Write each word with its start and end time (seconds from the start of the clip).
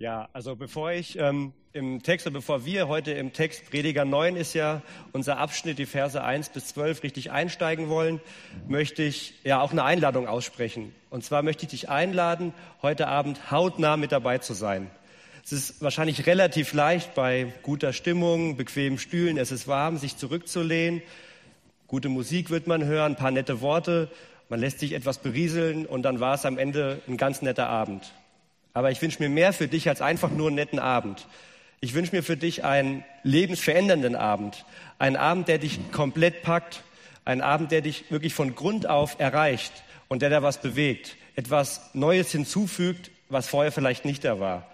Ja, 0.00 0.30
also 0.32 0.56
bevor 0.56 0.92
ich 0.92 1.18
ähm, 1.18 1.52
im 1.74 2.02
Text 2.02 2.26
oder 2.26 2.32
bevor 2.32 2.64
wir 2.64 2.88
heute 2.88 3.12
im 3.12 3.34
Text 3.34 3.68
Prediger 3.68 4.06
9 4.06 4.34
ist 4.34 4.54
ja 4.54 4.80
unser 5.12 5.36
Abschnitt, 5.36 5.78
die 5.78 5.84
Verse 5.84 6.24
1 6.24 6.48
bis 6.48 6.68
12 6.68 7.02
richtig 7.02 7.32
einsteigen 7.32 7.90
wollen, 7.90 8.18
möchte 8.66 9.02
ich 9.02 9.34
ja 9.44 9.60
auch 9.60 9.72
eine 9.72 9.84
Einladung 9.84 10.26
aussprechen. 10.26 10.94
Und 11.10 11.22
zwar 11.22 11.42
möchte 11.42 11.64
ich 11.64 11.70
dich 11.72 11.90
einladen, 11.90 12.54
heute 12.80 13.08
Abend 13.08 13.50
hautnah 13.50 13.98
mit 13.98 14.10
dabei 14.10 14.38
zu 14.38 14.54
sein. 14.54 14.90
Es 15.44 15.52
ist 15.52 15.82
wahrscheinlich 15.82 16.26
relativ 16.26 16.72
leicht 16.72 17.14
bei 17.14 17.52
guter 17.60 17.92
Stimmung, 17.92 18.56
bequemen 18.56 18.98
Stühlen, 18.98 19.36
es 19.36 19.52
ist 19.52 19.68
warm, 19.68 19.98
sich 19.98 20.16
zurückzulehnen. 20.16 21.02
Gute 21.88 22.08
Musik 22.08 22.48
wird 22.48 22.66
man 22.66 22.86
hören, 22.86 23.12
ein 23.12 23.16
paar 23.16 23.32
nette 23.32 23.60
Worte, 23.60 24.10
man 24.48 24.60
lässt 24.60 24.78
sich 24.78 24.94
etwas 24.94 25.18
berieseln 25.18 25.84
und 25.84 26.04
dann 26.04 26.20
war 26.20 26.36
es 26.36 26.46
am 26.46 26.56
Ende 26.56 27.02
ein 27.06 27.18
ganz 27.18 27.42
netter 27.42 27.68
Abend. 27.68 28.14
Aber 28.72 28.90
ich 28.90 29.02
wünsche 29.02 29.22
mir 29.22 29.28
mehr 29.28 29.52
für 29.52 29.68
dich 29.68 29.88
als 29.88 30.00
einfach 30.00 30.30
nur 30.30 30.48
einen 30.48 30.56
netten 30.56 30.78
Abend. 30.78 31.26
Ich 31.80 31.94
wünsche 31.94 32.14
mir 32.14 32.22
für 32.22 32.36
dich 32.36 32.64
einen 32.64 33.04
lebensverändernden 33.22 34.14
Abend. 34.14 34.64
Einen 34.98 35.16
Abend, 35.16 35.48
der 35.48 35.58
dich 35.58 35.90
komplett 35.92 36.42
packt. 36.42 36.82
Einen 37.24 37.40
Abend, 37.40 37.72
der 37.72 37.80
dich 37.80 38.10
wirklich 38.10 38.34
von 38.34 38.54
Grund 38.54 38.88
auf 38.88 39.18
erreicht 39.18 39.72
und 40.08 40.22
der 40.22 40.30
da 40.30 40.42
was 40.42 40.60
bewegt. 40.60 41.16
Etwas 41.36 41.90
Neues 41.94 42.32
hinzufügt, 42.32 43.10
was 43.28 43.48
vorher 43.48 43.72
vielleicht 43.72 44.04
nicht 44.04 44.24
da 44.24 44.40
war. 44.40 44.66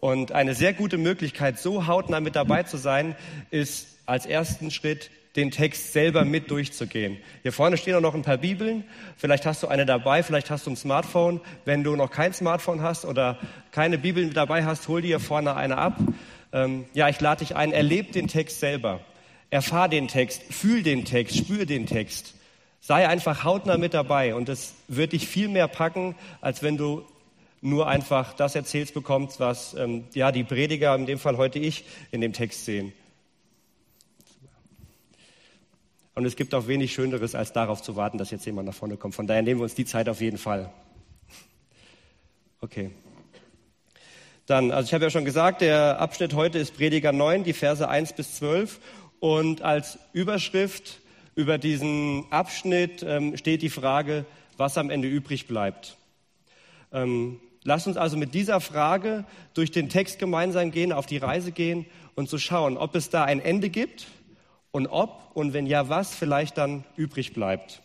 Und 0.00 0.32
eine 0.32 0.54
sehr 0.54 0.72
gute 0.72 0.96
Möglichkeit, 0.96 1.58
so 1.58 1.86
hautnah 1.86 2.20
mit 2.20 2.36
dabei 2.36 2.62
zu 2.62 2.76
sein, 2.76 3.16
ist 3.50 3.98
als 4.06 4.26
ersten 4.26 4.70
Schritt 4.70 5.10
den 5.38 5.52
Text 5.52 5.92
selber 5.92 6.24
mit 6.24 6.50
durchzugehen. 6.50 7.16
Hier 7.42 7.52
vorne 7.52 7.76
stehen 7.76 7.94
auch 7.94 8.00
noch 8.00 8.14
ein 8.14 8.22
paar 8.22 8.38
Bibeln. 8.38 8.82
Vielleicht 9.16 9.46
hast 9.46 9.62
du 9.62 9.68
eine 9.68 9.86
dabei, 9.86 10.24
vielleicht 10.24 10.50
hast 10.50 10.66
du 10.66 10.70
ein 10.70 10.76
Smartphone. 10.76 11.40
Wenn 11.64 11.84
du 11.84 11.94
noch 11.94 12.10
kein 12.10 12.32
Smartphone 12.32 12.82
hast 12.82 13.04
oder 13.04 13.38
keine 13.70 13.98
Bibeln 13.98 14.32
dabei 14.34 14.64
hast, 14.64 14.88
hol 14.88 15.00
dir 15.00 15.06
hier 15.06 15.20
vorne 15.20 15.54
eine 15.54 15.78
ab. 15.78 15.96
Ähm, 16.52 16.86
ja, 16.92 17.08
ich 17.08 17.20
lade 17.20 17.44
dich 17.44 17.54
ein, 17.54 17.72
erleb 17.72 18.10
den 18.12 18.26
Text 18.26 18.58
selber. 18.58 19.00
Erfahr 19.50 19.88
den 19.88 20.08
Text, 20.08 20.42
fühl 20.50 20.82
den 20.82 21.04
Text, 21.04 21.36
spür 21.36 21.66
den 21.66 21.86
Text. 21.86 22.34
Sei 22.80 23.08
einfach 23.08 23.44
hautnah 23.44 23.78
mit 23.78 23.94
dabei 23.94 24.34
und 24.34 24.48
es 24.48 24.74
wird 24.88 25.12
dich 25.12 25.28
viel 25.28 25.48
mehr 25.48 25.68
packen, 25.68 26.16
als 26.40 26.64
wenn 26.64 26.76
du 26.76 27.04
nur 27.60 27.86
einfach 27.86 28.34
das 28.34 28.56
erzählst 28.56 28.92
bekommst, 28.92 29.38
was 29.38 29.74
ähm, 29.74 30.04
ja 30.14 30.32
die 30.32 30.44
Prediger, 30.44 30.96
in 30.96 31.06
dem 31.06 31.18
Fall 31.20 31.36
heute 31.36 31.60
ich, 31.60 31.84
in 32.10 32.20
dem 32.20 32.32
Text 32.32 32.64
sehen. 32.64 32.92
Und 36.18 36.24
es 36.24 36.34
gibt 36.34 36.52
auch 36.52 36.66
wenig 36.66 36.92
Schöneres, 36.92 37.36
als 37.36 37.52
darauf 37.52 37.80
zu 37.80 37.94
warten, 37.94 38.18
dass 38.18 38.32
jetzt 38.32 38.44
jemand 38.44 38.66
nach 38.66 38.74
vorne 38.74 38.96
kommt. 38.96 39.14
Von 39.14 39.28
daher 39.28 39.40
nehmen 39.40 39.60
wir 39.60 39.62
uns 39.62 39.76
die 39.76 39.84
Zeit 39.84 40.08
auf 40.08 40.20
jeden 40.20 40.36
Fall. 40.36 40.68
Okay. 42.60 42.90
Dann, 44.44 44.72
also 44.72 44.88
ich 44.88 44.94
habe 44.94 45.04
ja 45.04 45.10
schon 45.10 45.24
gesagt, 45.24 45.60
der 45.60 46.00
Abschnitt 46.00 46.34
heute 46.34 46.58
ist 46.58 46.76
Prediger 46.76 47.12
9, 47.12 47.44
die 47.44 47.52
Verse 47.52 47.88
1 47.88 48.14
bis 48.14 48.34
12. 48.34 48.80
Und 49.20 49.62
als 49.62 50.00
Überschrift 50.12 50.98
über 51.36 51.56
diesen 51.56 52.24
Abschnitt 52.30 53.04
ähm, 53.04 53.36
steht 53.36 53.62
die 53.62 53.70
Frage, 53.70 54.24
was 54.56 54.76
am 54.76 54.90
Ende 54.90 55.06
übrig 55.06 55.46
bleibt. 55.46 55.98
Ähm, 56.92 57.38
lasst 57.62 57.86
uns 57.86 57.96
also 57.96 58.16
mit 58.16 58.34
dieser 58.34 58.60
Frage 58.60 59.24
durch 59.54 59.70
den 59.70 59.88
Text 59.88 60.18
gemeinsam 60.18 60.72
gehen, 60.72 60.92
auf 60.92 61.06
die 61.06 61.18
Reise 61.18 61.52
gehen 61.52 61.86
und 62.16 62.28
zu 62.28 62.38
so 62.38 62.40
schauen, 62.40 62.76
ob 62.76 62.96
es 62.96 63.08
da 63.08 63.22
ein 63.22 63.38
Ende 63.38 63.68
gibt 63.68 64.08
und 64.70 64.86
ob 64.86 65.30
und 65.34 65.52
wenn 65.52 65.66
ja, 65.66 65.88
was 65.88 66.14
vielleicht 66.14 66.58
dann 66.58 66.84
übrig 66.96 67.32
bleibt. 67.32 67.82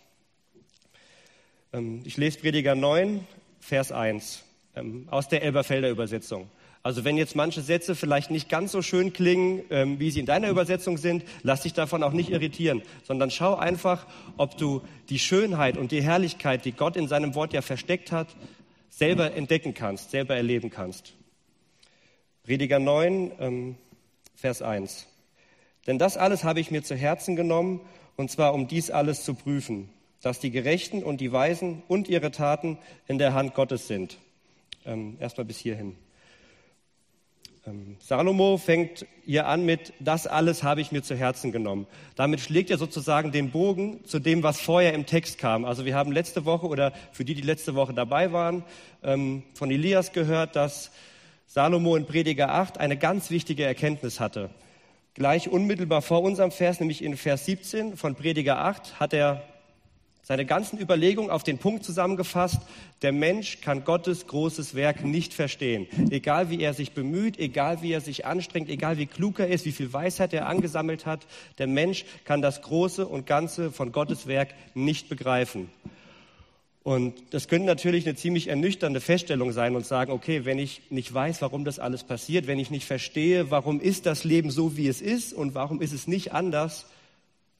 Ähm, 1.71 2.01
ich 2.05 2.17
lese 2.17 2.39
Prediger 2.39 2.75
9, 2.75 3.25
Vers 3.59 3.91
1 3.91 4.43
ähm, 4.75 5.07
aus 5.09 5.27
der 5.27 5.43
Elberfelder 5.43 5.89
Übersetzung. 5.89 6.49
Also 6.81 7.05
wenn 7.05 7.15
jetzt 7.15 7.37
manche 7.37 7.61
Sätze 7.61 7.95
vielleicht 7.95 8.29
nicht 8.29 8.49
ganz 8.49 8.73
so 8.73 8.81
schön 8.81 9.13
klingen, 9.13 9.63
ähm, 9.69 9.99
wie 9.99 10.11
sie 10.11 10.19
in 10.19 10.25
deiner 10.25 10.49
Übersetzung 10.49 10.97
sind, 10.97 11.23
lass 11.41 11.61
dich 11.61 11.73
davon 11.73 12.03
auch 12.03 12.11
nicht 12.11 12.29
irritieren, 12.29 12.81
sondern 13.03 13.31
schau 13.31 13.55
einfach, 13.55 14.05
ob 14.35 14.57
du 14.57 14.81
die 15.07 15.19
Schönheit 15.19 15.77
und 15.77 15.93
die 15.93 16.03
Herrlichkeit, 16.03 16.65
die 16.65 16.73
Gott 16.73 16.97
in 16.97 17.07
seinem 17.07 17.35
Wort 17.35 17.53
ja 17.53 17.61
versteckt 17.61 18.11
hat, 18.11 18.35
selber 18.89 19.33
entdecken 19.33 19.73
kannst, 19.73 20.11
selber 20.11 20.35
erleben 20.35 20.69
kannst. 20.69 21.13
Prediger 22.43 22.79
9, 22.79 23.77
Vers 24.35 24.61
1. 24.61 25.07
Denn 25.87 25.99
das 25.99 26.17
alles 26.17 26.43
habe 26.43 26.59
ich 26.59 26.71
mir 26.71 26.83
zu 26.83 26.95
Herzen 26.95 27.35
genommen, 27.35 27.81
und 28.15 28.31
zwar 28.31 28.53
um 28.53 28.67
dies 28.67 28.91
alles 28.91 29.23
zu 29.23 29.33
prüfen, 29.33 29.89
dass 30.21 30.39
die 30.39 30.51
Gerechten 30.51 31.03
und 31.03 31.19
die 31.19 31.31
Weisen 31.31 31.83
und 31.87 32.07
ihre 32.07 32.31
Taten 32.31 32.77
in 33.07 33.17
der 33.17 33.33
Hand 33.33 33.55
Gottes 33.55 33.87
sind. 33.87 34.17
Ähm, 34.85 35.17
Erstmal 35.19 35.45
bis 35.45 35.57
hierhin. 35.57 35.95
Ähm, 37.65 37.95
Salomo 37.99 38.57
fängt 38.57 39.05
hier 39.25 39.47
an 39.47 39.65
mit, 39.65 39.93
das 39.99 40.27
alles 40.27 40.63
habe 40.63 40.81
ich 40.81 40.91
mir 40.91 41.01
zu 41.01 41.15
Herzen 41.15 41.51
genommen. 41.53 41.87
Damit 42.15 42.41
schlägt 42.41 42.69
er 42.69 42.77
sozusagen 42.77 43.31
den 43.31 43.51
Bogen 43.51 44.03
zu 44.05 44.19
dem, 44.19 44.43
was 44.43 44.59
vorher 44.59 44.93
im 44.93 45.05
Text 45.05 45.37
kam. 45.37 45.63
Also 45.63 45.85
wir 45.85 45.95
haben 45.95 46.11
letzte 46.11 46.43
Woche 46.43 46.67
oder 46.67 46.91
für 47.13 47.23
die, 47.23 47.35
die 47.35 47.41
letzte 47.41 47.75
Woche 47.75 47.93
dabei 47.93 48.33
waren, 48.33 48.63
ähm, 49.01 49.43
von 49.53 49.71
Elias 49.71 50.11
gehört, 50.11 50.57
dass 50.57 50.91
Salomo 51.47 51.95
in 51.95 52.05
Prediger 52.05 52.49
8 52.49 52.79
eine 52.79 52.97
ganz 52.97 53.29
wichtige 53.29 53.63
Erkenntnis 53.63 54.19
hatte. 54.19 54.49
Gleich 55.15 55.47
unmittelbar 55.47 56.01
vor 56.01 56.23
unserem 56.23 56.49
Vers, 56.49 56.79
nämlich 56.79 57.03
in 57.03 57.15
Vers 57.17 57.45
17 57.45 57.97
von 57.97 58.15
Prediger 58.15 58.57
8, 58.57 58.99
hat 58.99 59.13
er 59.13 59.43
seine 60.23 60.43
ganzen 60.43 60.79
Überlegungen 60.79 61.29
auf 61.29 61.43
den 61.43 61.59
Punkt 61.59 61.83
zusammengefasst, 61.83 62.59
der 63.03 63.11
Mensch 63.11 63.61
kann 63.61 63.83
Gottes 63.83 64.25
großes 64.25 64.73
Werk 64.73 65.03
nicht 65.03 65.35
verstehen. 65.35 65.85
Egal 66.09 66.49
wie 66.49 66.61
er 66.61 66.73
sich 66.73 66.93
bemüht, 66.93 67.37
egal 67.37 67.83
wie 67.83 67.91
er 67.91 68.01
sich 68.01 68.25
anstrengt, 68.25 68.69
egal 68.69 68.97
wie 68.97 69.05
klug 69.05 69.37
er 69.37 69.49
ist, 69.49 69.65
wie 69.65 69.71
viel 69.71 69.93
Weisheit 69.93 70.33
er 70.33 70.47
angesammelt 70.47 71.05
hat, 71.05 71.27
der 71.59 71.67
Mensch 71.67 72.05
kann 72.23 72.41
das 72.41 72.63
Große 72.63 73.05
und 73.05 73.27
Ganze 73.27 73.71
von 73.71 73.91
Gottes 73.91 74.25
Werk 74.25 74.55
nicht 74.73 75.09
begreifen. 75.09 75.69
Und 76.83 77.33
das 77.33 77.47
könnte 77.47 77.65
natürlich 77.65 78.05
eine 78.05 78.15
ziemlich 78.15 78.49
ernüchternde 78.49 78.99
Feststellung 78.99 79.53
sein 79.53 79.75
und 79.77 79.85
sagen, 79.85 80.11
okay, 80.11 80.43
wenn 80.43 80.59
ich 80.59 80.81
nicht 80.91 81.13
weiß, 81.13 81.41
warum 81.41 81.63
das 81.63 81.79
alles 81.79 82.03
passiert, 82.03 82.45
wenn 82.45 82.59
ich 82.59 82.71
nicht 82.71 82.85
verstehe, 82.85 83.49
warum 83.49 83.79
ist 83.79 84.05
das 84.05 84.25
Leben 84.25 84.51
so, 84.51 84.75
wie 84.75 84.89
es 84.89 85.01
ist 85.01 85.33
und 85.33 85.55
warum 85.55 85.81
ist 85.81 85.93
es 85.93 86.07
nicht 86.07 86.33
anders, 86.33 86.85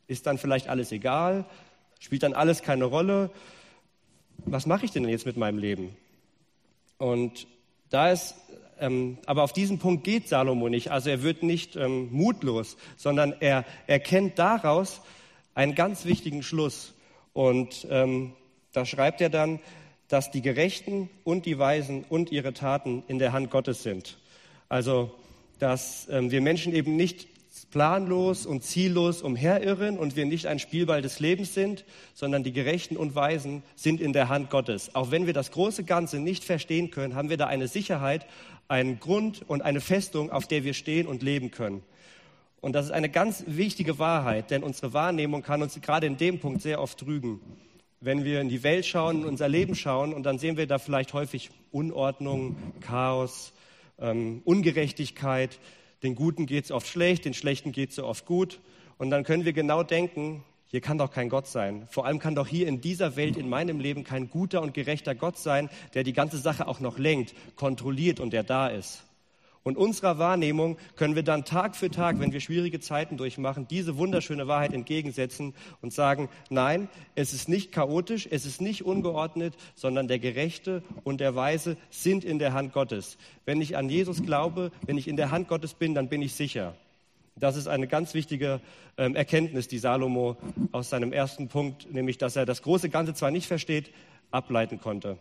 ist 0.07 0.25
dann 0.27 0.37
vielleicht 0.37 0.67
alles 0.67 0.91
egal, 0.91 1.45
spielt 1.99 2.23
dann 2.23 2.33
alles 2.33 2.63
keine 2.63 2.83
Rolle. 2.83 3.29
Was 4.39 4.65
mache 4.65 4.83
ich 4.83 4.91
denn 4.91 5.07
jetzt 5.07 5.25
mit 5.25 5.37
meinem 5.37 5.57
Leben? 5.57 5.95
Und 6.97 7.47
da 7.89 8.11
ist, 8.11 8.35
ähm, 8.77 9.19
aber 9.25 9.43
auf 9.43 9.53
diesen 9.53 9.79
Punkt 9.79 10.03
geht 10.03 10.27
Salomo 10.27 10.67
nicht. 10.67 10.91
Also 10.91 11.09
er 11.09 11.23
wird 11.23 11.43
nicht 11.43 11.77
ähm, 11.77 12.09
mutlos, 12.11 12.75
sondern 12.97 13.33
er 13.39 13.63
erkennt 13.87 14.37
daraus 14.37 14.99
einen 15.55 15.75
ganz 15.75 16.03
wichtigen 16.03 16.43
Schluss. 16.43 16.93
Und 17.31 17.87
ähm, 17.89 18.33
da 18.73 18.85
schreibt 18.85 19.21
er 19.21 19.29
dann, 19.29 19.59
dass 20.09 20.31
die 20.31 20.41
Gerechten 20.41 21.09
und 21.23 21.45
die 21.45 21.57
Weisen 21.57 22.03
und 22.09 22.31
ihre 22.31 22.53
Taten 22.53 23.03
in 23.07 23.19
der 23.19 23.31
Hand 23.31 23.49
Gottes 23.49 23.83
sind. 23.83 24.17
Also, 24.67 25.11
dass 25.59 26.07
ähm, 26.09 26.31
wir 26.31 26.41
Menschen 26.41 26.73
eben 26.73 26.95
nicht 26.95 27.27
planlos 27.71 28.45
und 28.45 28.63
ziellos 28.63 29.21
umherirren 29.21 29.97
und 29.97 30.15
wir 30.15 30.25
nicht 30.25 30.47
ein 30.47 30.59
Spielball 30.59 31.01
des 31.01 31.19
Lebens 31.19 31.53
sind, 31.53 31.85
sondern 32.13 32.43
die 32.43 32.51
Gerechten 32.51 32.97
und 32.97 33.15
Weisen 33.15 33.63
sind 33.75 34.01
in 34.01 34.13
der 34.13 34.29
Hand 34.29 34.49
Gottes. 34.49 34.93
Auch 34.93 35.11
wenn 35.11 35.25
wir 35.25 35.33
das 35.33 35.51
große 35.51 35.83
Ganze 35.83 36.19
nicht 36.19 36.43
verstehen 36.43 36.91
können, 36.91 37.15
haben 37.15 37.29
wir 37.29 37.37
da 37.37 37.47
eine 37.47 37.67
Sicherheit, 37.67 38.25
einen 38.67 38.99
Grund 38.99 39.43
und 39.47 39.61
eine 39.61 39.81
Festung, 39.81 40.31
auf 40.31 40.47
der 40.47 40.63
wir 40.63 40.73
stehen 40.73 41.07
und 41.07 41.23
leben 41.23 41.51
können. 41.51 41.83
Und 42.61 42.73
das 42.73 42.85
ist 42.85 42.91
eine 42.91 43.09
ganz 43.09 43.43
wichtige 43.47 43.99
Wahrheit, 43.99 44.51
denn 44.51 44.63
unsere 44.63 44.93
Wahrnehmung 44.93 45.41
kann 45.41 45.61
uns 45.61 45.79
gerade 45.81 46.07
in 46.07 46.17
dem 46.17 46.39
Punkt 46.39 46.61
sehr 46.61 46.81
oft 46.81 46.99
trügen 46.99 47.39
wenn 48.03 48.25
wir 48.25 48.41
in 48.41 48.49
die 48.49 48.63
Welt 48.63 48.85
schauen, 48.85 49.21
in 49.21 49.25
unser 49.25 49.47
Leben 49.47 49.75
schauen 49.75 50.13
und 50.13 50.23
dann 50.23 50.37
sehen 50.37 50.57
wir 50.57 50.67
da 50.67 50.77
vielleicht 50.77 51.13
häufig 51.13 51.51
Unordnung, 51.71 52.57
Chaos, 52.81 53.53
ähm, 53.97 54.41
Ungerechtigkeit. 54.43 55.57
Den 56.03 56.15
Guten 56.15 56.45
geht 56.45 56.65
es 56.65 56.71
oft 56.71 56.87
schlecht, 56.87 57.23
den 57.23 57.33
Schlechten 57.33 57.71
geht 57.71 57.91
es 57.91 57.95
so 57.95 58.05
oft 58.05 58.25
gut. 58.25 58.59
Und 58.97 59.09
dann 59.09 59.23
können 59.23 59.45
wir 59.45 59.53
genau 59.53 59.83
denken, 59.83 60.43
hier 60.65 60.81
kann 60.81 60.97
doch 60.97 61.11
kein 61.11 61.29
Gott 61.29 61.47
sein. 61.47 61.87
Vor 61.89 62.05
allem 62.05 62.19
kann 62.19 62.35
doch 62.35 62.47
hier 62.47 62.67
in 62.67 62.81
dieser 62.81 63.15
Welt, 63.15 63.37
in 63.37 63.47
meinem 63.47 63.79
Leben, 63.79 64.03
kein 64.03 64.29
guter 64.29 64.61
und 64.61 64.73
gerechter 64.73 65.15
Gott 65.15 65.37
sein, 65.37 65.69
der 65.93 66.03
die 66.03 66.13
ganze 66.13 66.37
Sache 66.37 66.67
auch 66.67 66.81
noch 66.81 66.97
lenkt, 66.97 67.33
kontrolliert 67.55 68.19
und 68.19 68.33
der 68.33 68.43
da 68.43 68.67
ist. 68.67 69.03
Und 69.63 69.77
unserer 69.77 70.19
Wahrnehmung 70.19 70.77
können 70.97 71.15
wir 71.15 71.23
dann 71.23 71.45
Tag 71.45 71.77
für 71.77 71.89
Tag, 71.89 72.19
wenn 72.19 72.33
wir 72.33 72.41
schwierige 72.41 72.81
Zeiten 72.81 73.15
durchmachen, 73.15 73.65
diese 73.67 73.97
wunderschöne 73.97 74.47
Wahrheit 74.47 74.73
entgegensetzen 74.73 75.53
und 75.81 75.93
sagen, 75.93 76.27
nein, 76.49 76.89
es 77.15 77.33
ist 77.33 77.47
nicht 77.47 77.71
chaotisch, 77.71 78.27
es 78.29 78.45
ist 78.45 78.59
nicht 78.61 78.83
ungeordnet, 78.83 79.55
sondern 79.73 80.09
der 80.09 80.19
Gerechte 80.19 80.83
und 81.05 81.21
der 81.21 81.35
Weise 81.35 81.77
sind 81.89 82.25
in 82.25 82.39
der 82.39 82.51
Hand 82.51 82.73
Gottes. 82.73 83.17
Wenn 83.45 83.61
ich 83.61 83.77
an 83.77 83.87
Jesus 83.87 84.23
glaube, 84.23 84.71
wenn 84.85 84.97
ich 84.97 85.07
in 85.07 85.15
der 85.15 85.31
Hand 85.31 85.47
Gottes 85.47 85.73
bin, 85.73 85.95
dann 85.95 86.09
bin 86.09 86.21
ich 86.21 86.33
sicher. 86.33 86.75
Das 87.37 87.55
ist 87.55 87.67
eine 87.67 87.87
ganz 87.87 88.13
wichtige 88.13 88.59
ähm, 88.97 89.15
Erkenntnis, 89.15 89.69
die 89.69 89.79
Salomo 89.79 90.35
aus 90.71 90.89
seinem 90.89 91.13
ersten 91.13 91.47
Punkt, 91.47 91.91
nämlich 91.91 92.17
dass 92.17 92.35
er 92.35 92.45
das 92.45 92.61
große 92.61 92.89
Ganze 92.89 93.13
zwar 93.13 93.31
nicht 93.31 93.47
versteht, 93.47 93.91
ableiten 94.29 94.79
konnte. 94.79 95.17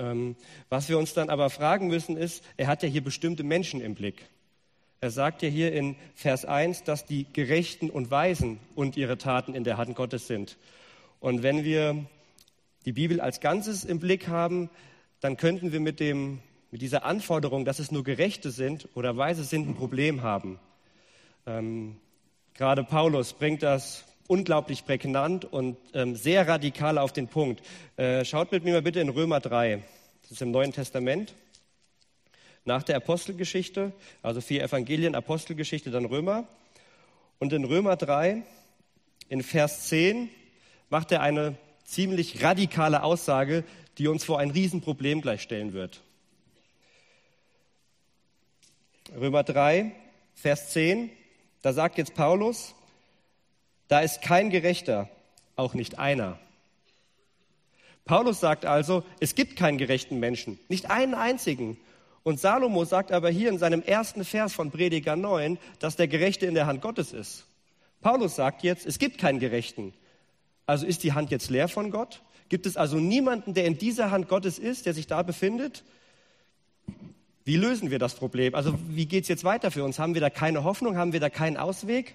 Ähm, 0.00 0.34
was 0.70 0.88
wir 0.88 0.98
uns 0.98 1.12
dann 1.12 1.28
aber 1.28 1.50
fragen 1.50 1.88
müssen 1.88 2.16
ist, 2.16 2.42
er 2.56 2.68
hat 2.68 2.82
ja 2.82 2.88
hier 2.88 3.04
bestimmte 3.04 3.44
Menschen 3.44 3.82
im 3.82 3.94
Blick. 3.94 4.24
Er 5.02 5.10
sagt 5.10 5.42
ja 5.42 5.48
hier 5.48 5.72
in 5.72 5.94
Vers 6.14 6.46
1, 6.46 6.84
dass 6.84 7.04
die 7.04 7.26
Gerechten 7.32 7.90
und 7.90 8.10
Weisen 8.10 8.58
und 8.74 8.96
ihre 8.96 9.18
Taten 9.18 9.54
in 9.54 9.62
der 9.62 9.76
Hand 9.76 9.94
Gottes 9.94 10.26
sind. 10.26 10.56
Und 11.20 11.42
wenn 11.42 11.64
wir 11.64 12.06
die 12.86 12.92
Bibel 12.92 13.20
als 13.20 13.40
Ganzes 13.40 13.84
im 13.84 14.00
Blick 14.00 14.28
haben, 14.28 14.70
dann 15.20 15.36
könnten 15.36 15.70
wir 15.70 15.80
mit, 15.80 16.00
dem, 16.00 16.38
mit 16.70 16.80
dieser 16.80 17.04
Anforderung, 17.04 17.66
dass 17.66 17.78
es 17.78 17.92
nur 17.92 18.02
Gerechte 18.02 18.50
sind 18.50 18.88
oder 18.94 19.18
Weise 19.18 19.44
sind, 19.44 19.68
ein 19.68 19.74
Problem 19.74 20.22
haben. 20.22 20.58
Ähm, 21.46 21.96
gerade 22.54 22.84
Paulus 22.84 23.34
bringt 23.34 23.62
das 23.62 24.04
unglaublich 24.30 24.84
prägnant 24.84 25.44
und 25.44 25.76
ähm, 25.92 26.14
sehr 26.14 26.46
radikal 26.46 26.98
auf 26.98 27.12
den 27.12 27.26
Punkt. 27.26 27.62
Äh, 27.96 28.24
schaut 28.24 28.52
mit 28.52 28.62
mir 28.62 28.74
mal 28.74 28.82
bitte 28.82 29.00
in 29.00 29.08
Römer 29.08 29.40
3, 29.40 29.82
das 30.22 30.30
ist 30.30 30.42
im 30.42 30.52
Neuen 30.52 30.72
Testament. 30.72 31.34
Nach 32.64 32.84
der 32.84 32.96
Apostelgeschichte, 32.96 33.92
also 34.22 34.40
vier 34.40 34.62
Evangelien, 34.62 35.16
Apostelgeschichte, 35.16 35.90
dann 35.90 36.04
Römer. 36.04 36.46
Und 37.40 37.52
in 37.52 37.64
Römer 37.64 37.96
3, 37.96 38.44
in 39.28 39.42
Vers 39.42 39.88
10, 39.88 40.30
macht 40.90 41.10
er 41.10 41.22
eine 41.22 41.56
ziemlich 41.84 42.40
radikale 42.40 43.02
Aussage, 43.02 43.64
die 43.98 44.06
uns 44.06 44.22
vor 44.22 44.38
ein 44.38 44.50
Riesenproblem 44.50 45.22
gleich 45.22 45.42
stellen 45.42 45.72
wird. 45.72 46.02
Römer 49.12 49.42
3, 49.42 49.90
Vers 50.36 50.70
10, 50.70 51.10
da 51.62 51.72
sagt 51.72 51.98
jetzt 51.98 52.14
Paulus, 52.14 52.76
da 53.90 54.00
ist 54.00 54.22
kein 54.22 54.50
Gerechter, 54.50 55.08
auch 55.56 55.74
nicht 55.74 55.98
einer. 55.98 56.38
Paulus 58.04 58.38
sagt 58.38 58.64
also, 58.64 59.02
es 59.18 59.34
gibt 59.34 59.56
keinen 59.56 59.78
gerechten 59.78 60.20
Menschen, 60.20 60.60
nicht 60.68 60.90
einen 60.90 61.14
einzigen. 61.14 61.76
Und 62.22 62.38
Salomo 62.38 62.84
sagt 62.84 63.10
aber 63.10 63.30
hier 63.30 63.48
in 63.48 63.58
seinem 63.58 63.82
ersten 63.82 64.24
Vers 64.24 64.52
von 64.52 64.70
Prediger 64.70 65.16
9, 65.16 65.58
dass 65.80 65.96
der 65.96 66.06
Gerechte 66.06 66.46
in 66.46 66.54
der 66.54 66.66
Hand 66.66 66.82
Gottes 66.82 67.12
ist. 67.12 67.46
Paulus 68.00 68.36
sagt 68.36 68.62
jetzt, 68.62 68.86
es 68.86 69.00
gibt 69.00 69.18
keinen 69.18 69.40
Gerechten. 69.40 69.92
Also 70.66 70.86
ist 70.86 71.02
die 71.02 71.12
Hand 71.12 71.32
jetzt 71.32 71.50
leer 71.50 71.66
von 71.66 71.90
Gott? 71.90 72.22
Gibt 72.48 72.66
es 72.66 72.76
also 72.76 72.98
niemanden, 72.98 73.54
der 73.54 73.64
in 73.64 73.76
dieser 73.76 74.12
Hand 74.12 74.28
Gottes 74.28 74.60
ist, 74.60 74.86
der 74.86 74.94
sich 74.94 75.08
da 75.08 75.22
befindet? 75.22 75.82
Wie 77.44 77.56
lösen 77.56 77.90
wir 77.90 77.98
das 77.98 78.14
Problem? 78.14 78.54
Also 78.54 78.78
wie 78.86 79.06
geht 79.06 79.24
es 79.24 79.28
jetzt 79.28 79.42
weiter 79.42 79.72
für 79.72 79.82
uns? 79.82 79.98
Haben 79.98 80.14
wir 80.14 80.20
da 80.20 80.30
keine 80.30 80.62
Hoffnung? 80.62 80.96
Haben 80.96 81.12
wir 81.12 81.20
da 81.20 81.28
keinen 81.28 81.56
Ausweg? 81.56 82.14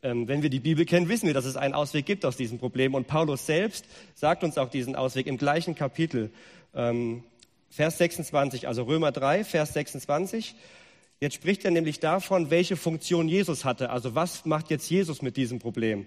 Ähm, 0.00 0.28
wenn 0.28 0.42
wir 0.42 0.50
die 0.50 0.60
Bibel 0.60 0.84
kennen, 0.84 1.08
wissen 1.08 1.26
wir, 1.26 1.34
dass 1.34 1.44
es 1.44 1.56
einen 1.56 1.74
Ausweg 1.74 2.06
gibt 2.06 2.24
aus 2.24 2.36
diesem 2.36 2.58
Problem. 2.58 2.94
Und 2.94 3.08
Paulus 3.08 3.46
selbst 3.46 3.84
sagt 4.14 4.44
uns 4.44 4.56
auch 4.56 4.70
diesen 4.70 4.94
Ausweg 4.94 5.26
im 5.26 5.38
gleichen 5.38 5.74
Kapitel. 5.74 6.30
Ähm, 6.74 7.24
Vers 7.68 7.98
26, 7.98 8.68
also 8.68 8.84
Römer 8.84 9.10
3, 9.10 9.42
Vers 9.42 9.74
26. 9.74 10.54
Jetzt 11.20 11.34
spricht 11.34 11.64
er 11.64 11.72
nämlich 11.72 11.98
davon, 11.98 12.50
welche 12.50 12.76
Funktion 12.76 13.28
Jesus 13.28 13.64
hatte. 13.64 13.90
Also 13.90 14.14
was 14.14 14.46
macht 14.46 14.70
jetzt 14.70 14.88
Jesus 14.88 15.20
mit 15.20 15.36
diesem 15.36 15.58
Problem? 15.58 16.06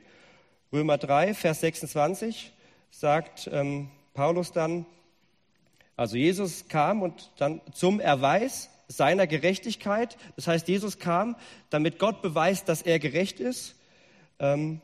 Römer 0.72 0.98
3, 0.98 1.34
Vers 1.34 1.60
26 1.60 2.54
sagt 2.92 3.50
ähm, 3.52 3.90
Paulus 4.14 4.54
dann, 4.54 4.86
also 5.98 6.16
Jesus 6.16 6.70
kam 6.70 7.02
und 7.02 7.32
dann 7.38 7.60
zum 7.74 8.00
Erweis 8.00 8.70
seiner 8.88 9.28
Gerechtigkeit. 9.28 10.18
Das 10.38 10.48
heißt, 10.48 10.70
Jesus 10.70 10.98
kam, 10.98 11.36
damit 11.70 12.00
Gott 12.00 12.22
beweist, 12.22 12.70
dass 12.70 12.82
er 12.82 12.98
gerecht 12.98 13.42
ist 13.42 13.76
ähm, 14.42 14.82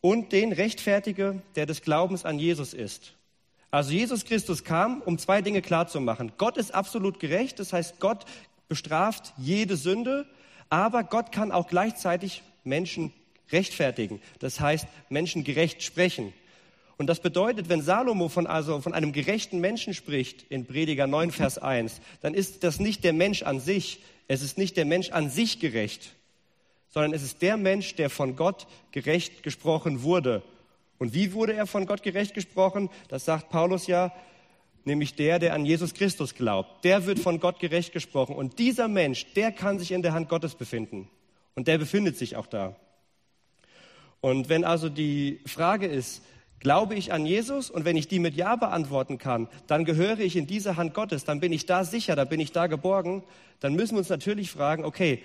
und 0.00 0.32
den 0.32 0.52
rechtfertige, 0.52 1.40
der 1.54 1.66
des 1.66 1.82
Glaubens 1.82 2.24
an 2.24 2.40
Jesus 2.40 2.74
ist. 2.74 3.14
Also 3.70 3.92
Jesus 3.92 4.24
Christus 4.24 4.64
kam, 4.64 5.02
um 5.02 5.18
zwei 5.18 5.42
Dinge 5.42 5.62
klarzumachen. 5.62 6.32
Gott 6.38 6.56
ist 6.56 6.74
absolut 6.74 7.20
gerecht, 7.20 7.60
das 7.60 7.72
heißt, 7.72 8.00
Gott 8.00 8.24
bestraft 8.68 9.32
jede 9.36 9.76
Sünde, 9.76 10.26
aber 10.68 11.04
Gott 11.04 11.32
kann 11.32 11.52
auch 11.52 11.68
gleichzeitig 11.68 12.42
Menschen 12.64 13.12
rechtfertigen, 13.52 14.20
das 14.38 14.60
heißt 14.60 14.86
Menschen 15.08 15.44
gerecht 15.44 15.82
sprechen. 15.82 16.32
Und 16.96 17.08
das 17.08 17.20
bedeutet, 17.20 17.68
wenn 17.68 17.82
Salomo 17.82 18.28
von, 18.28 18.46
also 18.46 18.80
von 18.80 18.94
einem 18.94 19.12
gerechten 19.12 19.58
Menschen 19.60 19.94
spricht 19.94 20.44
in 20.48 20.66
Prediger 20.66 21.06
9, 21.06 21.32
Vers 21.32 21.58
1, 21.58 22.00
dann 22.20 22.34
ist 22.34 22.62
das 22.62 22.78
nicht 22.78 23.02
der 23.02 23.12
Mensch 23.12 23.42
an 23.42 23.58
sich, 23.58 24.00
es 24.28 24.42
ist 24.42 24.56
nicht 24.56 24.76
der 24.76 24.84
Mensch 24.84 25.10
an 25.10 25.28
sich 25.28 25.58
gerecht, 25.58 26.14
sondern 26.94 27.12
es 27.12 27.22
ist 27.22 27.42
der 27.42 27.58
Mensch, 27.58 27.94
der 27.96 28.08
von 28.08 28.36
Gott 28.36 28.66
gerecht 28.92 29.42
gesprochen 29.42 30.02
wurde 30.02 30.42
und 30.98 31.14
wie 31.14 31.32
wurde 31.32 31.54
er 31.54 31.66
von 31.66 31.86
Gott 31.86 32.02
gerecht 32.02 32.34
gesprochen? 32.34 32.88
Das 33.08 33.24
sagt 33.24 33.50
Paulus 33.50 33.86
ja, 33.86 34.12
nämlich 34.84 35.14
der, 35.14 35.38
der 35.38 35.54
an 35.54 35.66
Jesus 35.66 35.94
Christus 35.94 36.34
glaubt. 36.34 36.84
Der 36.84 37.06
wird 37.06 37.18
von 37.18 37.40
Gott 37.40 37.58
gerecht 37.58 37.92
gesprochen. 37.92 38.36
Und 38.36 38.58
dieser 38.58 38.88
Mensch, 38.88 39.26
der 39.34 39.52
kann 39.52 39.78
sich 39.78 39.92
in 39.92 40.02
der 40.02 40.12
Hand 40.12 40.28
Gottes 40.28 40.54
befinden. 40.54 41.08
Und 41.54 41.68
der 41.68 41.78
befindet 41.78 42.16
sich 42.16 42.36
auch 42.36 42.46
da. 42.46 42.76
Und 44.20 44.48
wenn 44.48 44.64
also 44.64 44.88
die 44.88 45.40
Frage 45.46 45.86
ist, 45.86 46.22
glaube 46.60 46.94
ich 46.94 47.12
an 47.12 47.26
Jesus? 47.26 47.70
Und 47.70 47.84
wenn 47.84 47.96
ich 47.96 48.08
die 48.08 48.18
mit 48.18 48.34
Ja 48.34 48.56
beantworten 48.56 49.18
kann, 49.18 49.48
dann 49.66 49.84
gehöre 49.84 50.20
ich 50.20 50.36
in 50.36 50.46
diese 50.46 50.76
Hand 50.76 50.94
Gottes, 50.94 51.24
dann 51.24 51.40
bin 51.40 51.52
ich 51.52 51.66
da 51.66 51.84
sicher, 51.84 52.16
dann 52.16 52.28
bin 52.28 52.40
ich 52.40 52.52
da 52.52 52.66
geborgen. 52.66 53.22
Dann 53.60 53.74
müssen 53.74 53.94
wir 53.94 53.98
uns 53.98 54.08
natürlich 54.08 54.50
fragen, 54.50 54.84
okay, 54.84 55.22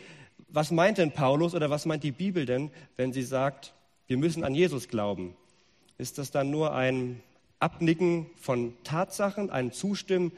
was 0.51 0.71
meint 0.71 0.97
denn 0.97 1.11
Paulus 1.11 1.53
oder 1.53 1.69
was 1.69 1.85
meint 1.85 2.03
die 2.03 2.11
Bibel 2.11 2.45
denn, 2.45 2.71
wenn 2.97 3.13
sie 3.13 3.23
sagt, 3.23 3.73
wir 4.07 4.17
müssen 4.17 4.43
an 4.43 4.55
Jesus 4.55 4.87
glauben? 4.87 5.35
Ist 5.97 6.17
das 6.17 6.31
dann 6.31 6.49
nur 6.49 6.73
ein 6.73 7.21
Abnicken 7.59 8.27
von 8.37 8.73
Tatsachen, 8.83 9.49
ein 9.49 9.71
Zustimmen? 9.71 10.31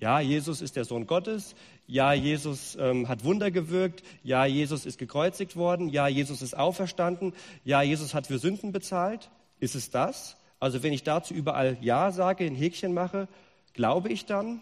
Ja, 0.00 0.20
Jesus 0.20 0.60
ist 0.62 0.76
der 0.76 0.84
Sohn 0.84 1.06
Gottes. 1.06 1.54
Ja, 1.86 2.12
Jesus 2.12 2.76
ähm, 2.80 3.08
hat 3.08 3.24
Wunder 3.24 3.50
gewirkt. 3.50 4.02
Ja, 4.22 4.44
Jesus 4.44 4.86
ist 4.86 4.98
gekreuzigt 4.98 5.56
worden. 5.56 5.88
Ja, 5.88 6.06
Jesus 6.06 6.40
ist 6.42 6.56
auferstanden. 6.56 7.32
Ja, 7.64 7.82
Jesus 7.82 8.14
hat 8.14 8.26
für 8.26 8.38
Sünden 8.38 8.72
bezahlt. 8.72 9.30
Ist 9.58 9.74
es 9.74 9.90
das? 9.90 10.36
Also 10.60 10.82
wenn 10.82 10.92
ich 10.92 11.02
dazu 11.02 11.34
überall 11.34 11.76
Ja 11.80 12.12
sage, 12.12 12.44
ein 12.44 12.54
Häkchen 12.54 12.94
mache, 12.94 13.28
glaube 13.74 14.10
ich 14.10 14.26
dann? 14.26 14.60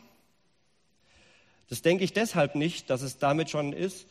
Das 1.69 1.83
denke 1.83 2.05
ich 2.05 2.13
deshalb 2.13 2.55
nicht, 2.55 2.91
dass 2.91 3.03
es 3.03 3.19
damit 3.19 3.51
schon 3.51 3.73
ist, 3.73 4.07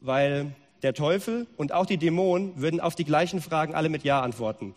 weil 0.00 0.52
der 0.82 0.94
Teufel 0.94 1.46
und 1.56 1.72
auch 1.72 1.86
die 1.86 1.96
Dämonen 1.96 2.60
würden 2.60 2.80
auf 2.80 2.94
die 2.94 3.04
gleichen 3.04 3.40
Fragen 3.40 3.74
alle 3.74 3.88
mit 3.88 4.04
Ja 4.04 4.20
antworten. 4.20 4.74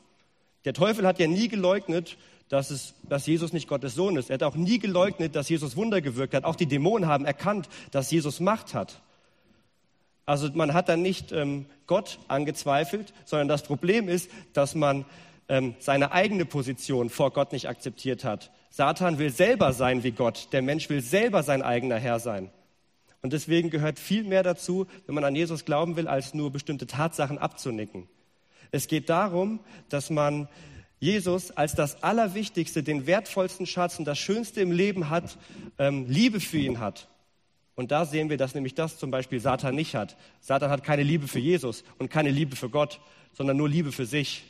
Der 0.66 0.74
Teufel 0.74 1.06
hat 1.06 1.20
ja 1.20 1.28
nie 1.28 1.48
geleugnet, 1.48 2.18
dass, 2.50 2.70
es, 2.70 2.94
dass 3.04 3.26
Jesus 3.26 3.54
nicht 3.54 3.68
Gottes 3.68 3.96
Sohn 3.96 4.18
ist. 4.18 4.30
Er 4.30 4.36
hat 4.36 4.44
auch 4.44 4.56
nie 4.56 4.78
geleugnet, 4.78 5.36
dass 5.36 5.50
Jesus 5.50 5.78
Wunder 5.78 6.02
gewirkt 6.02 6.34
hat. 6.34 6.44
Auch 6.44 6.56
die 6.56 6.66
Dämonen 6.66 7.08
haben 7.08 7.26
erkannt, 7.26 7.70
dass 7.92 8.12
Jesus 8.12 8.40
Macht 8.40 8.74
hat. 8.74 9.02
Also 10.26 10.50
man 10.54 10.74
hat 10.74 10.90
dann 10.90 11.02
nicht 11.02 11.32
ähm, 11.32 11.66
Gott 11.88 12.20
angezweifelt, 12.28 13.14
sondern 13.26 13.48
das 13.48 13.64
Problem 13.64 14.08
ist, 14.08 14.30
dass 14.54 14.76
man 14.76 15.06
ähm, 15.50 15.76
seine 15.80 16.12
eigene 16.12 16.46
Position 16.46 17.10
vor 17.10 17.32
Gott 17.32 17.52
nicht 17.52 17.68
akzeptiert 17.68 18.24
hat. 18.24 18.52
Satan 18.70 19.18
will 19.18 19.30
selber 19.30 19.74
sein 19.74 20.04
wie 20.04 20.12
Gott. 20.12 20.50
Der 20.52 20.62
Mensch 20.62 20.90
will 20.90 21.02
selber 21.02 21.44
sein 21.44 21.62
eigener 21.62 21.98
Herr 21.98 22.20
sein. 22.20 22.50
Und 23.22 23.34
deswegen 23.34 23.70
gehört 23.70 24.00
viel 24.00 24.24
mehr 24.24 24.44
dazu, 24.44 24.88
wenn 25.06 25.16
man 25.16 25.24
an 25.24 25.36
Jesus 25.36 25.66
glauben 25.66 25.96
will, 25.96 26.08
als 26.08 26.34
nur 26.34 26.52
bestimmte 26.52 26.88
Tatsachen 26.88 27.38
abzunicken. 27.38 28.08
Es 28.72 28.88
geht 28.88 29.10
darum, 29.10 29.60
dass 29.90 30.10
man 30.10 30.48
Jesus 31.00 31.52
als 31.52 31.76
das 31.76 32.04
Allerwichtigste, 32.04 32.84
den 32.84 33.06
wertvollsten 33.08 33.66
Schatz 33.66 34.00
und 34.00 34.06
das 34.06 34.20
Schönste 34.20 34.62
im 34.62 34.72
Leben 34.72 35.10
hat, 35.10 35.38
ähm, 35.78 36.06
Liebe 36.08 36.40
für 36.40 36.60
ihn 36.60 36.80
hat. 36.80 37.08
Und 37.76 37.92
da 37.92 38.06
sehen 38.06 38.30
wir, 38.30 38.38
dass 38.38 38.54
nämlich 38.54 38.76
das 38.76 38.98
zum 38.98 39.12
Beispiel 39.12 39.40
Satan 39.40 39.76
nicht 39.76 39.96
hat. 39.96 40.18
Satan 40.40 40.70
hat 40.70 40.84
keine 40.84 41.04
Liebe 41.04 41.28
für 41.28 41.40
Jesus 41.40 41.84
und 41.98 42.12
keine 42.12 42.30
Liebe 42.30 42.56
für 42.56 42.70
Gott, 42.70 43.00
sondern 43.34 43.58
nur 43.58 43.70
Liebe 43.70 43.92
für 43.92 44.06
sich. 44.06 44.44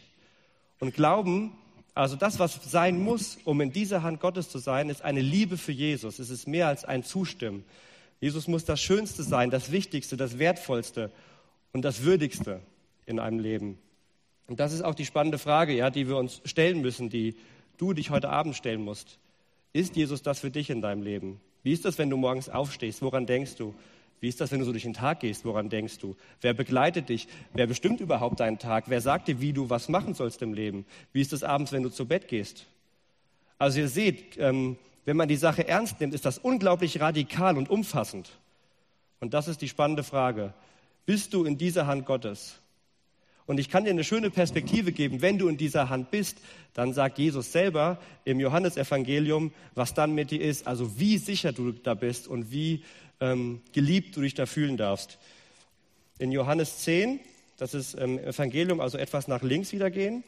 Und 0.80 0.94
Glauben, 0.94 1.54
also 1.94 2.16
das, 2.16 2.40
was 2.40 2.60
sein 2.70 3.00
muss, 3.00 3.38
um 3.46 3.62
in 3.62 3.72
dieser 3.72 4.04
Hand 4.04 4.20
Gottes 4.20 4.50
zu 4.50 4.58
sein, 4.58 4.90
ist 4.90 5.02
eine 5.02 5.22
Liebe 5.22 5.58
für 5.58 5.72
Jesus. 5.72 6.20
Es 6.20 6.30
ist 6.30 6.48
mehr 6.48 6.68
als 6.68 6.84
ein 6.84 7.04
Zustimmen. 7.04 7.64
Jesus 8.22 8.48
muss 8.48 8.64
das 8.64 8.80
Schönste 8.80 9.24
sein, 9.24 9.50
das 9.50 9.72
Wichtigste, 9.72 10.16
das 10.16 10.40
Wertvollste 10.40 11.12
und 11.74 11.84
das 11.84 12.04
Würdigste 12.04 12.62
in 13.06 13.20
einem 13.20 13.40
Leben. 13.40 13.80
Und 14.48 14.60
das 14.60 14.74
ist 14.74 14.84
auch 14.84 14.96
die 14.96 15.06
spannende 15.06 15.40
Frage, 15.40 15.74
ja, 15.74 15.90
die 15.90 16.08
wir 16.08 16.18
uns 16.18 16.42
stellen 16.46 16.82
müssen, 16.82 17.10
die 17.10 17.36
du 17.78 17.94
dich 17.94 18.12
heute 18.12 18.30
Abend 18.30 18.56
stellen 18.56 18.84
musst. 18.84 19.18
Ist 19.74 19.96
Jesus 19.96 20.22
das 20.22 20.40
für 20.40 20.52
dich 20.52 20.70
in 20.70 20.82
deinem 20.82 21.02
Leben? 21.02 21.42
Wie 21.64 21.74
ist 21.74 21.84
das, 21.84 21.98
wenn 21.98 22.10
du 22.10 22.18
morgens 22.18 22.48
aufstehst? 22.48 23.02
Woran 23.02 23.26
denkst 23.26 23.56
du? 23.56 23.74
Wie 24.20 24.28
ist 24.28 24.40
das, 24.40 24.52
wenn 24.52 24.60
du 24.60 24.66
so 24.66 24.72
durch 24.72 24.84
den 24.84 24.94
Tag 24.94 25.22
gehst? 25.22 25.46
Woran 25.46 25.70
denkst 25.70 25.98
du? 25.98 26.16
Wer 26.42 26.54
begleitet 26.54 27.10
dich? 27.10 27.28
Wer 27.54 27.66
bestimmt 27.66 28.02
überhaupt 28.02 28.40
deinen 28.40 28.60
Tag? 28.60 28.84
Wer 28.88 29.02
sagt 29.02 29.28
dir, 29.30 29.42
wie 29.42 29.52
du 29.52 29.72
was 29.72 29.90
machen 29.90 30.14
sollst 30.14 30.44
im 30.44 30.54
Leben? 30.54 30.86
Wie 31.12 31.22
ist 31.22 31.34
das 31.34 31.44
abends, 31.44 31.72
wenn 31.72 31.82
du 31.82 31.90
zu 31.90 32.08
Bett 32.08 32.28
gehst? 32.28 32.68
Also 33.58 33.80
ihr 33.80 33.88
seht, 33.88 34.38
ähm, 34.38 34.78
wenn 35.06 35.18
man 35.18 35.28
die 35.28 35.36
Sache 35.36 35.68
ernst 35.68 36.00
nimmt, 36.00 36.14
ist 36.14 36.26
das 36.26 36.38
unglaublich 36.38 37.00
radikal 37.00 37.58
und 37.58 37.70
umfassend. 37.70 38.30
Und 39.20 39.34
das 39.34 39.48
ist 39.48 39.62
die 39.62 39.70
spannende 39.70 40.04
Frage. 40.04 40.54
Bist 41.06 41.34
du 41.34 41.46
in 41.46 41.58
dieser 41.58 41.88
Hand 41.88 42.06
Gottes? 42.06 42.60
Und 43.48 43.60
ich 43.60 43.70
kann 43.70 43.84
dir 43.84 43.90
eine 43.90 44.04
schöne 44.04 44.30
Perspektive 44.30 44.92
geben. 44.92 45.22
Wenn 45.22 45.38
du 45.38 45.48
in 45.48 45.58
dieser 45.58 45.90
Hand 45.90 46.12
bist, 46.12 46.38
dann 46.74 46.94
sagt 46.94 47.18
Jesus 47.18 47.52
selber 47.52 48.00
im 48.24 48.40
Johannesevangelium, 48.40 49.52
was 49.76 49.94
dann 49.94 50.14
mit 50.14 50.32
dir 50.32 50.42
ist, 50.42 50.68
also 50.68 51.00
wie 51.00 51.18
sicher 51.18 51.52
du 51.52 51.72
da 51.72 51.94
bist 51.94 52.28
und 52.28 52.52
wie 52.52 52.84
ähm, 53.20 53.62
geliebt 53.74 54.16
du 54.16 54.22
dich 54.22 54.36
da 54.36 54.46
fühlen 54.46 54.78
darfst. 54.78 55.18
In 56.18 56.32
Johannes 56.32 56.80
10, 56.80 57.20
das 57.58 57.74
ist 57.74 57.96
im 57.96 58.20
Evangelium, 58.20 58.80
also 58.80 58.98
etwas 58.98 59.28
nach 59.28 59.42
links 59.42 59.72
wieder 59.72 59.90
gehen. 59.90 60.24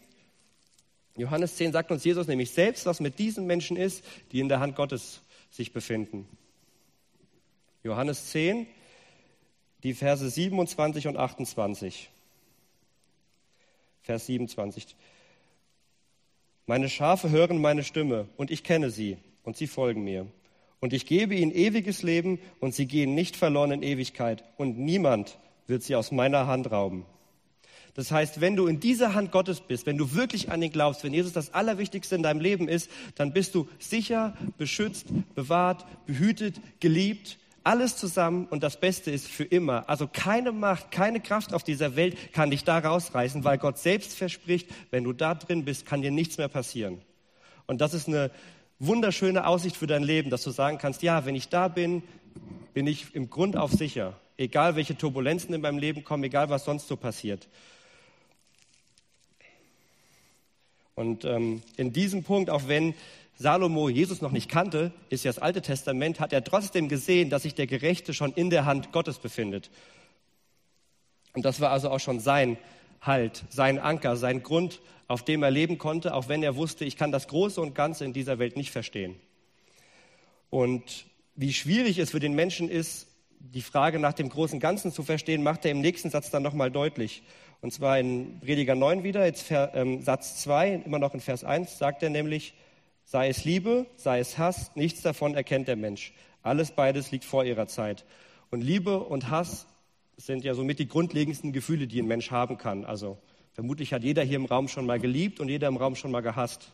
Johannes 1.16 1.56
10 1.58 1.72
sagt 1.72 1.92
uns 1.92 2.04
Jesus 2.04 2.28
nämlich 2.28 2.52
selbst, 2.52 2.86
was 2.86 3.00
mit 3.00 3.20
diesen 3.20 3.46
Menschen 3.46 3.78
ist, 3.78 4.04
die 4.32 4.40
in 4.40 4.50
der 4.50 4.60
Hand 4.60 4.76
Gottes 4.76 5.22
sich 5.52 5.72
befinden. 5.72 6.28
Johannes 7.84 8.32
10, 8.32 8.66
die 9.84 9.94
Verse 9.94 10.28
27 10.28 11.08
und 11.08 11.18
28. 11.18 12.10
Vers 14.02 14.26
27. 14.26 14.96
Meine 16.66 16.90
Schafe 16.90 17.30
hören 17.30 17.62
meine 17.62 17.84
Stimme 17.84 18.28
und 18.38 18.50
ich 18.50 18.64
kenne 18.64 18.90
sie 18.90 19.18
und 19.44 19.58
sie 19.58 19.68
folgen 19.68 20.04
mir. 20.04 20.28
Und 20.80 20.94
ich 20.94 21.06
gebe 21.06 21.36
ihnen 21.36 21.52
ewiges 21.52 22.04
Leben 22.04 22.40
und 22.60 22.74
sie 22.74 22.88
gehen 22.88 23.14
nicht 23.16 23.36
verloren 23.36 23.72
in 23.72 23.84
Ewigkeit 23.84 24.44
und 24.58 24.78
niemand 24.78 25.38
wird 25.68 25.84
sie 25.84 25.96
aus 25.96 26.12
meiner 26.12 26.48
Hand 26.48 26.72
rauben. 26.72 27.06
Das 27.96 28.12
heißt, 28.12 28.42
wenn 28.42 28.56
du 28.56 28.68
in 28.68 28.80
dieser 28.80 29.14
Hand 29.14 29.32
Gottes 29.32 29.62
bist, 29.62 29.86
wenn 29.86 29.98
du 29.98 30.14
wirklich 30.14 30.52
an 30.52 30.62
ihn 30.62 30.72
glaubst, 30.72 31.04
wenn 31.04 31.14
Jesus 31.14 31.34
das 31.34 31.54
Allerwichtigste 31.54 32.16
in 32.16 32.24
deinem 32.24 32.40
Leben 32.40 32.68
ist, 32.68 32.90
dann 33.16 33.34
bist 33.34 33.54
du 33.54 33.68
sicher, 33.78 34.36
beschützt, 34.58 35.08
bewahrt, 35.36 35.86
behütet, 36.08 36.56
geliebt 36.80 37.38
alles 37.64 37.96
zusammen 37.96 38.46
und 38.50 38.62
das 38.62 38.80
Beste 38.80 39.10
ist 39.12 39.28
für 39.28 39.46
immer. 39.46 39.88
Also 39.90 40.08
keine 40.12 40.52
Macht, 40.52 40.92
keine 40.92 41.20
Kraft 41.20 41.54
auf 41.54 41.64
dieser 41.64 41.96
Welt 41.96 42.34
kann 42.34 42.52
dich 42.52 42.64
da 42.64 42.80
rausreißen, 42.80 43.44
weil 43.44 43.58
Gott 43.58 43.78
selbst 43.78 44.18
verspricht, 44.18 44.70
wenn 44.92 45.04
du 45.04 45.14
da 45.14 45.34
drin 45.34 45.64
bist, 45.64 45.86
kann 45.86 46.02
dir 46.02 46.12
nichts 46.12 46.38
mehr 46.38 46.50
passieren. 46.50 47.02
Und 47.66 47.80
das 47.80 47.94
ist 47.94 48.08
eine 48.08 48.32
wunderschöne 48.80 49.48
Aussicht 49.48 49.78
für 49.78 49.88
dein 49.88 50.04
Leben, 50.04 50.30
dass 50.30 50.44
du 50.44 50.52
sagen 50.52 50.78
kannst, 50.78 51.04
ja, 51.04 51.26
wenn 51.26 51.36
ich 51.36 51.48
da 51.48 51.70
bin, 51.70 52.04
bin 52.74 52.86
ich 52.86 53.16
im 53.16 53.30
Grund 53.30 53.56
auf 53.56 53.72
sicher. 53.72 54.20
Egal 54.36 54.76
welche 54.76 54.98
Turbulenzen 54.98 55.54
in 55.54 55.62
meinem 55.62 55.78
Leben 55.78 56.04
kommen, 56.04 56.24
egal 56.24 56.50
was 56.50 56.66
sonst 56.66 56.88
so 56.88 56.98
passiert. 56.98 57.48
Und 60.96 61.26
ähm, 61.26 61.62
in 61.76 61.92
diesem 61.92 62.24
Punkt, 62.24 62.50
auch 62.50 62.68
wenn 62.68 62.94
Salomo 63.36 63.90
Jesus 63.90 64.22
noch 64.22 64.32
nicht 64.32 64.50
kannte, 64.50 64.92
ist 65.10 65.24
ja 65.24 65.30
das 65.30 65.40
Alte 65.40 65.62
Testament, 65.62 66.20
hat 66.20 66.34
er 66.34 66.44
trotzdem 66.44 66.88
gesehen, 66.88 67.30
dass 67.30 67.44
sich 67.44 67.56
der 67.56 67.68
Gerechte 67.68 68.14
schon 68.14 68.32
in 68.34 68.50
der 68.50 68.66
Hand 68.66 68.92
Gottes 68.92 69.18
befindet. 69.18 69.72
Und 71.34 71.44
das 71.46 71.60
war 71.60 71.72
also 71.72 71.90
auch 71.90 72.00
schon 72.00 72.20
sein 72.20 72.58
Halt, 73.02 73.44
sein 73.50 73.80
Anker, 73.80 74.16
sein 74.16 74.44
Grund, 74.44 74.80
auf 75.08 75.26
dem 75.26 75.44
er 75.44 75.52
leben 75.52 75.78
konnte, 75.78 76.14
auch 76.14 76.30
wenn 76.30 76.42
er 76.42 76.56
wusste, 76.56 76.86
ich 76.86 76.96
kann 76.96 77.12
das 77.12 77.28
Große 77.28 77.60
und 77.60 77.76
Ganze 77.76 78.06
in 78.06 78.14
dieser 78.14 78.40
Welt 78.40 78.56
nicht 78.56 78.72
verstehen. 78.72 79.16
Und 80.50 81.06
wie 81.36 81.52
schwierig 81.52 81.98
es 81.98 82.12
für 82.12 82.22
den 82.22 82.34
Menschen 82.34 82.70
ist, 82.70 83.08
die 83.40 83.62
Frage 83.62 84.00
nach 84.00 84.14
dem 84.14 84.30
großen 84.30 84.60
Ganzen 84.60 84.94
zu 84.94 85.04
verstehen, 85.04 85.44
macht 85.44 85.66
er 85.66 85.72
im 85.72 85.82
nächsten 85.82 86.10
Satz 86.10 86.30
dann 86.30 86.44
nochmal 86.44 86.72
deutlich. 86.72 87.24
Und 87.64 87.72
zwar 87.72 87.98
in 87.98 88.42
Prediger 88.42 88.76
9 88.76 89.06
wieder, 89.06 89.26
jetzt 89.26 89.46
ähm, 89.50 90.02
Satz 90.02 90.42
2, 90.44 90.84
immer 90.86 91.00
noch 91.00 91.14
in 91.14 91.22
Vers 91.22 91.46
1, 91.46 91.78
sagt 91.78 92.04
er 92.04 92.10
nämlich, 92.10 92.54
Sei 93.06 93.30
es 93.30 93.46
Liebe, 93.46 93.86
sei 93.96 94.20
es 94.20 94.38
Hass, 94.38 94.76
nichts 94.76 95.02
davon 95.02 95.34
erkennt 95.34 95.70
der 95.70 95.78
Mensch. 95.78 96.14
Alles 96.42 96.72
beides 96.72 97.12
liegt 97.12 97.24
vor 97.24 97.46
ihrer 97.46 97.68
Zeit. 97.68 98.04
Und 98.52 98.60
Liebe 98.62 99.00
und 99.00 99.30
Hass 99.30 99.66
sind 100.18 100.44
ja 100.44 100.56
somit 100.56 100.78
die 100.78 100.90
grundlegendsten 100.90 101.54
Gefühle, 101.54 101.88
die 101.88 102.02
ein 102.02 102.06
Mensch 102.06 102.32
haben 102.32 102.58
kann. 102.58 102.84
Also 102.84 103.18
vermutlich 103.54 103.94
hat 103.94 104.04
jeder 104.04 104.24
hier 104.24 104.36
im 104.36 104.46
Raum 104.46 104.68
schon 104.68 104.86
mal 104.86 105.00
geliebt 105.00 105.40
und 105.40 105.48
jeder 105.48 105.70
im 105.70 105.78
Raum 105.78 105.96
schon 105.96 106.12
mal 106.12 106.22
gehasst. 106.22 106.74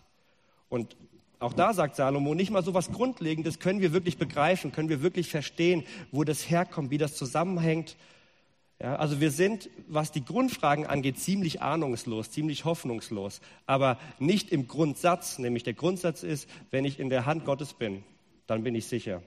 Und 0.69 0.97
auch 1.37 1.53
da 1.53 1.73
sagt 1.75 1.97
Salomo, 1.97 2.33
nicht 2.33 2.49
mal 2.49 2.63
so 2.63 2.73
was 2.73 2.91
Grundlegendes 2.91 3.59
können 3.59 3.79
wir 3.79 3.93
wirklich 3.93 4.17
begreifen, 4.17 4.71
können 4.71 4.89
wir 4.89 5.03
wirklich 5.03 5.29
verstehen, 5.29 5.83
wo 6.11 6.23
das 6.23 6.49
herkommt, 6.49 6.89
wie 6.89 6.97
das 6.97 7.15
zusammenhängt 7.15 7.95
ja, 8.81 8.95
also 8.95 9.19
wir 9.19 9.31
sind, 9.31 9.69
was 9.87 10.11
die 10.13 10.23
Grundfragen 10.23 10.85
angeht, 10.85 11.19
ziemlich 11.19 11.61
ahnungslos, 11.61 12.31
ziemlich 12.31 12.63
hoffnungslos, 12.63 13.41
aber 13.65 13.99
nicht 14.19 14.51
im 14.51 14.67
Grundsatz, 14.67 15.37
nämlich 15.37 15.63
der 15.63 15.73
Grundsatz 15.73 16.23
ist, 16.23 16.49
wenn 16.71 16.85
ich 16.85 16.99
in 16.99 17.09
der 17.09 17.25
Hand 17.25 17.43
Gottes 17.43 17.73
bin, 17.73 18.03
dann 18.47 18.63
bin 18.63 18.75
ich 18.75 18.87
sicher. 18.87 19.21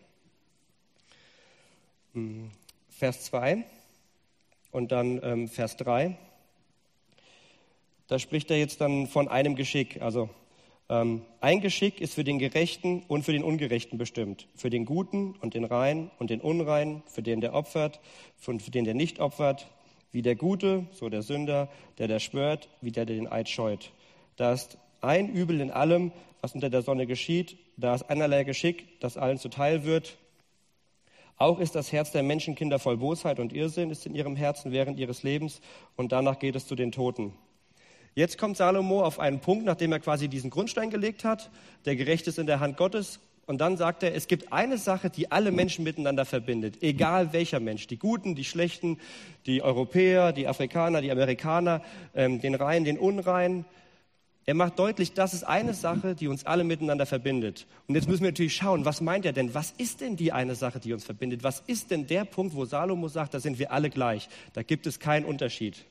Hm, 2.14 2.50
Vers 2.88 3.24
2 3.24 3.64
und 4.70 4.90
dann 4.90 5.20
ähm, 5.22 5.48
Vers 5.48 5.76
3. 5.76 6.16
Da 8.08 8.18
spricht 8.18 8.50
er 8.50 8.58
jetzt 8.58 8.80
dann 8.80 9.06
von 9.06 9.28
einem 9.28 9.54
Geschick, 9.54 10.00
also 10.00 10.30
ähm, 10.92 11.22
ein 11.40 11.62
Geschick 11.62 12.02
ist 12.02 12.12
für 12.12 12.22
den 12.22 12.38
Gerechten 12.38 13.02
und 13.08 13.24
für 13.24 13.32
den 13.32 13.42
Ungerechten 13.42 13.96
bestimmt, 13.96 14.46
für 14.54 14.68
den 14.68 14.84
Guten 14.84 15.34
und 15.40 15.54
den 15.54 15.64
Reinen 15.64 16.10
und 16.18 16.28
den 16.28 16.42
Unreinen, 16.42 17.02
für 17.06 17.22
den, 17.22 17.40
der 17.40 17.54
opfert 17.54 17.98
und 18.46 18.62
für 18.62 18.70
den, 18.70 18.84
der 18.84 18.92
nicht 18.92 19.18
opfert, 19.18 19.68
wie 20.12 20.20
der 20.20 20.36
Gute, 20.36 20.84
so 20.92 21.08
der 21.08 21.22
Sünder, 21.22 21.70
der, 21.96 22.08
der 22.08 22.20
schwört, 22.20 22.68
wie 22.82 22.92
der, 22.92 23.06
der 23.06 23.16
den 23.16 23.32
Eid 23.32 23.48
scheut. 23.48 23.90
Da 24.36 24.52
ist 24.52 24.76
ein 25.00 25.30
Übel 25.30 25.62
in 25.62 25.70
allem, 25.70 26.12
was 26.42 26.54
unter 26.54 26.68
der 26.68 26.82
Sonne 26.82 27.06
geschieht, 27.06 27.56
da 27.78 27.94
ist 27.94 28.10
einerlei 28.10 28.44
Geschick, 28.44 29.00
das 29.00 29.16
allen 29.16 29.38
zuteil 29.38 29.84
wird. 29.84 30.18
Auch 31.38 31.58
ist 31.58 31.74
das 31.74 31.90
Herz 31.90 32.12
der 32.12 32.22
Menschenkinder 32.22 32.78
voll 32.78 32.98
Bosheit 32.98 33.40
und 33.40 33.54
Irrsinn, 33.54 33.88
ist 33.88 34.04
in 34.04 34.14
ihrem 34.14 34.36
Herzen 34.36 34.72
während 34.72 34.98
ihres 34.98 35.22
Lebens 35.22 35.62
und 35.96 36.12
danach 36.12 36.38
geht 36.38 36.54
es 36.54 36.66
zu 36.66 36.74
den 36.74 36.92
Toten. 36.92 37.32
Jetzt 38.14 38.36
kommt 38.36 38.58
Salomo 38.58 39.02
auf 39.02 39.18
einen 39.18 39.40
Punkt, 39.40 39.64
nachdem 39.64 39.92
er 39.92 40.00
quasi 40.00 40.28
diesen 40.28 40.50
Grundstein 40.50 40.90
gelegt 40.90 41.24
hat. 41.24 41.50
Der 41.86 41.96
Gerecht 41.96 42.26
ist 42.26 42.38
in 42.38 42.46
der 42.46 42.60
Hand 42.60 42.76
Gottes. 42.76 43.20
Und 43.46 43.60
dann 43.60 43.76
sagt 43.76 44.02
er, 44.02 44.14
es 44.14 44.28
gibt 44.28 44.52
eine 44.52 44.78
Sache, 44.78 45.10
die 45.10 45.32
alle 45.32 45.50
Menschen 45.50 45.82
miteinander 45.82 46.24
verbindet, 46.24 46.82
egal 46.82 47.32
welcher 47.32 47.58
Mensch, 47.58 47.86
die 47.86 47.98
Guten, 47.98 48.34
die 48.34 48.44
Schlechten, 48.44 48.98
die 49.46 49.62
Europäer, 49.62 50.32
die 50.32 50.46
Afrikaner, 50.46 51.00
die 51.00 51.10
Amerikaner, 51.10 51.82
ähm, 52.14 52.40
den 52.40 52.54
Reinen, 52.54 52.84
den 52.84 52.98
Unreinen. 52.98 53.64
Er 54.44 54.54
macht 54.54 54.78
deutlich, 54.78 55.12
das 55.14 55.34
ist 55.34 55.44
eine 55.44 55.74
Sache, 55.74 56.14
die 56.14 56.28
uns 56.28 56.46
alle 56.46 56.64
miteinander 56.64 57.06
verbindet. 57.06 57.66
Und 57.86 57.94
jetzt 57.94 58.08
müssen 58.08 58.22
wir 58.22 58.30
natürlich 58.30 58.56
schauen, 58.56 58.84
was 58.84 59.00
meint 59.00 59.24
er 59.24 59.32
denn? 59.32 59.54
Was 59.54 59.72
ist 59.72 60.00
denn 60.00 60.16
die 60.16 60.32
eine 60.32 60.54
Sache, 60.54 60.80
die 60.80 60.92
uns 60.92 61.04
verbindet? 61.04 61.42
Was 61.42 61.62
ist 61.66 61.90
denn 61.90 62.06
der 62.06 62.24
Punkt, 62.24 62.54
wo 62.54 62.64
Salomo 62.64 63.08
sagt, 63.08 63.34
da 63.34 63.40
sind 63.40 63.58
wir 63.58 63.72
alle 63.72 63.90
gleich? 63.90 64.28
Da 64.52 64.62
gibt 64.62 64.86
es 64.86 64.98
keinen 65.00 65.24
Unterschied. 65.24 65.84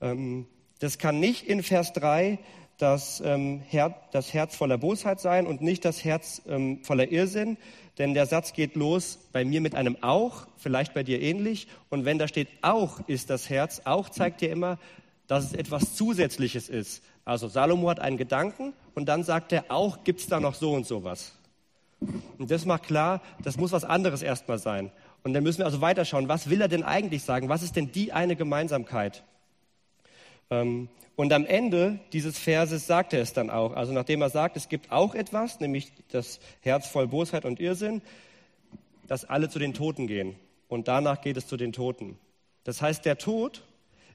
Ähm, 0.00 0.46
das 0.78 0.98
kann 0.98 1.20
nicht 1.20 1.46
in 1.46 1.62
Vers 1.62 1.92
3 1.92 2.38
das, 2.78 3.20
ähm, 3.24 3.60
Her 3.68 3.94
das 4.12 4.32
Herz 4.32 4.54
voller 4.56 4.78
Bosheit 4.78 5.20
sein 5.20 5.46
und 5.46 5.60
nicht 5.60 5.84
das 5.84 6.04
Herz 6.04 6.42
ähm, 6.48 6.82
voller 6.84 7.10
Irrsinn, 7.10 7.56
denn 7.98 8.14
der 8.14 8.26
Satz 8.26 8.52
geht 8.52 8.76
los 8.76 9.18
bei 9.32 9.44
mir 9.44 9.60
mit 9.60 9.74
einem 9.74 9.96
auch, 10.02 10.46
vielleicht 10.56 10.94
bei 10.94 11.02
dir 11.02 11.20
ähnlich. 11.20 11.66
Und 11.90 12.04
wenn 12.04 12.18
da 12.18 12.28
steht 12.28 12.48
auch 12.62 13.00
ist 13.08 13.28
das 13.28 13.50
Herz, 13.50 13.82
auch 13.84 14.08
zeigt 14.08 14.40
dir 14.40 14.50
immer, 14.50 14.78
dass 15.26 15.44
es 15.44 15.52
etwas 15.52 15.96
Zusätzliches 15.96 16.68
ist. 16.68 17.02
Also 17.24 17.48
Salomo 17.48 17.90
hat 17.90 18.00
einen 18.00 18.16
Gedanken 18.16 18.72
und 18.94 19.06
dann 19.06 19.24
sagt 19.24 19.52
er, 19.52 19.64
auch 19.68 20.04
gibt 20.04 20.20
es 20.20 20.28
da 20.28 20.38
noch 20.38 20.54
so 20.54 20.72
und 20.72 20.86
so 20.86 21.02
was. 21.02 21.34
Und 22.38 22.50
das 22.50 22.64
macht 22.64 22.84
klar, 22.84 23.20
das 23.42 23.56
muss 23.56 23.72
was 23.72 23.84
anderes 23.84 24.22
erstmal 24.22 24.58
sein. 24.58 24.92
Und 25.24 25.34
dann 25.34 25.42
müssen 25.42 25.58
wir 25.58 25.66
also 25.66 25.80
weiterschauen, 25.80 26.28
was 26.28 26.48
will 26.48 26.60
er 26.60 26.68
denn 26.68 26.84
eigentlich 26.84 27.24
sagen? 27.24 27.48
Was 27.48 27.64
ist 27.64 27.74
denn 27.74 27.90
die 27.90 28.12
eine 28.12 28.36
Gemeinsamkeit? 28.36 29.24
Ähm, 30.50 30.88
und 31.16 31.32
am 31.32 31.46
Ende 31.46 31.98
dieses 32.12 32.38
Verses 32.38 32.86
sagt 32.86 33.12
er 33.12 33.20
es 33.20 33.32
dann 33.32 33.50
auch. 33.50 33.74
Also 33.74 33.92
nachdem 33.92 34.22
er 34.22 34.30
sagt, 34.30 34.56
es 34.56 34.68
gibt 34.68 34.92
auch 34.92 35.14
etwas, 35.14 35.58
nämlich 35.58 35.92
das 36.10 36.38
Herz 36.60 36.86
voll 36.86 37.08
Bosheit 37.08 37.44
und 37.44 37.58
Irrsinn, 37.58 38.02
dass 39.08 39.24
alle 39.24 39.48
zu 39.48 39.58
den 39.58 39.74
Toten 39.74 40.06
gehen. 40.06 40.36
Und 40.68 40.86
danach 40.86 41.20
geht 41.20 41.36
es 41.36 41.46
zu 41.46 41.56
den 41.56 41.72
Toten. 41.72 42.18
Das 42.64 42.82
heißt, 42.82 43.04
der 43.04 43.18
Tod 43.18 43.64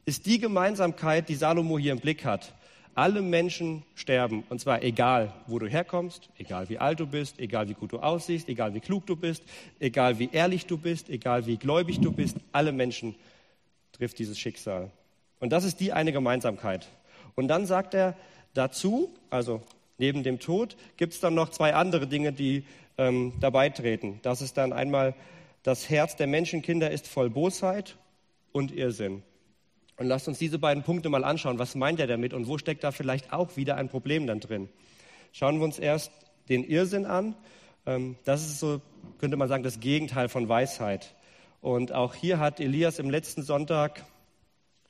ist 0.05 0.25
die 0.25 0.39
Gemeinsamkeit, 0.39 1.27
die 1.27 1.35
Salomo 1.35 1.77
hier 1.77 1.91
im 1.91 1.99
Blick 1.99 2.23
hat. 2.23 2.53
Alle 2.95 3.21
Menschen 3.23 3.83
sterben, 3.95 4.43
und 4.49 4.61
zwar 4.61 4.83
egal, 4.83 5.33
wo 5.47 5.57
du 5.57 5.67
herkommst, 5.67 6.29
egal 6.37 6.69
wie 6.69 6.77
alt 6.77 6.99
du 6.99 7.07
bist, 7.07 7.39
egal 7.39 7.67
wie 7.67 7.73
gut 7.73 7.91
du 7.91 7.99
aussiehst, 7.99 8.47
egal 8.49 8.75
wie 8.75 8.81
klug 8.81 9.07
du 9.07 9.15
bist, 9.15 9.43
egal 9.79 10.19
wie 10.19 10.29
ehrlich 10.31 10.67
du 10.67 10.77
bist, 10.77 11.09
egal 11.09 11.47
wie 11.47 11.57
gläubig 11.57 11.99
du 12.01 12.11
bist, 12.11 12.37
alle 12.51 12.71
Menschen 12.71 13.15
trifft 13.91 14.19
dieses 14.19 14.37
Schicksal. 14.37 14.91
Und 15.39 15.51
das 15.51 15.63
ist 15.63 15.79
die 15.79 15.93
eine 15.93 16.11
Gemeinsamkeit. 16.11 16.87
Und 17.35 17.47
dann 17.47 17.65
sagt 17.65 17.93
er 17.93 18.15
dazu, 18.53 19.13
also 19.29 19.61
neben 19.97 20.23
dem 20.23 20.39
Tod, 20.39 20.75
gibt 20.97 21.13
es 21.13 21.19
dann 21.19 21.33
noch 21.33 21.49
zwei 21.49 21.73
andere 21.73 22.07
Dinge, 22.07 22.33
die 22.33 22.65
ähm, 22.97 23.33
dabei 23.39 23.69
treten. 23.69 24.19
Das 24.21 24.41
ist 24.41 24.57
dann 24.57 24.73
einmal, 24.73 25.15
das 25.63 25.89
Herz 25.89 26.15
der 26.15 26.27
Menschenkinder 26.27 26.91
ist 26.91 27.07
voll 27.07 27.29
Bosheit 27.29 27.97
und 28.51 28.71
Irrsinn. 28.71 29.23
Und 29.97 30.07
lasst 30.07 30.27
uns 30.27 30.39
diese 30.39 30.59
beiden 30.59 30.83
Punkte 30.83 31.09
mal 31.09 31.23
anschauen. 31.23 31.59
Was 31.59 31.75
meint 31.75 31.99
er 31.99 32.07
damit 32.07 32.33
und 32.33 32.47
wo 32.47 32.57
steckt 32.57 32.83
da 32.83 32.91
vielleicht 32.91 33.31
auch 33.31 33.55
wieder 33.57 33.75
ein 33.77 33.89
Problem 33.89 34.27
dann 34.27 34.39
drin? 34.39 34.69
Schauen 35.31 35.57
wir 35.59 35.65
uns 35.65 35.79
erst 35.79 36.11
den 36.49 36.63
Irrsinn 36.63 37.05
an. 37.05 37.35
Ähm, 37.85 38.15
das 38.25 38.41
ist 38.41 38.59
so, 38.59 38.81
könnte 39.19 39.37
man 39.37 39.47
sagen, 39.47 39.63
das 39.63 39.79
Gegenteil 39.79 40.29
von 40.29 40.49
Weisheit. 40.49 41.15
Und 41.61 41.91
auch 41.91 42.13
hier 42.13 42.39
hat 42.39 42.59
Elias 42.59 42.99
im 42.99 43.09
letzten 43.09 43.43
Sonntag 43.43 44.05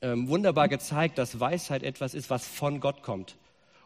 ähm, 0.04 0.28
wunderbar 0.28 0.68
gezeigt, 0.68 1.16
dass 1.16 1.40
Weisheit 1.40 1.82
etwas 1.82 2.12
ist, 2.14 2.28
was 2.28 2.46
von 2.46 2.78
Gott 2.78 3.02
kommt. 3.02 3.36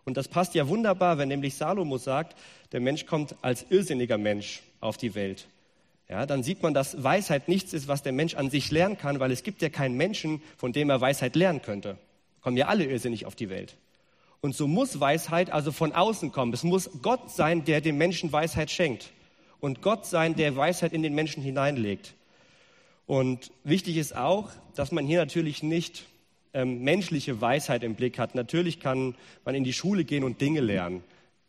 Und 0.05 0.17
das 0.17 0.27
passt 0.27 0.55
ja 0.55 0.67
wunderbar, 0.69 1.17
wenn 1.17 1.29
nämlich 1.29 1.55
Salomo 1.55 1.97
sagt, 1.97 2.37
der 2.73 2.81
Mensch 2.81 3.07
kommt 3.07 3.37
als 3.41 3.67
irrsinniger 3.71 4.19
Mensch 4.19 4.63
auf 4.81 4.97
die 4.97 5.15
Welt. 5.15 5.47
Ja, 6.09 6.27
dann 6.27 6.43
sieht 6.43 6.63
man, 6.63 6.75
dass 6.75 7.05
Weisheit 7.05 7.47
nichts 7.49 7.73
ist, 7.73 7.87
was 7.87 8.03
der 8.03 8.13
Mensch 8.13 8.35
an 8.35 8.51
sich 8.51 8.71
lernen 8.71 8.99
kann, 8.99 9.21
weil 9.21 9.31
es 9.31 9.43
gibt 9.43 9.63
ja 9.63 9.69
keinen 9.69 9.97
Menschen, 9.97 10.43
von 10.57 10.73
dem 10.73 10.91
er 10.91 11.01
Weisheit 11.01 11.37
lernen 11.37 11.63
könnte. 11.63 11.99
Kommen 12.41 12.57
ja 12.57 12.67
alle 12.67 12.85
irrsinnig 12.85 13.25
auf 13.27 13.37
die 13.37 13.51
Welt. 13.51 13.77
Und 14.41 14.57
so 14.57 14.67
muss 14.67 14.99
Weisheit 14.99 15.51
also 15.51 15.71
von 15.71 15.93
außen 15.93 16.33
kommen. 16.33 16.53
Es 16.53 16.65
muss 16.65 16.91
Gott 17.03 17.31
sein, 17.31 17.65
der 17.65 17.81
dem 17.81 17.99
Menschen 17.99 18.33
Weisheit 18.33 18.71
schenkt. 18.71 19.11
Und 19.61 19.83
Gott 19.83 20.07
sein, 20.07 20.35
der 20.35 20.57
Weisheit 20.57 20.93
in 20.93 21.03
den 21.03 21.15
Menschen 21.15 21.43
hineinlegt. 21.43 22.15
Und 23.09 23.53
wichtig 23.65 23.97
ist 23.97 24.15
auch, 24.15 24.51
dass 24.75 24.93
man 24.93 25.07
hier 25.07 25.19
natürlich 25.19 25.63
nicht 25.63 26.05
ähm, 26.53 26.83
menschliche 26.83 27.41
Weisheit 27.41 27.83
im 27.83 27.95
Blick 27.95 28.19
hat. 28.19 28.35
Natürlich 28.35 28.81
kann 28.81 29.17
man 29.47 29.55
in 29.55 29.65
die 29.65 29.73
Schule 29.73 30.05
gehen 30.05 30.25
und 30.25 30.43
Dinge 30.43 30.61
lernen. 30.61 31.03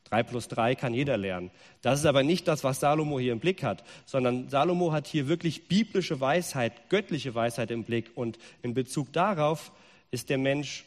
Drei 0.06 0.24
plus 0.24 0.48
drei 0.48 0.74
kann 0.74 0.94
jeder 0.94 1.18
lernen. 1.18 1.51
Das 1.82 2.00
ist 2.00 2.06
aber 2.06 2.24
nicht 2.24 2.48
das, 2.48 2.63
was 2.63 2.80
Salomo 2.80 3.20
hier 3.20 3.34
im 3.34 3.42
Blick 3.42 3.62
hat, 3.62 3.84
sondern 4.06 4.48
Salomo 4.48 4.94
hat 4.94 5.06
hier 5.06 5.28
wirklich 5.28 5.68
biblische 5.68 6.22
Weisheit, 6.22 6.89
göttliche 6.89 7.36
Weisheit 7.36 7.72
im 7.72 7.84
Blick. 7.84 8.12
Und 8.16 8.39
in 8.62 8.74
Bezug 8.74 9.12
darauf 9.12 9.74
ist 10.12 10.30
der 10.30 10.38
Mensch 10.38 10.86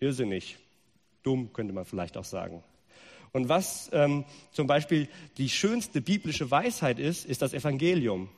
irrsinnig, 0.00 0.56
dumm 1.22 1.52
könnte 1.52 1.74
man 1.74 1.84
vielleicht 1.84 2.16
auch 2.16 2.24
sagen. 2.24 2.64
Und 3.32 3.50
was 3.50 3.90
ähm, 3.92 4.24
zum 4.50 4.66
Beispiel 4.66 5.08
die 5.36 5.50
schönste 5.50 6.00
biblische 6.00 6.50
Weisheit 6.50 6.98
ist, 6.98 7.26
ist 7.26 7.42
das 7.42 7.52
Evangelium. 7.52 8.30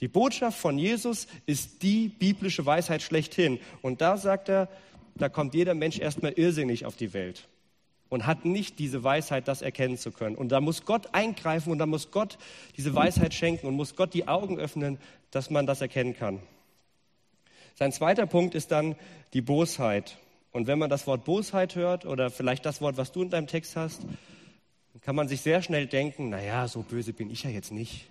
Die 0.00 0.08
Botschaft 0.08 0.58
von 0.58 0.78
Jesus 0.78 1.26
ist 1.46 1.82
die 1.82 2.08
biblische 2.08 2.66
Weisheit 2.66 3.02
schlechthin. 3.02 3.58
Und 3.82 4.00
da 4.00 4.16
sagt 4.16 4.48
er, 4.48 4.68
da 5.14 5.28
kommt 5.28 5.54
jeder 5.54 5.74
Mensch 5.74 5.98
erstmal 5.98 6.32
irrsinnig 6.32 6.84
auf 6.84 6.96
die 6.96 7.14
Welt 7.14 7.48
und 8.08 8.26
hat 8.26 8.44
nicht 8.44 8.78
diese 8.78 9.02
Weisheit, 9.02 9.48
das 9.48 9.62
erkennen 9.62 9.96
zu 9.96 10.12
können. 10.12 10.36
Und 10.36 10.50
da 10.50 10.60
muss 10.60 10.84
Gott 10.84 11.14
eingreifen 11.14 11.72
und 11.72 11.78
da 11.78 11.86
muss 11.86 12.10
Gott 12.10 12.38
diese 12.76 12.94
Weisheit 12.94 13.34
schenken 13.34 13.66
und 13.66 13.74
muss 13.74 13.96
Gott 13.96 14.14
die 14.14 14.28
Augen 14.28 14.58
öffnen, 14.58 14.98
dass 15.30 15.50
man 15.50 15.66
das 15.66 15.80
erkennen 15.80 16.14
kann. 16.14 16.40
Sein 17.74 17.92
zweiter 17.92 18.26
Punkt 18.26 18.54
ist 18.54 18.70
dann 18.70 18.96
die 19.32 19.42
Bosheit. 19.42 20.18
Und 20.52 20.66
wenn 20.66 20.78
man 20.78 20.88
das 20.88 21.06
Wort 21.06 21.24
Bosheit 21.24 21.74
hört 21.74 22.06
oder 22.06 22.30
vielleicht 22.30 22.64
das 22.64 22.80
Wort, 22.80 22.96
was 22.96 23.12
du 23.12 23.22
in 23.22 23.30
deinem 23.30 23.46
Text 23.46 23.76
hast, 23.76 24.06
kann 25.02 25.16
man 25.16 25.28
sich 25.28 25.42
sehr 25.42 25.60
schnell 25.62 25.86
denken, 25.86 26.30
naja, 26.30 26.68
so 26.68 26.82
böse 26.82 27.12
bin 27.12 27.30
ich 27.30 27.42
ja 27.42 27.50
jetzt 27.50 27.72
nicht. 27.72 28.08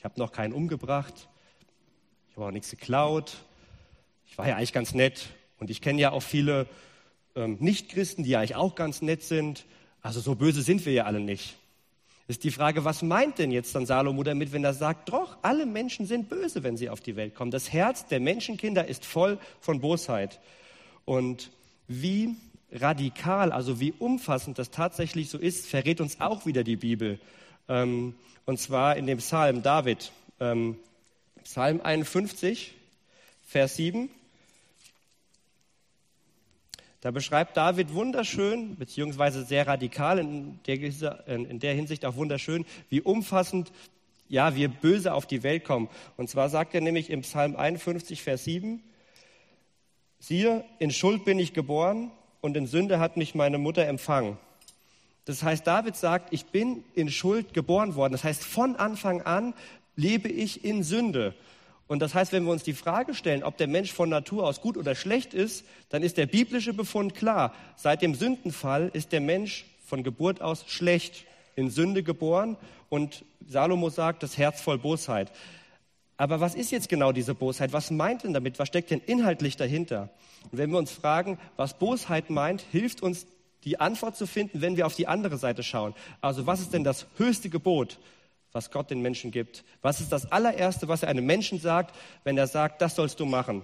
Ich 0.00 0.04
habe 0.04 0.18
noch 0.18 0.32
keinen 0.32 0.54
umgebracht. 0.54 1.28
Ich 2.30 2.36
habe 2.36 2.46
auch 2.46 2.50
nichts 2.52 2.70
geklaut. 2.70 3.36
Ich 4.26 4.38
war 4.38 4.48
ja 4.48 4.56
eigentlich 4.56 4.72
ganz 4.72 4.94
nett. 4.94 5.28
Und 5.58 5.68
ich 5.68 5.82
kenne 5.82 6.00
ja 6.00 6.12
auch 6.12 6.22
viele 6.22 6.66
ähm, 7.36 7.58
Nichtchristen, 7.60 8.24
die 8.24 8.30
ja 8.30 8.38
eigentlich 8.38 8.54
auch 8.54 8.76
ganz 8.76 9.02
nett 9.02 9.22
sind. 9.22 9.66
Also 10.00 10.20
so 10.20 10.36
böse 10.36 10.62
sind 10.62 10.86
wir 10.86 10.94
ja 10.94 11.04
alle 11.04 11.20
nicht. 11.20 11.58
Ist 12.28 12.44
die 12.44 12.50
Frage, 12.50 12.86
was 12.86 13.02
meint 13.02 13.38
denn 13.38 13.50
jetzt 13.50 13.74
dann 13.74 13.84
Salomo 13.84 14.22
damit, 14.22 14.54
wenn 14.54 14.64
er 14.64 14.72
sagt, 14.72 15.10
doch, 15.10 15.36
alle 15.42 15.66
Menschen 15.66 16.06
sind 16.06 16.30
böse, 16.30 16.62
wenn 16.62 16.78
sie 16.78 16.88
auf 16.88 17.02
die 17.02 17.16
Welt 17.16 17.34
kommen. 17.34 17.50
Das 17.50 17.70
Herz 17.70 18.06
der 18.06 18.20
Menschenkinder 18.20 18.86
ist 18.86 19.04
voll 19.04 19.38
von 19.60 19.82
Bosheit. 19.82 20.40
Und 21.04 21.50
wie 21.88 22.36
radikal, 22.72 23.52
also 23.52 23.80
wie 23.80 23.92
umfassend 23.92 24.58
das 24.58 24.70
tatsächlich 24.70 25.28
so 25.28 25.36
ist, 25.36 25.66
verrät 25.66 26.00
uns 26.00 26.22
auch 26.22 26.46
wieder 26.46 26.64
die 26.64 26.76
Bibel. 26.76 27.20
Ähm, 27.70 28.14
und 28.46 28.58
zwar 28.58 28.96
in 28.96 29.06
dem 29.06 29.18
Psalm 29.18 29.62
David, 29.62 30.10
ähm, 30.40 30.76
Psalm 31.44 31.80
51, 31.80 32.74
Vers 33.46 33.76
7. 33.76 34.10
Da 37.00 37.12
beschreibt 37.12 37.56
David 37.56 37.94
wunderschön, 37.94 38.76
beziehungsweise 38.76 39.44
sehr 39.44 39.68
radikal, 39.68 40.18
in 40.18 40.58
der, 40.66 41.26
in 41.26 41.60
der 41.60 41.74
Hinsicht 41.74 42.04
auch 42.04 42.16
wunderschön, 42.16 42.66
wie 42.90 43.00
umfassend 43.00 43.72
ja, 44.28 44.54
wir 44.54 44.68
böse 44.68 45.14
auf 45.14 45.26
die 45.26 45.42
Welt 45.42 45.64
kommen. 45.64 45.88
Und 46.16 46.28
zwar 46.28 46.48
sagt 46.50 46.74
er 46.74 46.80
nämlich 46.80 47.08
im 47.08 47.22
Psalm 47.22 47.56
51, 47.56 48.22
Vers 48.22 48.44
7, 48.44 48.82
siehe, 50.18 50.64
in 50.78 50.90
Schuld 50.90 51.24
bin 51.24 51.38
ich 51.38 51.52
geboren 51.52 52.10
und 52.40 52.56
in 52.56 52.66
Sünde 52.66 52.98
hat 52.98 53.16
mich 53.16 53.34
meine 53.34 53.58
Mutter 53.58 53.86
empfangen. 53.86 54.38
Das 55.24 55.42
heißt, 55.42 55.66
David 55.66 55.96
sagt, 55.96 56.32
ich 56.32 56.46
bin 56.46 56.84
in 56.94 57.10
Schuld 57.10 57.52
geboren 57.54 57.94
worden. 57.94 58.12
Das 58.12 58.24
heißt, 58.24 58.44
von 58.44 58.76
Anfang 58.76 59.22
an 59.22 59.54
lebe 59.96 60.28
ich 60.28 60.64
in 60.64 60.82
Sünde. 60.82 61.34
Und 61.86 62.00
das 62.00 62.14
heißt, 62.14 62.32
wenn 62.32 62.44
wir 62.44 62.52
uns 62.52 62.62
die 62.62 62.72
Frage 62.72 63.14
stellen, 63.14 63.42
ob 63.42 63.56
der 63.56 63.66
Mensch 63.66 63.92
von 63.92 64.08
Natur 64.08 64.46
aus 64.46 64.60
gut 64.60 64.76
oder 64.76 64.94
schlecht 64.94 65.34
ist, 65.34 65.64
dann 65.88 66.02
ist 66.02 66.16
der 66.16 66.26
biblische 66.26 66.72
Befund 66.72 67.14
klar. 67.14 67.52
Seit 67.76 68.00
dem 68.00 68.14
Sündenfall 68.14 68.90
ist 68.92 69.10
der 69.12 69.20
Mensch 69.20 69.66
von 69.84 70.04
Geburt 70.04 70.40
aus 70.40 70.64
schlecht, 70.68 71.24
in 71.56 71.68
Sünde 71.68 72.02
geboren 72.02 72.56
und 72.88 73.24
Salomo 73.46 73.90
sagt, 73.90 74.22
das 74.22 74.38
Herz 74.38 74.60
voll 74.60 74.78
Bosheit. 74.78 75.32
Aber 76.16 76.38
was 76.40 76.54
ist 76.54 76.70
jetzt 76.70 76.88
genau 76.88 77.12
diese 77.12 77.34
Bosheit? 77.34 77.72
Was 77.72 77.90
meint 77.90 78.24
denn 78.24 78.34
damit? 78.34 78.58
Was 78.58 78.68
steckt 78.68 78.90
denn 78.90 79.00
inhaltlich 79.04 79.56
dahinter? 79.56 80.10
Und 80.52 80.58
wenn 80.58 80.70
wir 80.70 80.78
uns 80.78 80.92
fragen, 80.92 81.38
was 81.56 81.78
Bosheit 81.78 82.30
meint, 82.30 82.64
hilft 82.70 83.02
uns 83.02 83.26
die 83.64 83.80
Antwort 83.80 84.16
zu 84.16 84.26
finden, 84.26 84.60
wenn 84.60 84.76
wir 84.76 84.86
auf 84.86 84.94
die 84.94 85.06
andere 85.06 85.36
Seite 85.36 85.62
schauen. 85.62 85.94
Also 86.20 86.46
was 86.46 86.60
ist 86.60 86.72
denn 86.72 86.84
das 86.84 87.06
höchste 87.16 87.50
Gebot? 87.50 87.98
was 88.52 88.70
Gott 88.70 88.90
den 88.90 89.00
Menschen 89.00 89.30
gibt. 89.30 89.64
Was 89.82 90.00
ist 90.00 90.10
das 90.10 90.30
allererste, 90.32 90.88
was 90.88 91.02
er 91.02 91.08
einem 91.08 91.26
Menschen 91.26 91.60
sagt, 91.60 91.94
wenn 92.24 92.36
er 92.36 92.46
sagt, 92.46 92.82
das 92.82 92.96
sollst 92.96 93.20
du 93.20 93.26
machen? 93.26 93.62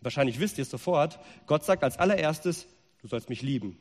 Wahrscheinlich 0.00 0.38
wisst 0.40 0.58
ihr 0.58 0.62
es 0.62 0.70
sofort. 0.70 1.18
Gott 1.46 1.64
sagt 1.64 1.82
als 1.82 1.98
allererstes, 1.98 2.66
du 3.00 3.08
sollst 3.08 3.30
mich 3.30 3.40
lieben. 3.40 3.78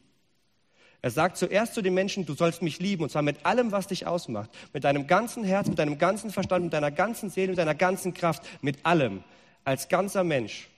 Er 1.01 1.11
sagt 1.11 1.35
zuerst 1.35 1.73
zu 1.73 1.81
den 1.81 1.93
Menschen, 1.93 2.25
du 2.25 2.33
sollst 2.33 2.61
mich 2.61 2.79
lieben, 2.79 3.03
und 3.03 3.09
zwar 3.09 3.23
mit 3.23 3.45
allem, 3.45 3.73
was 3.73 3.87
dich 3.87 4.07
ausmacht. 4.07 4.49
Mit 4.71 4.85
deinem 4.85 5.05
ganzen 5.05 5.43
Herz, 5.43 5.67
mit 5.67 5.77
deinem 5.77 5.97
ganzen 5.97 6.31
Verstand, 6.31 6.63
mit 6.63 6.73
deiner 6.73 6.91
ganzen 6.91 7.29
Seele, 7.29 7.49
mit 7.49 7.57
deiner 7.57 7.75
ganzen 7.75 8.13
Kraft, 8.13 8.43
mit 8.61 8.85
allem, 8.85 9.21
als 9.65 9.89
ganzer 9.89 10.23
Mensch. 10.23 10.69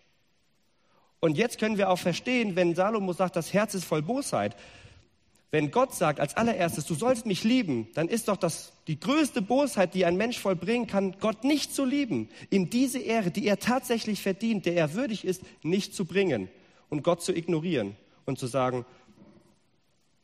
Und 1.25 1.39
jetzt 1.39 1.57
können 1.57 1.79
wir 1.79 1.89
auch 1.89 1.97
verstehen, 1.97 2.55
wenn 2.55 2.75
Salomo 2.75 3.11
sagt, 3.11 3.35
das 3.35 3.51
Herz 3.51 3.73
ist 3.73 3.83
voll 3.83 4.03
Bosheit, 4.03 4.55
wenn 5.49 5.71
Gott 5.71 5.95
sagt 5.95 6.19
als 6.19 6.37
allererstes, 6.37 6.85
du 6.85 6.93
sollst 6.93 7.25
mich 7.25 7.43
lieben, 7.43 7.87
dann 7.95 8.09
ist 8.09 8.27
doch 8.27 8.37
das 8.37 8.73
die 8.85 8.99
größte 8.99 9.41
Bosheit, 9.41 9.95
die 9.95 10.05
ein 10.05 10.17
Mensch 10.17 10.37
vollbringen 10.37 10.85
kann, 10.85 11.15
Gott 11.19 11.43
nicht 11.43 11.73
zu 11.73 11.83
lieben, 11.83 12.29
ihm 12.51 12.69
diese 12.69 12.99
Ehre, 12.99 13.31
die 13.31 13.47
er 13.47 13.57
tatsächlich 13.57 14.21
verdient, 14.21 14.67
der 14.67 14.75
er 14.75 14.93
würdig 14.93 15.25
ist, 15.25 15.41
nicht 15.63 15.95
zu 15.95 16.05
bringen 16.05 16.47
und 16.89 17.01
Gott 17.01 17.23
zu 17.23 17.35
ignorieren 17.35 17.95
und 18.27 18.37
zu 18.37 18.45
sagen, 18.45 18.85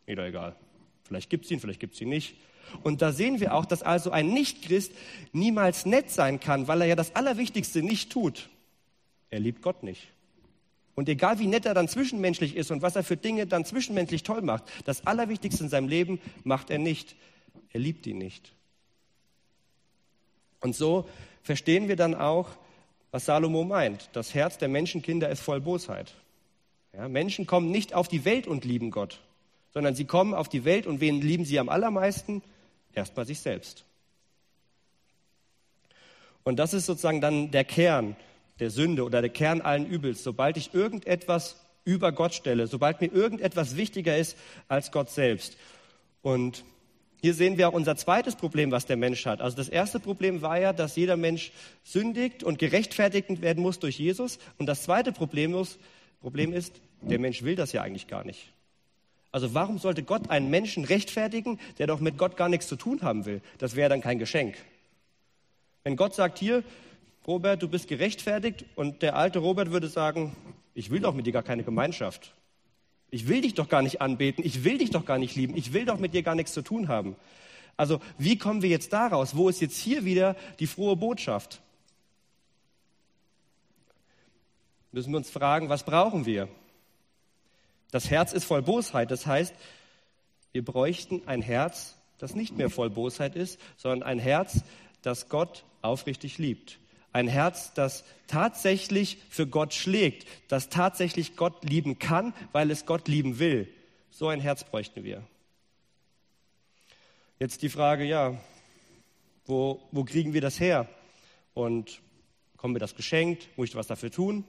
mir 0.06 0.20
egal, 0.20 0.56
vielleicht 1.04 1.32
gibt 1.32 1.46
es 1.46 1.52
ihn, 1.52 1.60
vielleicht 1.60 1.80
gibt 1.80 1.96
es 1.96 2.02
ihn 2.02 2.10
nicht. 2.10 2.36
Und 2.84 3.02
da 3.02 3.12
sehen 3.12 3.40
wir 3.40 3.56
auch, 3.56 3.66
dass 3.66 3.82
also 3.82 4.12
ein 4.12 4.32
Nichtchrist 4.32 4.92
niemals 5.34 5.88
nett 5.88 6.12
sein 6.12 6.40
kann, 6.40 6.68
weil 6.68 6.82
er 6.82 6.88
ja 6.90 6.96
das 6.96 7.16
Allerwichtigste 7.16 7.82
nicht 7.82 8.12
tut. 8.12 8.50
Er 9.32 9.40
liebt 9.40 9.64
Gott 9.64 9.82
nicht. 9.82 10.08
Und 10.96 11.08
egal 11.08 11.40
wie 11.40 11.48
nett 11.48 11.66
er 11.66 11.74
dann 11.74 11.88
zwischenmenschlich 11.88 12.56
ist 12.56 12.72
und 12.72 12.82
was 12.82 12.96
er 12.96 13.04
für 13.04 13.18
Dinge 13.18 13.48
dann 13.48 13.66
zwischenmenschlich 13.66 14.24
toll 14.24 14.42
macht, 14.42 14.66
das 14.86 15.08
Allerwichtigste 15.08 15.64
in 15.64 15.70
seinem 15.70 15.88
Leben 15.88 16.20
macht 16.44 16.70
er 16.70 16.80
nicht. 16.80 17.16
Er 17.72 17.80
liebt 17.80 18.06
ihn 18.08 18.18
nicht. 18.18 18.52
Und 20.60 20.76
so 20.76 21.08
verstehen 21.44 21.88
wir 21.88 21.96
dann 21.96 22.14
auch, 22.14 22.50
was 23.12 23.26
Salomo 23.26 23.64
meint. 23.64 24.10
Das 24.14 24.34
Herz 24.34 24.58
der 24.58 24.68
Menschenkinder 24.68 25.30
ist 25.30 25.42
voll 25.42 25.62
Bosheit. 25.62 26.14
Ja, 26.94 27.08
Menschen 27.08 27.48
kommen 27.48 27.72
nicht 27.72 27.94
auf 27.94 28.08
die 28.08 28.26
Welt 28.26 28.48
und 28.48 28.66
lieben 28.66 28.92
Gott, 28.92 29.22
sondern 29.74 29.96
sie 29.96 30.06
kommen 30.06 30.34
auf 30.34 30.50
die 30.50 30.66
Welt 30.66 30.88
und 30.88 31.00
wen 31.00 31.22
lieben 31.22 31.46
sie 31.46 31.60
am 31.60 31.70
allermeisten? 31.70 32.42
Erstmal 32.94 33.26
sich 33.26 33.40
selbst. 33.40 33.86
Und 36.44 36.58
das 36.58 36.74
ist 36.74 36.86
sozusagen 36.86 37.22
dann 37.22 37.52
der 37.52 37.64
Kern 37.64 38.16
der 38.62 38.70
Sünde 38.70 39.04
oder 39.04 39.20
der 39.20 39.30
Kern 39.30 39.60
allen 39.60 39.86
Übels, 39.86 40.24
sobald 40.24 40.56
ich 40.56 40.74
irgendetwas 40.74 41.58
über 41.84 42.12
Gott 42.12 42.34
stelle, 42.34 42.68
sobald 42.68 43.02
mir 43.02 43.12
irgendetwas 43.12 43.76
wichtiger 43.76 44.16
ist 44.16 44.38
als 44.68 44.92
Gott 44.92 45.10
selbst. 45.10 45.58
Und 46.22 46.64
hier 47.22 47.34
sehen 47.34 47.58
wir 47.58 47.68
auch 47.68 47.74
unser 47.74 47.96
zweites 47.96 48.36
Problem, 48.36 48.72
was 48.72 48.86
der 48.86 48.98
Mensch 48.98 49.26
hat. 49.26 49.42
Also 49.42 49.58
das 49.58 49.68
erste 49.68 50.00
Problem 50.00 50.42
war 50.42 50.60
ja, 50.60 50.74
dass 50.74 50.96
jeder 50.96 51.18
Mensch 51.18 51.52
sündigt 51.84 52.44
und 52.44 52.60
gerechtfertigt 52.60 53.42
werden 53.42 53.62
muss 53.62 53.80
durch 53.80 54.00
Jesus. 54.00 54.40
Und 54.58 54.68
das 54.68 54.84
zweite 54.84 55.12
Problem 55.12 55.54
ist, 55.56 55.78
Problem 56.22 56.54
ist, 56.54 56.76
der 57.02 57.18
Mensch 57.18 57.42
will 57.42 57.56
das 57.56 57.72
ja 57.72 57.82
eigentlich 57.82 58.08
gar 58.08 58.24
nicht. 58.24 58.54
Also 59.32 59.56
warum 59.56 59.80
sollte 59.80 60.04
Gott 60.04 60.30
einen 60.30 60.52
Menschen 60.52 60.86
rechtfertigen, 60.86 61.60
der 61.80 61.88
doch 61.88 62.00
mit 62.00 62.20
Gott 62.20 62.38
gar 62.38 62.48
nichts 62.48 62.68
zu 62.68 62.76
tun 62.76 63.02
haben 63.02 63.26
will? 63.26 63.42
Das 63.58 63.76
wäre 63.76 63.90
dann 63.90 64.02
kein 64.02 64.20
Geschenk. 64.20 64.56
Wenn 65.84 65.96
Gott 65.96 66.14
sagt, 66.14 66.38
hier, 66.38 66.64
Robert, 67.28 67.62
du 67.62 67.68
bist 67.68 67.88
gerechtfertigt 67.88 68.66
und 68.76 69.02
der 69.02 69.16
alte 69.16 69.40
Robert 69.40 69.72
würde 69.72 69.88
sagen, 69.88 70.36
ich 70.74 70.90
will 70.90 71.02
doch 71.02 71.14
mit 71.14 71.28
dir 71.28 71.34
gar 71.34 71.44
keine 71.44 71.64
Gemeinschaft. 71.64 72.34
Ich 73.10 73.28
will 73.28 73.42
dich 73.42 73.54
doch 73.54 73.70
gar 73.70 73.82
nicht 73.82 74.02
anbeten, 74.02 74.44
ich 74.44 74.64
will 74.64 74.78
dich 74.78 74.90
doch 74.90 75.06
gar 75.06 75.18
nicht 75.18 75.36
lieben, 75.36 75.56
ich 75.56 75.74
will 75.74 75.86
doch 75.86 76.00
mit 76.00 76.14
dir 76.14 76.24
gar 76.24 76.36
nichts 76.36 76.54
zu 76.54 76.62
tun 76.62 76.88
haben. 76.88 77.16
Also 77.78 78.00
wie 78.18 78.38
kommen 78.38 78.62
wir 78.62 78.70
jetzt 78.70 78.94
daraus? 78.94 79.36
Wo 79.36 79.50
ist 79.50 79.62
jetzt 79.62 79.78
hier 79.78 80.06
wieder 80.06 80.36
die 80.60 80.68
frohe 80.68 80.96
Botschaft? 80.96 81.62
müssen 84.92 85.12
wir 85.12 85.18
uns 85.18 85.30
fragen, 85.30 85.70
was 85.70 85.84
brauchen 85.84 86.26
wir? 86.26 86.48
Das 87.92 88.10
Herz 88.10 88.34
ist 88.34 88.46
voll 88.46 88.62
Bosheit. 88.62 89.12
Das 89.12 89.26
heißt, 89.26 89.54
wir 90.52 90.64
bräuchten 90.64 91.22
ein 91.28 91.42
Herz, 91.42 91.96
das 92.18 92.36
nicht 92.36 92.58
mehr 92.58 92.70
voll 92.70 92.90
Bosheit 92.90 93.36
ist, 93.36 93.60
sondern 93.78 94.04
ein 94.04 94.20
Herz, 94.20 94.64
das 95.02 95.30
Gott 95.30 95.64
aufrichtig 95.82 96.38
liebt. 96.38 96.80
Ein 97.14 97.28
Herz, 97.28 97.74
das 97.74 98.04
tatsächlich 98.28 99.18
für 99.30 99.46
Gott 99.48 99.74
schlägt, 99.74 100.28
das 100.48 100.70
tatsächlich 100.70 101.36
Gott 101.36 101.64
lieben 101.64 102.00
kann, 102.00 102.34
weil 102.52 102.72
es 102.72 102.86
Gott 102.86 103.08
lieben 103.08 103.40
will. 103.40 103.68
So 104.10 104.28
ein 104.28 104.40
Herz 104.40 104.64
bräuchten 104.64 105.04
wir. 105.04 105.24
Jetzt 107.40 107.62
die 107.64 107.70
Frage, 107.70 108.06
ja, 108.06 108.40
wo, 109.46 109.82
wo 109.92 110.04
kriegen 110.04 110.34
wir 110.34 110.42
das 110.42 110.60
her? 110.60 110.88
Und 111.54 112.02
kommen 112.56 112.76
wir 112.76 112.80
das 112.80 112.96
geschenkt? 112.96 113.50
Muss 113.58 113.70
ich 113.70 113.76
was 113.76 113.88
dafür 113.88 114.12
tun? 114.12 114.46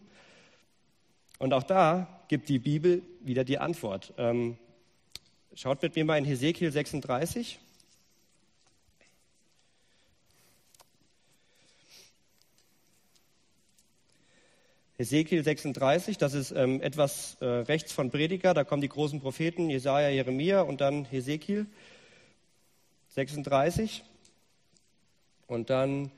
Und 1.38 1.54
auch 1.54 1.64
da 1.64 2.24
gibt 2.28 2.48
die 2.48 2.58
Bibel 2.60 3.02
wieder 3.20 3.42
die 3.42 3.58
Antwort. 3.58 4.14
Ähm, 4.18 4.58
schaut 5.54 5.82
mit 5.82 5.96
mir 5.96 6.04
mal 6.04 6.18
in 6.18 6.24
Hesekiel 6.24 6.70
36. 6.70 7.58
Hesekiel 15.02 15.42
36, 15.42 16.16
das 16.16 16.32
ist 16.32 16.52
ähm, 16.52 16.80
etwas 16.80 17.36
äh, 17.40 17.44
rechts 17.44 17.92
von 17.92 18.12
Prediger, 18.12 18.54
da 18.54 18.62
kommen 18.62 18.82
die 18.82 18.88
großen 18.88 19.20
Propheten 19.20 19.68
Jesaja, 19.68 20.10
Jeremia 20.10 20.60
und 20.60 20.80
dann 20.80 21.06
Hesekiel 21.06 21.66
36 23.08 24.04
und 25.48 25.70
dann 25.70 26.12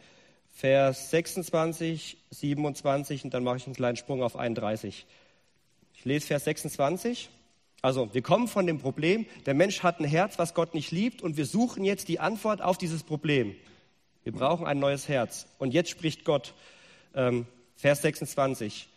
Vers 0.53 1.11
26, 1.11 2.19
27 2.29 3.25
und 3.25 3.33
dann 3.33 3.43
mache 3.43 3.57
ich 3.57 3.65
einen 3.65 3.75
kleinen 3.75 3.97
Sprung 3.97 4.23
auf 4.23 4.37
31. 4.37 5.07
Ich 5.95 6.05
lese 6.05 6.27
Vers 6.27 6.45
26. 6.45 7.31
Also, 7.81 8.13
wir 8.13 8.21
kommen 8.21 8.49
von 8.49 8.67
dem 8.67 8.81
Problem, 8.81 9.25
der 9.47 9.55
Mensch 9.55 9.83
hat 9.83 9.99
ein 9.99 10.05
Herz, 10.05 10.39
was 10.39 10.53
Gott 10.53 10.75
nicht 10.75 10.91
liebt 10.91 11.23
und 11.23 11.39
wir 11.39 11.47
suchen 11.47 11.87
jetzt 11.87 12.09
die 12.09 12.21
Antwort 12.21 12.61
auf 12.61 12.77
dieses 12.77 13.03
Problem. 13.03 13.57
Wir 14.25 14.33
brauchen 14.33 14.67
ein 14.67 14.79
neues 14.79 15.09
Herz. 15.09 15.47
Und 15.59 15.73
jetzt 15.73 15.89
spricht 15.89 16.27
Gott, 16.27 16.53
ähm, 17.15 17.47
Vers 17.85 18.01
26. 18.01 18.89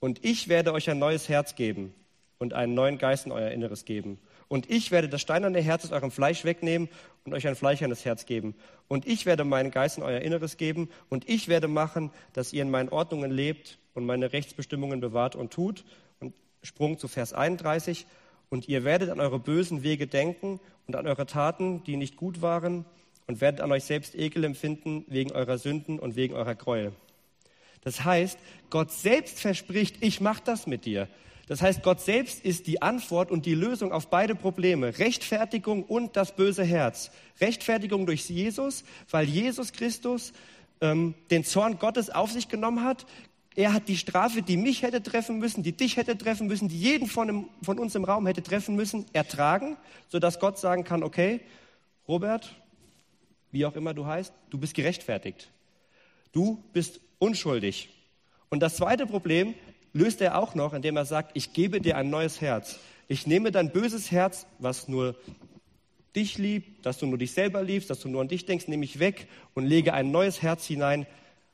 Und 0.00 0.24
ich 0.24 0.48
werde 0.48 0.72
euch 0.72 0.88
ein 0.88 0.98
neues 0.98 1.28
Herz 1.28 1.56
geben 1.56 1.92
und 2.38 2.54
einen 2.54 2.72
neuen 2.72 2.96
Geist 2.96 3.26
in 3.26 3.32
euer 3.32 3.50
Inneres 3.50 3.84
geben. 3.84 4.18
Und 4.48 4.70
ich 4.70 4.90
werde 4.90 5.10
das 5.10 5.20
steinerne 5.20 5.60
Herz 5.60 5.84
aus 5.84 5.92
eurem 5.92 6.10
Fleisch 6.10 6.42
wegnehmen 6.42 6.88
und 7.26 7.34
euch 7.34 7.46
ein 7.46 7.54
fleischernes 7.54 8.06
Herz 8.06 8.24
geben. 8.24 8.54
Und 8.88 9.06
ich 9.06 9.26
werde 9.26 9.44
meinen 9.44 9.70
Geist 9.70 9.98
in 9.98 10.04
euer 10.04 10.22
Inneres 10.22 10.56
geben. 10.56 10.88
Und 11.10 11.28
ich 11.28 11.48
werde 11.48 11.68
machen, 11.68 12.10
dass 12.32 12.54
ihr 12.54 12.62
in 12.62 12.70
meinen 12.70 12.88
Ordnungen 12.88 13.30
lebt 13.30 13.76
und 13.92 14.06
meine 14.06 14.32
Rechtsbestimmungen 14.32 15.00
bewahrt 15.00 15.36
und 15.36 15.52
tut. 15.52 15.84
Und 16.18 16.32
Sprung 16.62 16.98
zu 16.98 17.08
Vers 17.08 17.34
31. 17.34 18.06
Und 18.48 18.68
ihr 18.70 18.84
werdet 18.84 19.10
an 19.10 19.20
eure 19.20 19.38
bösen 19.38 19.82
Wege 19.82 20.06
denken 20.06 20.60
und 20.86 20.96
an 20.96 21.06
eure 21.06 21.26
Taten, 21.26 21.84
die 21.84 21.98
nicht 21.98 22.16
gut 22.16 22.40
waren, 22.40 22.86
und 23.26 23.42
werdet 23.42 23.60
an 23.60 23.70
euch 23.70 23.84
selbst 23.84 24.14
Ekel 24.14 24.44
empfinden 24.44 25.04
wegen 25.08 25.32
eurer 25.32 25.58
Sünden 25.58 25.98
und 25.98 26.16
wegen 26.16 26.32
eurer 26.32 26.54
Gräuel. 26.54 26.92
Das 27.82 28.04
heißt, 28.04 28.38
Gott 28.70 28.92
selbst 28.92 29.40
verspricht, 29.40 29.96
ich 30.00 30.20
mache 30.20 30.42
das 30.44 30.66
mit 30.66 30.84
dir. 30.84 31.08
Das 31.48 31.62
heißt, 31.62 31.82
Gott 31.82 32.00
selbst 32.00 32.44
ist 32.44 32.66
die 32.66 32.82
Antwort 32.82 33.30
und 33.30 33.46
die 33.46 33.54
Lösung 33.54 33.90
auf 33.90 34.08
beide 34.08 34.34
Probleme, 34.34 34.98
Rechtfertigung 34.98 35.82
und 35.82 36.14
das 36.16 36.36
böse 36.36 36.62
Herz. 36.62 37.10
Rechtfertigung 37.40 38.04
durch 38.04 38.28
Jesus, 38.28 38.84
weil 39.10 39.26
Jesus 39.26 39.72
Christus 39.72 40.34
ähm, 40.82 41.14
den 41.30 41.44
Zorn 41.44 41.78
Gottes 41.78 42.10
auf 42.10 42.30
sich 42.30 42.48
genommen 42.48 42.84
hat. 42.84 43.06
Er 43.56 43.72
hat 43.72 43.88
die 43.88 43.96
Strafe, 43.96 44.42
die 44.42 44.58
mich 44.58 44.82
hätte 44.82 45.02
treffen 45.02 45.38
müssen, 45.38 45.62
die 45.62 45.72
dich 45.72 45.96
hätte 45.96 46.18
treffen 46.18 46.46
müssen, 46.48 46.68
die 46.68 46.78
jeden 46.78 47.08
von, 47.08 47.26
dem, 47.26 47.48
von 47.62 47.78
uns 47.78 47.94
im 47.94 48.04
Raum 48.04 48.26
hätte 48.26 48.42
treffen 48.42 48.76
müssen, 48.76 49.06
ertragen, 49.14 49.78
sodass 50.08 50.38
Gott 50.38 50.58
sagen 50.58 50.84
kann, 50.84 51.02
okay, 51.02 51.40
Robert, 52.06 52.54
wie 53.50 53.64
auch 53.64 53.74
immer 53.74 53.94
du 53.94 54.04
heißt, 54.04 54.34
du 54.50 54.58
bist 54.58 54.74
gerechtfertigt. 54.74 55.50
Du 56.32 56.62
bist 56.72 57.00
unschuldig. 57.18 57.90
Und 58.50 58.60
das 58.60 58.76
zweite 58.76 59.06
Problem 59.06 59.54
löst 59.92 60.20
er 60.20 60.38
auch 60.38 60.54
noch, 60.54 60.72
indem 60.74 60.96
er 60.96 61.04
sagt, 61.04 61.32
ich 61.34 61.52
gebe 61.52 61.80
dir 61.80 61.96
ein 61.96 62.10
neues 62.10 62.40
Herz. 62.40 62.78
Ich 63.08 63.26
nehme 63.26 63.50
dein 63.52 63.72
böses 63.72 64.10
Herz, 64.10 64.46
was 64.58 64.88
nur 64.88 65.16
dich 66.14 66.38
liebt, 66.38 66.84
dass 66.84 66.98
du 66.98 67.06
nur 67.06 67.18
dich 67.18 67.32
selber 67.32 67.62
liebst, 67.62 67.90
dass 67.90 68.00
du 68.00 68.08
nur 68.08 68.20
an 68.20 68.28
dich 68.28 68.46
denkst, 68.46 68.68
nehme 68.68 68.84
ich 68.84 68.98
weg 68.98 69.28
und 69.54 69.66
lege 69.66 69.94
ein 69.94 70.10
neues 70.10 70.42
Herz 70.42 70.66
hinein, 70.66 71.06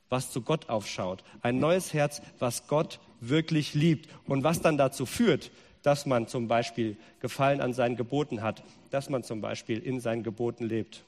was 0.09 0.31
zu 0.31 0.41
Gott 0.41 0.69
aufschaut. 0.69 1.23
Ein 1.41 1.59
neues 1.59 1.93
Herz, 1.93 2.21
was 2.39 2.67
Gott 2.67 2.99
wirklich 3.19 3.73
liebt 3.73 4.09
und 4.27 4.43
was 4.43 4.61
dann 4.61 4.77
dazu 4.77 5.05
führt, 5.05 5.51
dass 5.81 6.05
man 6.05 6.27
zum 6.27 6.47
Beispiel 6.47 6.97
Gefallen 7.19 7.61
an 7.61 7.73
seinen 7.73 7.95
Geboten 7.95 8.41
hat, 8.41 8.63
dass 8.91 9.09
man 9.09 9.23
zum 9.23 9.41
Beispiel 9.41 9.79
in 9.79 9.99
seinen 9.99 10.23
Geboten 10.23 10.65
lebt. 10.65 11.03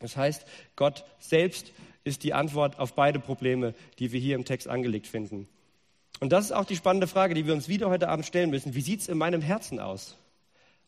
Das 0.00 0.16
heißt, 0.16 0.44
Gott 0.74 1.04
selbst 1.20 1.72
ist 2.04 2.24
die 2.24 2.34
Antwort 2.34 2.78
auf 2.78 2.94
beide 2.94 3.18
Probleme, 3.18 3.74
die 3.98 4.12
wir 4.12 4.20
hier 4.20 4.34
im 4.34 4.44
Text 4.44 4.68
angelegt 4.68 5.06
finden. 5.06 5.48
Und 6.20 6.30
das 6.32 6.46
ist 6.46 6.52
auch 6.52 6.64
die 6.64 6.76
spannende 6.76 7.06
Frage, 7.06 7.34
die 7.34 7.46
wir 7.46 7.54
uns 7.54 7.68
wieder 7.68 7.90
heute 7.90 8.08
Abend 8.08 8.26
stellen 8.26 8.50
müssen. 8.50 8.74
Wie 8.74 8.80
sieht 8.80 9.00
es 9.00 9.08
in 9.08 9.18
meinem 9.18 9.40
Herzen 9.40 9.80
aus? 9.80 10.16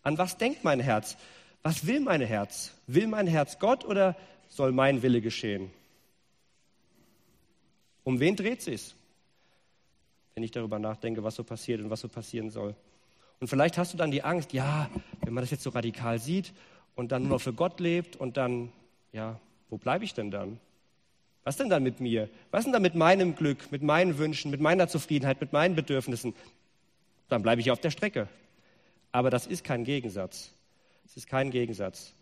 An 0.03 0.18
was 0.18 0.37
denkt 0.37 0.64
mein 0.64 0.81
Herz? 0.81 1.16
Was 1.62 1.87
will 1.87 2.00
mein 2.00 2.20
Herz? 2.20 2.72
Will 2.87 3.07
mein 3.07 3.27
Herz 3.27 3.59
Gott 3.59 3.85
oder 3.85 4.16
soll 4.48 4.70
mein 4.70 5.03
Wille 5.03 5.20
geschehen? 5.20 5.70
Um 8.05 8.20
wen 8.20 8.37
dreht 8.37 8.62
sich's? 8.62 8.94
Wenn 10.35 10.44
ich 10.44 10.50
darüber 10.50 10.79
nachdenke, 10.79 11.24
was 11.24 11.37
so 11.37 11.44
passiert 11.44 11.81
und 11.81 11.90
was 11.90 12.00
so 12.00 12.09
passieren 12.09 12.50
soll. 12.50 12.74
Und 13.40 13.48
vielleicht 13.48 13.79
hast 13.79 13.92
du 13.92 13.96
dann 13.96 14.11
die 14.11 14.22
Angst, 14.22 14.53
ja, 14.53 14.90
wenn 15.22 15.35
man 15.35 15.42
das 15.42 15.50
jetzt 15.50 15.62
so 15.62 15.70
radikal 15.70 16.18
sieht 16.18 16.53
und 16.94 17.12
dann 17.12 17.27
nur 17.29 17.40
für 17.40 17.53
Gott 17.53 17.81
lebt 17.81 18.16
und 18.16 18.37
dann, 18.37 18.70
ja, 19.12 19.40
wo 19.70 19.79
bleibe 19.79 20.05
ich 20.05 20.14
denn 20.14 20.31
dann? 20.31 20.61
Was 21.44 21.57
denn 21.57 21.68
dann 21.68 21.83
mit 21.83 22.00
mir? 22.00 22.28
Was 22.50 22.64
denn 22.64 22.72
dann 22.72 22.83
mit 22.83 22.94
meinem 22.94 23.37
Glück, 23.37 23.70
mit 23.70 23.83
meinen 23.83 24.18
Wünschen, 24.18 24.50
mit 24.50 24.61
meiner 24.61 24.88
Zufriedenheit, 24.88 25.40
mit 25.40 25.52
meinen 25.52 25.74
Bedürfnissen? 25.74 26.35
Dann 27.28 27.42
bleibe 27.42 27.61
ich 27.61 27.70
auf 27.70 27.80
der 27.80 27.90
Strecke. 27.90 28.28
Aber 29.12 29.30
das 29.30 29.46
ist 29.46 29.62
kein 29.62 29.85
Gegensatz. 29.85 30.50
Es 31.04 31.16
ist 31.16 31.28
kein 31.28 31.50
Gegensatz. 31.50 32.14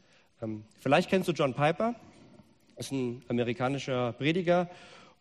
Ähm, 0.42 0.64
vielleicht 0.80 1.08
kennst 1.08 1.28
du 1.28 1.32
John 1.32 1.54
Piper, 1.54 1.94
das 2.76 2.86
ist 2.86 2.92
ein 2.92 3.22
amerikanischer 3.28 4.12
Prediger 4.12 4.68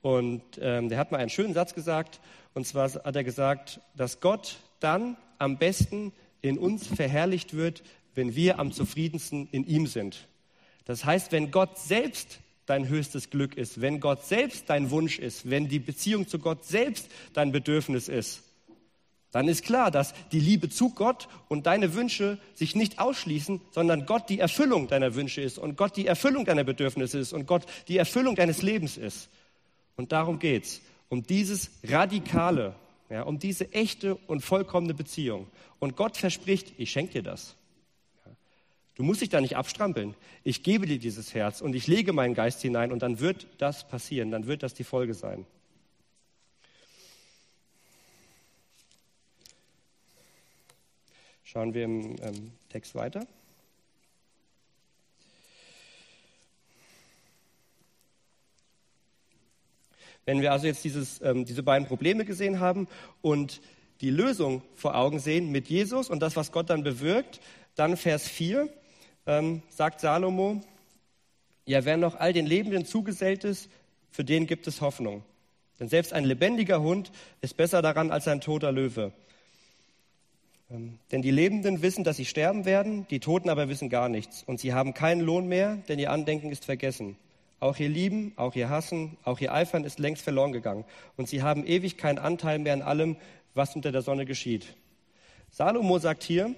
und 0.01 0.41
ähm, 0.59 0.89
der 0.89 0.97
hat 0.97 1.11
mal 1.11 1.19
einen 1.19 1.29
schönen 1.29 1.53
Satz 1.53 1.75
gesagt. 1.75 2.19
Und 2.53 2.65
zwar 2.65 2.91
hat 2.91 3.15
er 3.15 3.23
gesagt, 3.23 3.79
dass 3.95 4.19
Gott 4.19 4.57
dann 4.79 5.15
am 5.37 5.57
besten 5.57 6.11
in 6.41 6.57
uns 6.57 6.87
verherrlicht 6.87 7.55
wird, 7.55 7.83
wenn 8.15 8.35
wir 8.35 8.59
am 8.59 8.71
zufriedensten 8.71 9.47
in 9.51 9.65
ihm 9.65 9.85
sind. 9.87 10.27
Das 10.85 11.05
heißt, 11.05 11.31
wenn 11.31 11.51
Gott 11.51 11.77
selbst 11.77 12.39
dein 12.71 12.88
höchstes 12.88 13.29
Glück 13.29 13.57
ist, 13.57 13.81
wenn 13.81 13.99
Gott 13.99 14.25
selbst 14.25 14.69
dein 14.69 14.91
Wunsch 14.91 15.19
ist, 15.19 15.49
wenn 15.49 15.67
die 15.67 15.79
Beziehung 15.79 16.25
zu 16.25 16.39
Gott 16.39 16.63
selbst 16.63 17.10
dein 17.34 17.51
Bedürfnis 17.51 18.07
ist, 18.07 18.43
dann 19.31 19.49
ist 19.49 19.63
klar, 19.63 19.91
dass 19.91 20.13
die 20.31 20.39
Liebe 20.39 20.69
zu 20.69 20.89
Gott 20.89 21.27
und 21.49 21.65
deine 21.65 21.93
Wünsche 21.93 22.38
sich 22.53 22.73
nicht 22.73 22.99
ausschließen, 22.99 23.60
sondern 23.71 24.05
Gott 24.05 24.29
die 24.29 24.39
Erfüllung 24.39 24.88
deiner 24.88 25.15
Wünsche 25.15 25.41
ist 25.41 25.57
und 25.57 25.75
Gott 25.75 25.97
die 25.97 26.07
Erfüllung 26.07 26.45
deiner 26.45 26.63
Bedürfnisse 26.63 27.19
ist 27.19 27.34
und 27.34 27.45
Gott 27.45 27.65
die 27.89 27.97
Erfüllung 27.97 28.36
deines 28.36 28.62
Lebens 28.62 28.95
ist. 28.97 29.29
Und 29.97 30.13
darum 30.13 30.39
geht's, 30.39 30.81
um 31.10 31.23
dieses 31.23 31.71
radikale, 31.84 32.73
ja, 33.10 33.23
um 33.23 33.38
diese 33.38 33.73
echte 33.73 34.15
und 34.27 34.41
vollkommene 34.41 34.93
Beziehung. 34.93 35.47
Und 35.79 35.97
Gott 35.97 36.15
verspricht, 36.15 36.73
ich 36.77 36.91
schenke 36.91 37.13
dir 37.13 37.23
das. 37.23 37.57
Du 39.01 39.07
musst 39.07 39.21
dich 39.21 39.29
da 39.29 39.41
nicht 39.41 39.57
abstrampeln. 39.57 40.13
Ich 40.43 40.61
gebe 40.61 40.85
dir 40.85 40.99
dieses 40.99 41.33
Herz 41.33 41.59
und 41.61 41.73
ich 41.73 41.87
lege 41.87 42.13
meinen 42.13 42.35
Geist 42.35 42.61
hinein 42.61 42.91
und 42.91 43.01
dann 43.01 43.19
wird 43.19 43.47
das 43.57 43.87
passieren, 43.87 44.29
dann 44.29 44.45
wird 44.45 44.61
das 44.61 44.75
die 44.75 44.83
Folge 44.83 45.15
sein. 45.15 45.47
Schauen 51.43 51.73
wir 51.73 51.85
im 51.85 52.15
ähm, 52.21 52.51
Text 52.69 52.93
weiter. 52.93 53.25
Wenn 60.25 60.41
wir 60.41 60.51
also 60.51 60.67
jetzt 60.67 60.83
dieses, 60.83 61.19
ähm, 61.23 61.45
diese 61.45 61.63
beiden 61.63 61.87
Probleme 61.87 62.23
gesehen 62.23 62.59
haben 62.59 62.87
und 63.23 63.61
die 64.01 64.11
Lösung 64.11 64.61
vor 64.75 64.95
Augen 64.95 65.17
sehen 65.17 65.51
mit 65.51 65.69
Jesus 65.69 66.07
und 66.07 66.19
das, 66.19 66.35
was 66.35 66.51
Gott 66.51 66.69
dann 66.69 66.83
bewirkt, 66.83 67.41
dann 67.73 67.97
Vers 67.97 68.27
4 68.27 68.69
ähm, 69.25 69.62
sagt 69.69 69.99
Salomo, 70.01 70.62
ja, 71.65 71.86
wer 71.86 71.97
noch 71.97 72.15
all 72.15 72.34
den 72.34 72.45
Lebenden 72.45 72.86
zugesellt 72.86 73.43
ist, 73.43 73.69
für 74.10 74.23
den 74.23 74.47
gibt 74.47 74.67
es 74.67 74.81
Hoffnung. 74.81 75.23
Denn 75.79 75.89
selbst 75.89 76.13
ein 76.13 76.25
lebendiger 76.25 76.81
Hund 76.81 77.12
ist 77.41 77.57
besser 77.57 77.81
daran 77.81 78.12
als 78.12 78.27
ein 78.27 78.41
toter 78.41 78.71
Löwe. 78.71 79.13
Ähm, 80.69 80.99
denn 81.12 81.21
die 81.21 81.31
Lebenden 81.31 81.81
wissen, 81.81 82.03
dass 82.03 82.17
sie 82.17 82.25
sterben 82.25 82.65
werden, 82.65 83.07
die 83.10 83.19
Toten 83.19 83.49
aber 83.49 83.69
wissen 83.69 83.89
gar 83.89 84.10
nichts. 84.10 84.43
Und 84.43 84.60
sie 84.60 84.73
haben 84.73 84.93
keinen 84.93 85.21
Lohn 85.21 85.47
mehr, 85.47 85.77
denn 85.88 85.99
ihr 85.99 86.12
Andenken 86.12 86.51
ist 86.51 86.65
vergessen. 86.65 87.17
auch 87.60 87.77
ihr 87.77 87.89
Lieben, 87.89 88.34
auch 88.38 88.55
ihr 88.55 88.69
Hassen, 88.69 89.17
auch 89.23 89.39
ihr 89.39 89.53
Eifern 89.53 89.84
ist 89.84 89.99
längst 89.99 90.23
verloren 90.23 90.51
gegangen. 90.51 90.84
Und 91.15 91.29
sie 91.29 91.43
haben 91.43 91.65
ewig 91.65 91.97
keinen 91.97 92.17
Anteil 92.17 92.57
mehr 92.57 92.73
an 92.73 92.81
allem, 92.81 93.17
was 93.53 93.75
unter 93.75 93.91
der 93.91 94.01
Sonne 94.01 94.25
geschieht. 94.25 94.75
Salomo 95.51 95.99
sagt 95.99 96.23
hier, 96.23 96.55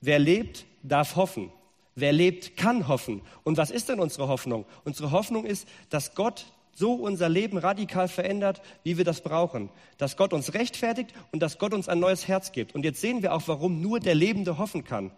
wer 0.00 0.18
lebt, 0.18 0.64
darf 0.82 1.16
hoffen. 1.16 1.52
Wer 1.94 2.12
lebt, 2.12 2.56
kann 2.56 2.88
hoffen. 2.88 3.22
Und 3.44 3.56
was 3.56 3.70
ist 3.70 3.88
denn 3.88 4.00
unsere 4.00 4.28
Hoffnung? 4.28 4.64
Unsere 4.84 5.10
Hoffnung 5.10 5.44
ist, 5.44 5.68
dass 5.90 6.14
Gott 6.14 6.46
so 6.74 6.94
unser 6.94 7.28
Leben 7.28 7.58
radikal 7.58 8.08
verändert, 8.08 8.62
wie 8.82 8.96
wir 8.96 9.04
das 9.04 9.20
brauchen. 9.20 9.68
Dass 9.98 10.16
Gott 10.16 10.32
uns 10.32 10.54
rechtfertigt 10.54 11.12
und 11.30 11.40
dass 11.40 11.58
Gott 11.58 11.74
uns 11.74 11.88
ein 11.88 12.00
neues 12.00 12.28
Herz 12.28 12.52
gibt. 12.52 12.74
Und 12.74 12.84
jetzt 12.84 13.00
sehen 13.00 13.22
wir 13.22 13.34
auch, 13.34 13.42
warum 13.46 13.80
nur 13.80 14.00
der 14.00 14.14
Lebende 14.14 14.58
hoffen 14.58 14.84
kann. 14.84 15.10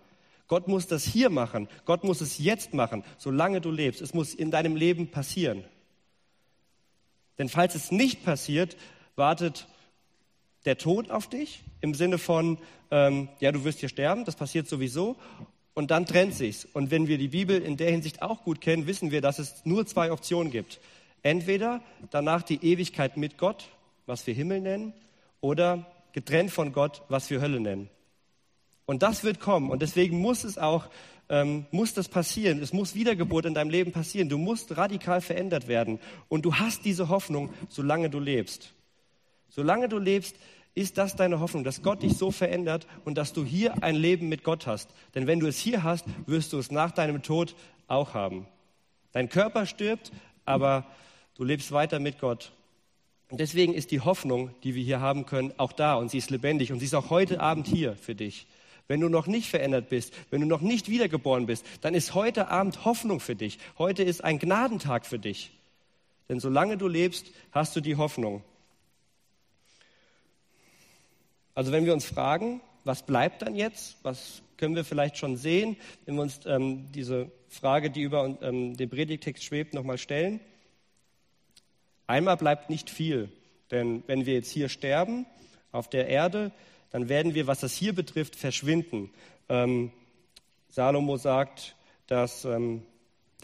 Gott 0.49 0.69
muss 0.69 0.87
das 0.87 1.05
hier 1.05 1.31
machen. 1.31 1.69
Gott 1.85 2.05
muss 2.05 2.21
es 2.21 2.39
jetzt 2.39 2.75
machen, 2.75 3.05
solange 3.19 3.61
du 3.61 3.71
lebst. 3.71 4.03
Es 4.03 4.13
muss 4.13 4.35
in 4.35 4.51
deinem 4.51 4.77
Leben 4.77 5.11
passieren. 5.11 5.65
Denn 7.39 7.49
falls 7.49 7.75
es 7.75 7.91
nicht 7.91 8.25
passiert, 8.25 8.77
wartet 9.17 9.67
der 10.65 10.79
Tod 10.79 11.11
auf 11.11 11.29
dich 11.29 11.63
im 11.81 11.95
Sinne 11.95 12.19
von, 12.19 12.59
ähm, 12.91 13.29
ja, 13.41 13.53
du 13.53 13.65
wirst 13.65 13.81
hier 13.81 13.89
sterben, 13.89 14.25
das 14.25 14.37
passiert 14.37 14.69
sowieso. 14.69 15.17
Und 15.75 15.91
dann 15.91 16.07
trennt 16.07 16.35
sich's. 16.35 16.67
Und 16.73 16.91
wenn 16.91 17.09
wir 17.09 17.19
die 17.19 17.29
Bibel 17.29 17.61
in 17.61 17.77
der 17.77 17.91
Hinsicht 17.91 18.23
auch 18.23 18.45
gut 18.45 18.61
kennen, 18.61 18.87
wissen 18.87 19.11
wir, 19.11 19.21
dass 19.21 19.39
es 19.41 19.65
nur 19.65 19.87
zwei 19.87 20.13
Optionen 20.13 20.53
gibt. 20.53 20.81
Entweder 21.23 21.83
danach 22.11 22.43
die 22.43 22.65
Ewigkeit 22.65 23.17
mit 23.17 23.39
Gott, 23.39 23.69
was 24.07 24.27
wir 24.27 24.35
Himmel 24.35 24.61
nennen, 24.61 24.93
oder 25.41 25.87
getrennt 26.13 26.53
von 26.53 26.73
Gott, 26.73 27.03
was 27.09 27.29
wir 27.31 27.41
Hölle 27.41 27.61
nennen. 27.61 27.91
Und 28.87 29.03
das 29.03 29.25
wird 29.25 29.41
kommen. 29.41 29.71
Und 29.71 29.83
deswegen 29.83 30.19
muss 30.19 30.45
es 30.45 30.59
auch, 30.59 30.87
ähm, 31.29 31.67
muss 31.71 31.95
das 31.95 32.09
passieren. 32.09 32.63
Es 32.63 32.73
muss 32.73 32.95
Wiedergeburt 32.95 33.47
in 33.47 33.55
deinem 33.55 33.71
Leben 33.71 33.93
passieren. 33.93 34.29
Du 34.29 34.39
musst 34.39 34.77
radikal 34.77 35.21
verändert 35.21 35.67
werden. 35.67 35.99
Und 36.29 36.45
du 36.45 36.55
hast 36.55 36.85
diese 36.85 37.09
Hoffnung, 37.09 37.53
solange 37.69 38.11
du 38.11 38.21
lebst. 38.21 38.73
Solange 39.49 39.89
du 39.89 39.99
lebst, 39.99 40.37
ist 40.75 40.99
das 40.99 41.17
deine 41.17 41.41
Hoffnung, 41.41 41.65
dass 41.65 41.83
Gott 41.83 42.03
dich 42.03 42.17
so 42.17 42.31
verändert 42.31 42.87
und 43.05 43.17
dass 43.17 43.33
du 43.33 43.45
hier 43.45 43.83
ein 43.83 43.95
Leben 43.95 44.29
mit 44.29 44.45
Gott 44.45 44.67
hast. 44.67 44.91
Denn 45.15 45.27
wenn 45.27 45.41
du 45.41 45.47
es 45.47 45.59
hier 45.59 45.83
hast, 45.83 46.05
wirst 46.27 46.53
du 46.53 46.59
es 46.59 46.71
nach 46.71 46.91
deinem 46.91 47.23
Tod 47.23 47.55
auch 47.87 48.15
haben. 48.15 48.47
Dein 49.13 49.29
Körper 49.29 49.67
stirbt, 49.67 50.11
aber 50.45 50.87
Du 51.37 51.43
lebst 51.43 51.73
weiter 51.73 51.99
mit 51.99 52.21
Gott. 52.21 52.53
Und 53.29 53.41
deswegen 53.41 53.75
ist 53.75 53.91
die 53.91 54.01
Hoffnung, 54.01 54.55
die 54.63 54.75
wir 54.75 54.85
hier 54.85 55.01
haben 55.01 55.27
können, 55.27 55.53
auch 55.57 55.73
da 55.73 55.95
und 55.95 56.11
sie 56.11 56.19
ist 56.19 56.31
lebendig 56.31 56.71
und 56.71 56.79
sie 56.79 56.85
ist 56.85 56.95
auch 56.95 57.11
heute 57.11 57.41
Abend 57.41 57.67
hier 57.67 57.97
für 57.97 58.15
dich. 58.15 58.47
Wenn 58.87 59.01
du 59.01 59.09
noch 59.09 59.27
nicht 59.27 59.49
verändert 59.49 59.89
bist, 59.89 60.13
wenn 60.31 60.43
du 60.43 60.47
noch 60.47 60.61
nicht 60.61 60.89
wiedergeboren 60.89 61.47
bist, 61.47 61.65
dann 61.81 61.95
ist 61.95 62.15
heute 62.15 62.49
Abend 62.49 62.85
Hoffnung 62.85 63.19
für 63.19 63.35
dich. 63.35 63.59
Heute 63.79 64.03
ist 64.03 64.23
ein 64.23 64.39
Gnadentag 64.39 65.07
für 65.07 65.19
dich. 65.19 65.53
Denn 66.29 66.39
solange 66.39 66.77
du 66.77 66.87
lebst, 66.87 67.33
hast 67.51 67.75
du 67.75 67.81
die 67.81 67.97
Hoffnung. 67.97 68.45
Also 71.55 71.73
wenn 71.73 71.85
wir 71.85 71.93
uns 71.93 72.05
fragen, 72.05 72.61
was 72.85 73.05
bleibt 73.05 73.43
dann 73.43 73.55
jetzt? 73.55 73.97
Was 74.03 74.43
können 74.57 74.77
wir 74.77 74.85
vielleicht 74.85 75.17
schon 75.17 75.37
sehen, 75.37 75.77
wenn 76.05 76.17
wir 76.17 76.23
uns 76.23 76.41
ähm, 76.47 76.91
diese 76.93 77.31
Frage, 77.49 77.91
die 77.91 78.03
über 78.03 78.37
ähm, 78.43 78.77
den 78.77 78.91
Predigtext 78.91 79.43
schwebt, 79.43 79.75
nochmal 79.75 79.99
stellen? 79.99 80.41
Einmal 82.07 82.37
bleibt 82.37 82.71
nicht 82.71 82.91
viel, 82.91 83.31
denn 83.71 84.03
wenn 84.07 84.27
wir 84.27 84.35
jetzt 84.35 84.51
hier 84.51 84.69
sterben 84.69 85.27
auf 85.73 85.89
der 85.89 86.09
Erde, 86.09 86.53
dann 86.91 87.09
werden 87.09 87.35
wir, 87.35 87.47
was 87.47 87.61
das 87.61 87.75
hier 87.75 87.95
betrifft, 87.95 88.37
verschwinden. 88.37 89.11
Ähm, 89.49 89.91
Salomo 90.69 91.17
sagt, 91.17 91.77
dass 92.07 92.45
ähm, 92.45 92.83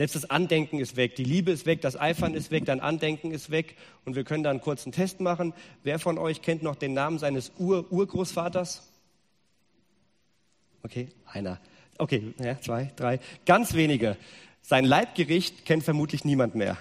selbst 0.00 0.14
das 0.14 0.30
Andenken 0.30 0.78
ist 0.78 0.96
weg, 0.96 1.14
die 1.16 1.24
Liebe 1.24 1.50
ist 1.50 1.66
weg, 1.66 1.82
das 1.82 2.00
Eifern 2.00 2.32
ist 2.32 2.50
weg, 2.50 2.64
dein 2.64 2.80
Andenken 2.80 3.32
ist 3.32 3.50
weg 3.50 3.76
und 4.06 4.16
wir 4.16 4.24
können 4.24 4.42
da 4.42 4.48
einen 4.48 4.62
kurzen 4.62 4.92
Test 4.92 5.20
machen. 5.20 5.52
Wer 5.82 5.98
von 5.98 6.16
euch 6.16 6.40
kennt 6.40 6.62
noch 6.62 6.74
den 6.74 6.94
Namen 6.94 7.18
seines 7.18 7.52
Ur-Urgroßvaters? 7.58 8.88
Okay, 10.82 11.08
einer. 11.26 11.60
Okay, 11.98 12.32
ja, 12.38 12.58
zwei, 12.62 12.90
drei, 12.96 13.20
ganz 13.44 13.74
wenige. 13.74 14.16
Sein 14.62 14.86
Leibgericht 14.86 15.66
kennt 15.66 15.82
vermutlich 15.82 16.24
niemand 16.24 16.54
mehr. 16.54 16.78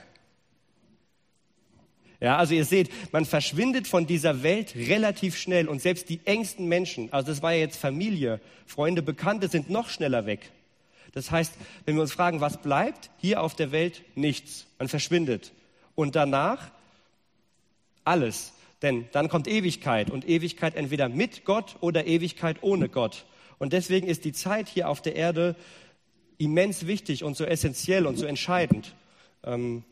Ja, 2.22 2.38
also 2.38 2.54
ihr 2.54 2.64
seht, 2.64 2.90
man 3.12 3.26
verschwindet 3.26 3.86
von 3.86 4.08
dieser 4.08 4.44
Welt 4.44 4.78
relativ 4.78 5.38
schnell 5.38 5.68
und 5.68 5.82
selbst 5.82 6.08
die 6.08 6.22
engsten 6.24 6.70
Menschen, 6.70 7.12
also 7.12 7.28
das 7.28 7.42
war 7.42 7.52
ja 7.52 7.60
jetzt 7.60 7.76
Familie, 7.76 8.40
Freunde, 8.66 9.02
Bekannte 9.02 9.50
sind 9.50 9.70
noch 9.70 9.90
schneller 9.90 10.26
weg. 10.26 10.54
Das 11.14 11.32
heißt, 11.32 11.54
wenn 11.86 11.96
wir 11.96 12.02
uns 12.02 12.12
fragen, 12.12 12.42
was 12.42 12.62
bleibt, 12.62 13.10
hier 13.18 13.42
auf 13.42 13.56
der 13.56 13.72
Welt 13.72 14.04
nichts, 14.16 14.68
man 14.78 14.88
verschwindet. 14.88 15.54
Und 15.96 16.16
danach 16.16 16.72
alles, 18.04 18.54
denn 18.82 19.08
dann 19.12 19.30
kommt 19.30 19.48
Ewigkeit 19.48 20.10
und 20.10 20.28
Ewigkeit 20.28 20.76
entweder 20.76 21.10
mit 21.10 21.46
Gott 21.46 21.78
oder 21.82 22.06
Ewigkeit 22.06 22.58
ohne 22.62 22.90
Gott. 22.90 23.26
Und 23.58 23.74
deswegen 23.74 24.08
ist 24.08 24.24
die 24.26 24.32
Zeit 24.32 24.70
hier 24.70 24.90
auf 24.90 25.02
der 25.02 25.16
Erde 25.16 25.56
immens 26.38 26.88
wichtig 26.88 27.24
und 27.24 27.36
so 27.36 27.44
essentiell 27.44 28.08
und 28.08 28.18
so 28.18 28.26
entscheidend. 28.26 28.96
Ähm, 29.44 29.84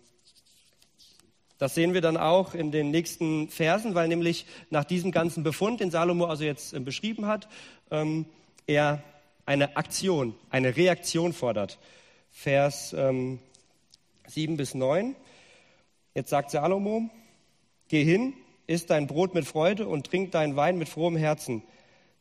das 1.57 1.73
sehen 1.73 1.93
wir 1.93 2.01
dann 2.01 2.17
auch 2.17 2.53
in 2.53 2.71
den 2.71 2.91
nächsten 2.91 3.49
Versen, 3.49 3.95
weil 3.95 4.07
nämlich 4.07 4.45
nach 4.69 4.85
diesem 4.85 5.11
ganzen 5.11 5.43
Befund, 5.43 5.79
den 5.79 5.91
Salomo 5.91 6.25
also 6.25 6.43
jetzt 6.43 6.73
äh, 6.73 6.79
beschrieben 6.79 7.25
hat, 7.25 7.49
ähm, 7.91 8.25
er 8.67 9.03
eine 9.47 9.77
Aktion, 9.77 10.35
eine 10.51 10.75
Reaktion 10.75 11.33
fordert. 11.33 11.79
Vers 12.29 12.93
ähm, 12.95 13.39
7 14.27 14.57
bis 14.57 14.75
9. 14.75 15.15
Jetzt 16.13 16.29
sagt 16.29 16.51
Salomo, 16.51 17.09
geh 17.87 18.03
hin, 18.03 18.33
iss 18.67 18.85
dein 18.85 19.07
Brot 19.07 19.33
mit 19.33 19.45
Freude 19.45 19.87
und 19.87 20.07
trink 20.07 20.31
deinen 20.31 20.55
Wein 20.55 20.77
mit 20.77 20.89
frohem 20.89 21.15
Herzen. 21.15 21.63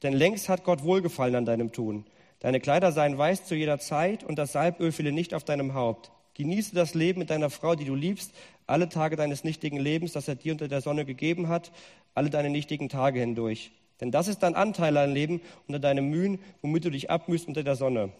Denn 0.03 0.13
längst 0.13 0.49
hat 0.49 0.65
Gott 0.65 0.85
Wohlgefallen 0.85 1.35
an 1.35 1.45
deinem 1.45 1.73
Tun. 1.73 2.07
Deine 2.39 2.61
Kleider 2.61 2.93
seien 2.93 3.19
weiß 3.19 3.45
zu 3.45 3.57
jeder 3.57 3.81
Zeit 3.81 4.23
und 4.23 4.39
das 4.39 4.53
Salböl 4.53 4.93
fiele 4.93 5.11
nicht 5.11 5.35
auf 5.35 5.43
deinem 5.43 5.75
Haupt. 5.75 6.13
Genieße 6.35 6.75
das 6.75 6.95
Leben 6.95 7.19
mit 7.19 7.31
deiner 7.31 7.51
Frau, 7.51 7.75
die 7.75 7.87
du 7.87 7.95
liebst, 7.95 8.33
alle 8.67 8.89
Tage 8.89 9.17
deines 9.17 9.43
nichtigen 9.43 9.81
Lebens, 9.81 10.13
das 10.13 10.29
er 10.29 10.37
dir 10.37 10.53
unter 10.53 10.69
der 10.69 10.81
Sonne 10.81 11.05
gegeben 11.05 11.49
hat, 11.49 11.73
alle 12.15 12.31
deine 12.31 12.51
nichtigen 12.51 12.89
Tage 12.89 13.21
hindurch. 13.21 13.73
Denn 14.01 14.11
das 14.11 14.29
ist 14.29 14.41
dein 14.41 14.55
Anteil 14.55 14.97
an 14.97 15.13
Leben 15.13 15.41
unter 15.67 15.79
deinem 15.79 16.11
Mühen, 16.11 16.39
womit 16.63 16.85
du 16.85 16.91
dich 16.91 17.11
abmühst 17.11 17.49
unter 17.49 17.63
der 17.63 17.77
Sonne. 17.77 18.13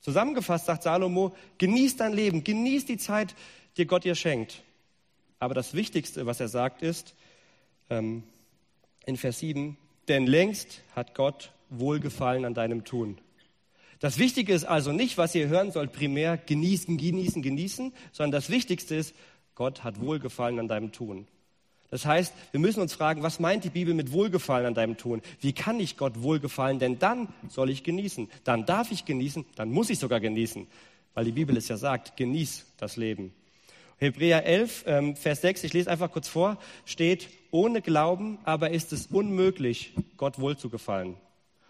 Zusammengefasst 0.00 0.66
sagt 0.66 0.82
Salomo, 0.82 1.34
genieß 1.58 1.96
dein 1.96 2.12
Leben, 2.12 2.44
genieß 2.44 2.86
die 2.86 2.98
Zeit, 2.98 3.34
die 3.76 3.86
Gott 3.86 4.04
dir 4.04 4.14
schenkt. 4.14 4.62
Aber 5.38 5.54
das 5.54 5.74
Wichtigste, 5.74 6.26
was 6.26 6.40
er 6.40 6.48
sagt, 6.48 6.82
ist 6.82 7.14
ähm, 7.90 8.22
in 9.06 9.16
Vers 9.16 9.40
7, 9.40 9.76
denn 10.08 10.26
längst 10.26 10.82
hat 10.94 11.14
Gott 11.14 11.52
Wohlgefallen 11.70 12.44
an 12.44 12.54
deinem 12.54 12.84
Tun. 12.84 13.18
Das 13.98 14.18
Wichtige 14.18 14.52
ist 14.52 14.64
also 14.64 14.92
nicht, 14.92 15.16
was 15.16 15.34
ihr 15.34 15.48
hören 15.48 15.70
sollt, 15.70 15.92
primär 15.92 16.36
genießen, 16.36 16.96
genießen, 16.96 17.40
genießen, 17.40 17.92
sondern 18.10 18.32
das 18.32 18.50
Wichtigste 18.50 18.96
ist, 18.96 19.14
Gott 19.54 19.84
hat 19.84 20.00
Wohlgefallen 20.00 20.58
an 20.58 20.68
deinem 20.68 20.92
Tun. 20.92 21.26
Das 21.92 22.06
heißt, 22.06 22.32
wir 22.52 22.58
müssen 22.58 22.80
uns 22.80 22.94
fragen, 22.94 23.22
was 23.22 23.38
meint 23.38 23.64
die 23.64 23.70
Bibel 23.70 23.92
mit 23.92 24.12
Wohlgefallen 24.12 24.64
an 24.64 24.72
deinem 24.72 24.96
Tun? 24.96 25.20
Wie 25.42 25.52
kann 25.52 25.78
ich 25.78 25.98
Gott 25.98 26.22
wohlgefallen? 26.22 26.78
Denn 26.78 26.98
dann 26.98 27.28
soll 27.50 27.68
ich 27.68 27.84
genießen. 27.84 28.30
Dann 28.44 28.64
darf 28.64 28.90
ich 28.90 29.04
genießen, 29.04 29.44
dann 29.56 29.70
muss 29.70 29.90
ich 29.90 29.98
sogar 29.98 30.18
genießen. 30.18 30.66
Weil 31.12 31.26
die 31.26 31.32
Bibel 31.32 31.54
es 31.54 31.68
ja 31.68 31.76
sagt, 31.76 32.16
genieß 32.16 32.64
das 32.78 32.96
Leben. 32.96 33.34
Hebräer 33.98 34.46
11, 34.46 34.84
ähm, 34.86 35.16
Vers 35.16 35.42
6, 35.42 35.64
ich 35.64 35.74
lese 35.74 35.90
einfach 35.90 36.10
kurz 36.10 36.28
vor, 36.28 36.56
steht, 36.86 37.28
ohne 37.50 37.82
Glauben 37.82 38.38
aber 38.44 38.70
ist 38.70 38.94
es 38.94 39.08
unmöglich, 39.08 39.92
Gott 40.16 40.38
wohlzugefallen. 40.38 41.16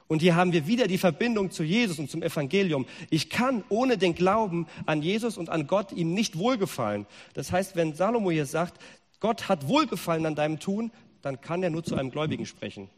Und 0.06 0.22
hier 0.22 0.36
haben 0.36 0.52
wir 0.52 0.68
wieder 0.68 0.86
die 0.86 0.98
Verbindung 0.98 1.50
zu 1.50 1.64
Jesus 1.64 1.98
und 1.98 2.10
zum 2.10 2.22
Evangelium. 2.22 2.86
Ich 3.10 3.28
kann 3.28 3.64
ohne 3.70 3.98
den 3.98 4.14
Glauben 4.14 4.68
an 4.86 5.02
Jesus 5.02 5.36
und 5.36 5.48
an 5.48 5.66
Gott 5.66 5.90
ihm 5.90 6.14
nicht 6.14 6.38
wohlgefallen. 6.38 7.06
Das 7.34 7.50
heißt, 7.50 7.74
wenn 7.74 7.94
Salomo 7.94 8.30
hier 8.30 8.46
sagt, 8.46 8.78
Gott 9.22 9.48
hat 9.48 9.68
Wohlgefallen 9.68 10.26
an 10.26 10.34
deinem 10.34 10.58
Tun, 10.58 10.90
dann 11.22 11.40
kann 11.40 11.62
er 11.62 11.70
nur 11.70 11.84
zu 11.84 11.94
einem 11.94 12.10
Gläubigen 12.10 12.44
sprechen. 12.44 12.90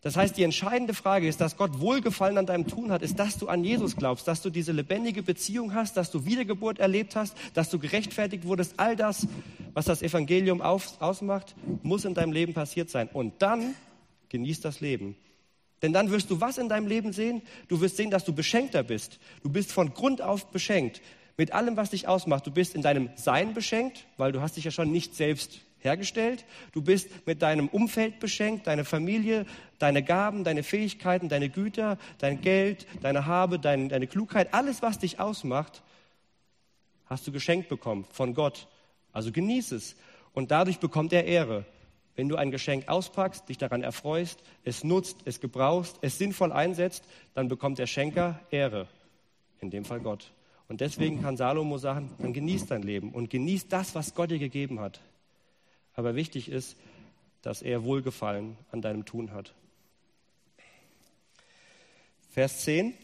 Das 0.00 0.16
heißt, 0.16 0.38
die 0.38 0.42
entscheidende 0.42 0.94
Frage 0.94 1.28
ist, 1.28 1.38
dass 1.38 1.58
Gott 1.58 1.80
Wohlgefallen 1.80 2.38
an 2.38 2.46
deinem 2.46 2.66
Tun 2.66 2.90
hat, 2.90 3.02
ist, 3.02 3.18
dass 3.18 3.36
du 3.36 3.48
an 3.48 3.62
Jesus 3.62 3.94
glaubst, 3.94 4.26
dass 4.26 4.40
du 4.40 4.48
diese 4.48 4.72
lebendige 4.72 5.22
Beziehung 5.22 5.74
hast, 5.74 5.98
dass 5.98 6.10
du 6.10 6.24
Wiedergeburt 6.24 6.78
erlebt 6.78 7.14
hast, 7.14 7.36
dass 7.52 7.68
du 7.68 7.78
gerechtfertigt 7.78 8.46
wurdest. 8.46 8.74
All 8.78 8.96
das, 8.96 9.28
was 9.74 9.84
das 9.84 10.00
Evangelium 10.00 10.62
auf, 10.62 10.98
ausmacht, 11.02 11.54
muss 11.82 12.06
in 12.06 12.14
deinem 12.14 12.32
Leben 12.32 12.54
passiert 12.54 12.88
sein. 12.88 13.10
Und 13.12 13.34
dann 13.42 13.74
genießt 14.30 14.64
das 14.64 14.80
Leben. 14.80 15.14
Denn 15.82 15.92
dann 15.92 16.10
wirst 16.10 16.30
du 16.30 16.40
was 16.40 16.56
in 16.56 16.70
deinem 16.70 16.86
Leben 16.86 17.12
sehen? 17.12 17.42
Du 17.68 17.82
wirst 17.82 17.98
sehen, 17.98 18.10
dass 18.10 18.24
du 18.24 18.32
beschenkter 18.32 18.82
bist. 18.82 19.18
Du 19.42 19.50
bist 19.50 19.72
von 19.72 19.92
Grund 19.92 20.22
auf 20.22 20.46
beschenkt. 20.46 21.02
Mit 21.36 21.52
allem, 21.52 21.76
was 21.76 21.90
dich 21.90 22.06
ausmacht. 22.06 22.46
Du 22.46 22.50
bist 22.50 22.74
in 22.74 22.82
deinem 22.82 23.10
Sein 23.16 23.54
beschenkt, 23.54 24.06
weil 24.16 24.32
du 24.32 24.40
hast 24.40 24.56
dich 24.56 24.64
ja 24.64 24.70
schon 24.70 24.90
nicht 24.90 25.16
selbst 25.16 25.60
hergestellt. 25.84 26.44
Du 26.72 26.82
bist 26.82 27.26
mit 27.26 27.42
deinem 27.42 27.68
Umfeld 27.68 28.18
beschenkt, 28.18 28.66
deine 28.66 28.84
Familie, 28.84 29.44
deine 29.78 30.02
Gaben, 30.02 30.44
deine 30.44 30.62
Fähigkeiten, 30.62 31.28
deine 31.28 31.50
Güter, 31.50 31.98
dein 32.18 32.40
Geld, 32.40 32.86
deine 33.02 33.26
Habe, 33.26 33.58
dein, 33.58 33.88
deine 33.88 34.06
Klugheit, 34.06 34.54
alles, 34.54 34.80
was 34.80 34.98
dich 34.98 35.20
ausmacht, 35.20 35.82
hast 37.06 37.26
du 37.26 37.32
geschenkt 37.32 37.68
bekommen 37.68 38.06
von 38.10 38.34
Gott. 38.34 38.66
Also 39.12 39.30
genieß 39.30 39.72
es. 39.72 39.96
Und 40.32 40.50
dadurch 40.50 40.80
bekommt 40.80 41.12
er 41.12 41.24
Ehre. 41.24 41.64
Wenn 42.16 42.28
du 42.28 42.36
ein 42.36 42.50
Geschenk 42.50 42.88
auspackst, 42.88 43.48
dich 43.48 43.58
daran 43.58 43.82
erfreust, 43.82 44.40
es 44.64 44.84
nutzt, 44.84 45.18
es 45.24 45.40
gebrauchst, 45.40 45.98
es 46.00 46.16
sinnvoll 46.16 46.52
einsetzt, 46.52 47.04
dann 47.34 47.48
bekommt 47.48 47.78
der 47.78 47.86
Schenker 47.86 48.40
Ehre. 48.50 48.88
In 49.60 49.70
dem 49.70 49.84
Fall 49.84 50.00
Gott. 50.00 50.32
Und 50.68 50.80
deswegen 50.80 51.22
kann 51.22 51.36
Salomo 51.36 51.78
sagen, 51.78 52.10
dann 52.18 52.32
genieß 52.32 52.66
dein 52.66 52.82
Leben 52.82 53.10
und 53.10 53.30
genieß 53.30 53.68
das, 53.68 53.94
was 53.94 54.14
Gott 54.14 54.30
dir 54.30 54.38
gegeben 54.38 54.80
hat. 54.80 55.00
Aber 55.94 56.14
wichtig 56.14 56.48
ist, 56.48 56.76
dass 57.42 57.62
er 57.62 57.84
Wohlgefallen 57.84 58.56
an 58.72 58.80
deinem 58.80 59.04
Tun 59.04 59.32
hat. 59.32 59.52
Vers 62.30 62.62
10. 62.62 62.94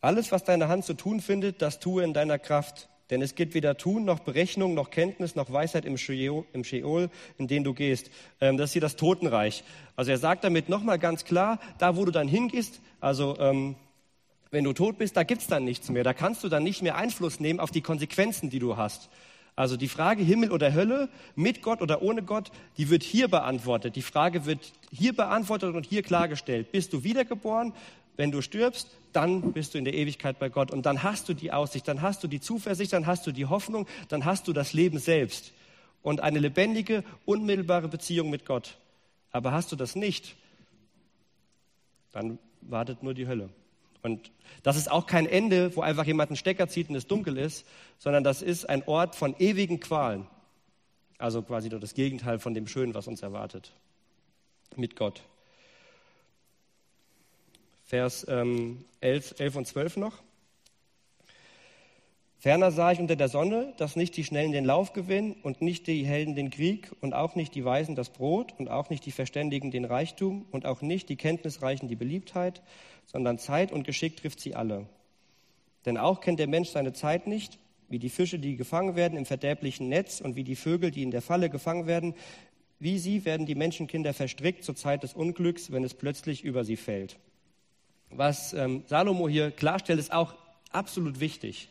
Alles, 0.00 0.32
was 0.32 0.44
deine 0.44 0.68
Hand 0.68 0.84
zu 0.84 0.94
tun 0.94 1.20
findet, 1.20 1.60
das 1.60 1.78
tue 1.78 2.02
in 2.04 2.14
deiner 2.14 2.38
Kraft. 2.38 2.88
Denn 3.10 3.20
es 3.20 3.34
gibt 3.34 3.52
weder 3.52 3.76
Tun 3.76 4.06
noch 4.06 4.20
Berechnung 4.20 4.72
noch 4.72 4.90
Kenntnis 4.90 5.34
noch 5.34 5.52
Weisheit 5.52 5.84
im 5.84 5.98
Sheol, 5.98 7.10
in 7.36 7.46
den 7.46 7.62
du 7.62 7.74
gehst. 7.74 8.10
Ähm, 8.40 8.56
das 8.56 8.70
ist 8.70 8.72
hier 8.72 8.80
das 8.80 8.96
Totenreich. 8.96 9.64
Also 9.96 10.10
er 10.12 10.18
sagt 10.18 10.44
damit 10.44 10.70
nochmal 10.70 10.98
ganz 10.98 11.26
klar, 11.26 11.60
da 11.78 11.96
wo 11.96 12.06
du 12.06 12.10
dann 12.10 12.26
hingehst, 12.26 12.80
also 13.00 13.36
ähm, 13.38 13.76
wenn 14.52 14.64
du 14.64 14.72
tot 14.74 14.98
bist, 14.98 15.16
da 15.16 15.24
gibt's 15.24 15.46
dann 15.48 15.64
nichts 15.64 15.88
mehr. 15.88 16.04
Da 16.04 16.12
kannst 16.12 16.44
du 16.44 16.48
dann 16.48 16.62
nicht 16.62 16.82
mehr 16.82 16.96
Einfluss 16.96 17.40
nehmen 17.40 17.58
auf 17.58 17.70
die 17.70 17.80
Konsequenzen, 17.80 18.50
die 18.50 18.58
du 18.58 18.76
hast. 18.76 19.08
Also 19.56 19.76
die 19.76 19.88
Frage 19.88 20.22
Himmel 20.22 20.52
oder 20.52 20.74
Hölle, 20.74 21.08
mit 21.34 21.62
Gott 21.62 21.80
oder 21.80 22.02
ohne 22.02 22.22
Gott, 22.22 22.52
die 22.76 22.90
wird 22.90 23.02
hier 23.02 23.28
beantwortet. 23.28 23.96
Die 23.96 24.02
Frage 24.02 24.44
wird 24.44 24.72
hier 24.90 25.14
beantwortet 25.14 25.74
und 25.74 25.86
hier 25.86 26.02
klargestellt. 26.02 26.70
Bist 26.70 26.92
du 26.92 27.02
wiedergeboren? 27.02 27.72
Wenn 28.16 28.30
du 28.30 28.42
stirbst, 28.42 28.88
dann 29.14 29.52
bist 29.52 29.72
du 29.72 29.78
in 29.78 29.84
der 29.84 29.94
Ewigkeit 29.94 30.38
bei 30.38 30.50
Gott 30.50 30.70
und 30.70 30.84
dann 30.84 31.02
hast 31.02 31.30
du 31.30 31.34
die 31.34 31.50
Aussicht, 31.50 31.88
dann 31.88 32.02
hast 32.02 32.22
du 32.22 32.28
die 32.28 32.40
Zuversicht, 32.40 32.92
dann 32.92 33.06
hast 33.06 33.26
du 33.26 33.32
die 33.32 33.46
Hoffnung, 33.46 33.86
dann 34.08 34.26
hast 34.26 34.48
du 34.48 34.52
das 34.52 34.74
Leben 34.74 34.98
selbst 34.98 35.52
und 36.02 36.20
eine 36.20 36.38
lebendige, 36.38 37.04
unmittelbare 37.24 37.88
Beziehung 37.88 38.28
mit 38.28 38.44
Gott. 38.44 38.76
Aber 39.30 39.52
hast 39.52 39.72
du 39.72 39.76
das 39.76 39.96
nicht, 39.96 40.34
dann 42.12 42.38
wartet 42.60 43.02
nur 43.02 43.14
die 43.14 43.26
Hölle. 43.26 43.48
Und 44.02 44.30
das 44.62 44.76
ist 44.76 44.90
auch 44.90 45.06
kein 45.06 45.26
Ende, 45.26 45.74
wo 45.76 45.80
einfach 45.80 46.04
jemand 46.04 46.30
einen 46.30 46.36
Stecker 46.36 46.68
zieht 46.68 46.88
und 46.88 46.96
es 46.96 47.06
dunkel 47.06 47.38
ist, 47.38 47.66
sondern 47.98 48.24
das 48.24 48.42
ist 48.42 48.68
ein 48.68 48.82
Ort 48.86 49.14
von 49.14 49.34
ewigen 49.38 49.80
Qualen. 49.80 50.26
Also 51.18 51.42
quasi 51.42 51.68
nur 51.68 51.80
das 51.80 51.94
Gegenteil 51.94 52.38
von 52.38 52.52
dem 52.52 52.66
Schönen, 52.66 52.94
was 52.94 53.06
uns 53.06 53.22
erwartet. 53.22 53.72
Mit 54.76 54.96
Gott. 54.96 55.22
Vers 57.84 58.26
ähm, 58.28 58.84
11, 59.00 59.36
11 59.38 59.56
und 59.56 59.66
12 59.66 59.96
noch. 59.98 60.22
Ferner 62.42 62.72
sah 62.72 62.90
ich 62.90 62.98
unter 62.98 63.14
der 63.14 63.28
Sonne, 63.28 63.72
dass 63.76 63.94
nicht 63.94 64.16
die 64.16 64.24
Schnellen 64.24 64.50
den 64.50 64.64
Lauf 64.64 64.92
gewinnen 64.92 65.36
und 65.44 65.62
nicht 65.62 65.86
die 65.86 66.04
Helden 66.04 66.34
den 66.34 66.50
Krieg 66.50 66.90
und 67.00 67.14
auch 67.14 67.36
nicht 67.36 67.54
die 67.54 67.64
Weisen 67.64 67.94
das 67.94 68.10
Brot 68.10 68.52
und 68.58 68.68
auch 68.68 68.90
nicht 68.90 69.06
die 69.06 69.12
Verständigen 69.12 69.70
den 69.70 69.84
Reichtum 69.84 70.44
und 70.50 70.66
auch 70.66 70.82
nicht 70.82 71.08
die 71.08 71.14
Kenntnisreichen 71.14 71.86
die 71.86 71.94
Beliebtheit, 71.94 72.60
sondern 73.06 73.38
Zeit 73.38 73.70
und 73.70 73.84
Geschick 73.84 74.16
trifft 74.16 74.40
sie 74.40 74.56
alle. 74.56 74.88
Denn 75.86 75.96
auch 75.96 76.20
kennt 76.20 76.40
der 76.40 76.48
Mensch 76.48 76.70
seine 76.70 76.92
Zeit 76.92 77.28
nicht, 77.28 77.60
wie 77.88 78.00
die 78.00 78.08
Fische, 78.08 78.40
die 78.40 78.56
gefangen 78.56 78.96
werden 78.96 79.16
im 79.16 79.24
verderblichen 79.24 79.88
Netz 79.88 80.20
und 80.20 80.34
wie 80.34 80.42
die 80.42 80.56
Vögel, 80.56 80.90
die 80.90 81.04
in 81.04 81.12
der 81.12 81.22
Falle 81.22 81.48
gefangen 81.48 81.86
werden, 81.86 82.12
wie 82.80 82.98
sie 82.98 83.24
werden 83.24 83.46
die 83.46 83.54
Menschenkinder 83.54 84.14
verstrickt 84.14 84.64
zur 84.64 84.74
Zeit 84.74 85.04
des 85.04 85.14
Unglücks, 85.14 85.70
wenn 85.70 85.84
es 85.84 85.94
plötzlich 85.94 86.42
über 86.42 86.64
sie 86.64 86.76
fällt. 86.76 87.20
Was 88.10 88.52
ähm, 88.52 88.82
Salomo 88.88 89.28
hier 89.28 89.52
klarstellt, 89.52 90.00
ist 90.00 90.12
auch 90.12 90.34
absolut 90.72 91.20
wichtig. 91.20 91.68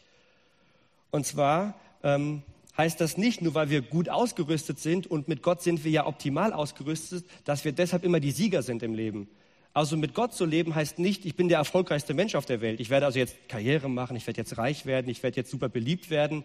Und 1.12 1.26
zwar 1.26 1.76
ähm, 2.04 2.42
heißt 2.78 3.00
das 3.00 3.18
nicht 3.18 3.42
nur, 3.42 3.54
weil 3.54 3.70
wir 3.70 3.82
gut 3.82 4.10
ausgerüstet 4.10 4.80
sind 4.80 5.08
und 5.08 5.28
mit 5.28 5.44
Gott 5.44 5.62
sind 5.62 5.84
wir 5.84 5.92
ja 5.92 6.08
optimal 6.08 6.54
ausgerüstet, 6.54 7.26
dass 7.46 7.66
wir 7.66 7.74
deshalb 7.74 8.04
immer 8.04 8.20
die 8.20 8.32
Sieger 8.32 8.64
sind 8.64 8.82
im 8.82 8.94
Leben. 8.94 9.30
Also 9.74 9.96
mit 9.96 10.14
Gott 10.14 10.34
zu 10.34 10.46
leben 10.46 10.76
heißt 10.76 11.00
nicht, 11.00 11.26
ich 11.26 11.36
bin 11.36 11.48
der 11.48 11.60
erfolgreichste 11.60 12.14
Mensch 12.14 12.36
auf 12.36 12.46
der 12.46 12.60
Welt. 12.60 12.80
Ich 12.80 12.90
werde 12.90 13.06
also 13.06 13.20
jetzt 13.20 13.48
Karriere 13.48 13.90
machen, 13.90 14.18
ich 14.18 14.28
werde 14.28 14.40
jetzt 14.40 14.58
reich 14.58 14.86
werden, 14.86 15.10
ich 15.10 15.24
werde 15.24 15.38
jetzt 15.38 15.52
super 15.52 15.70
beliebt 15.70 16.10
werden. 16.10 16.44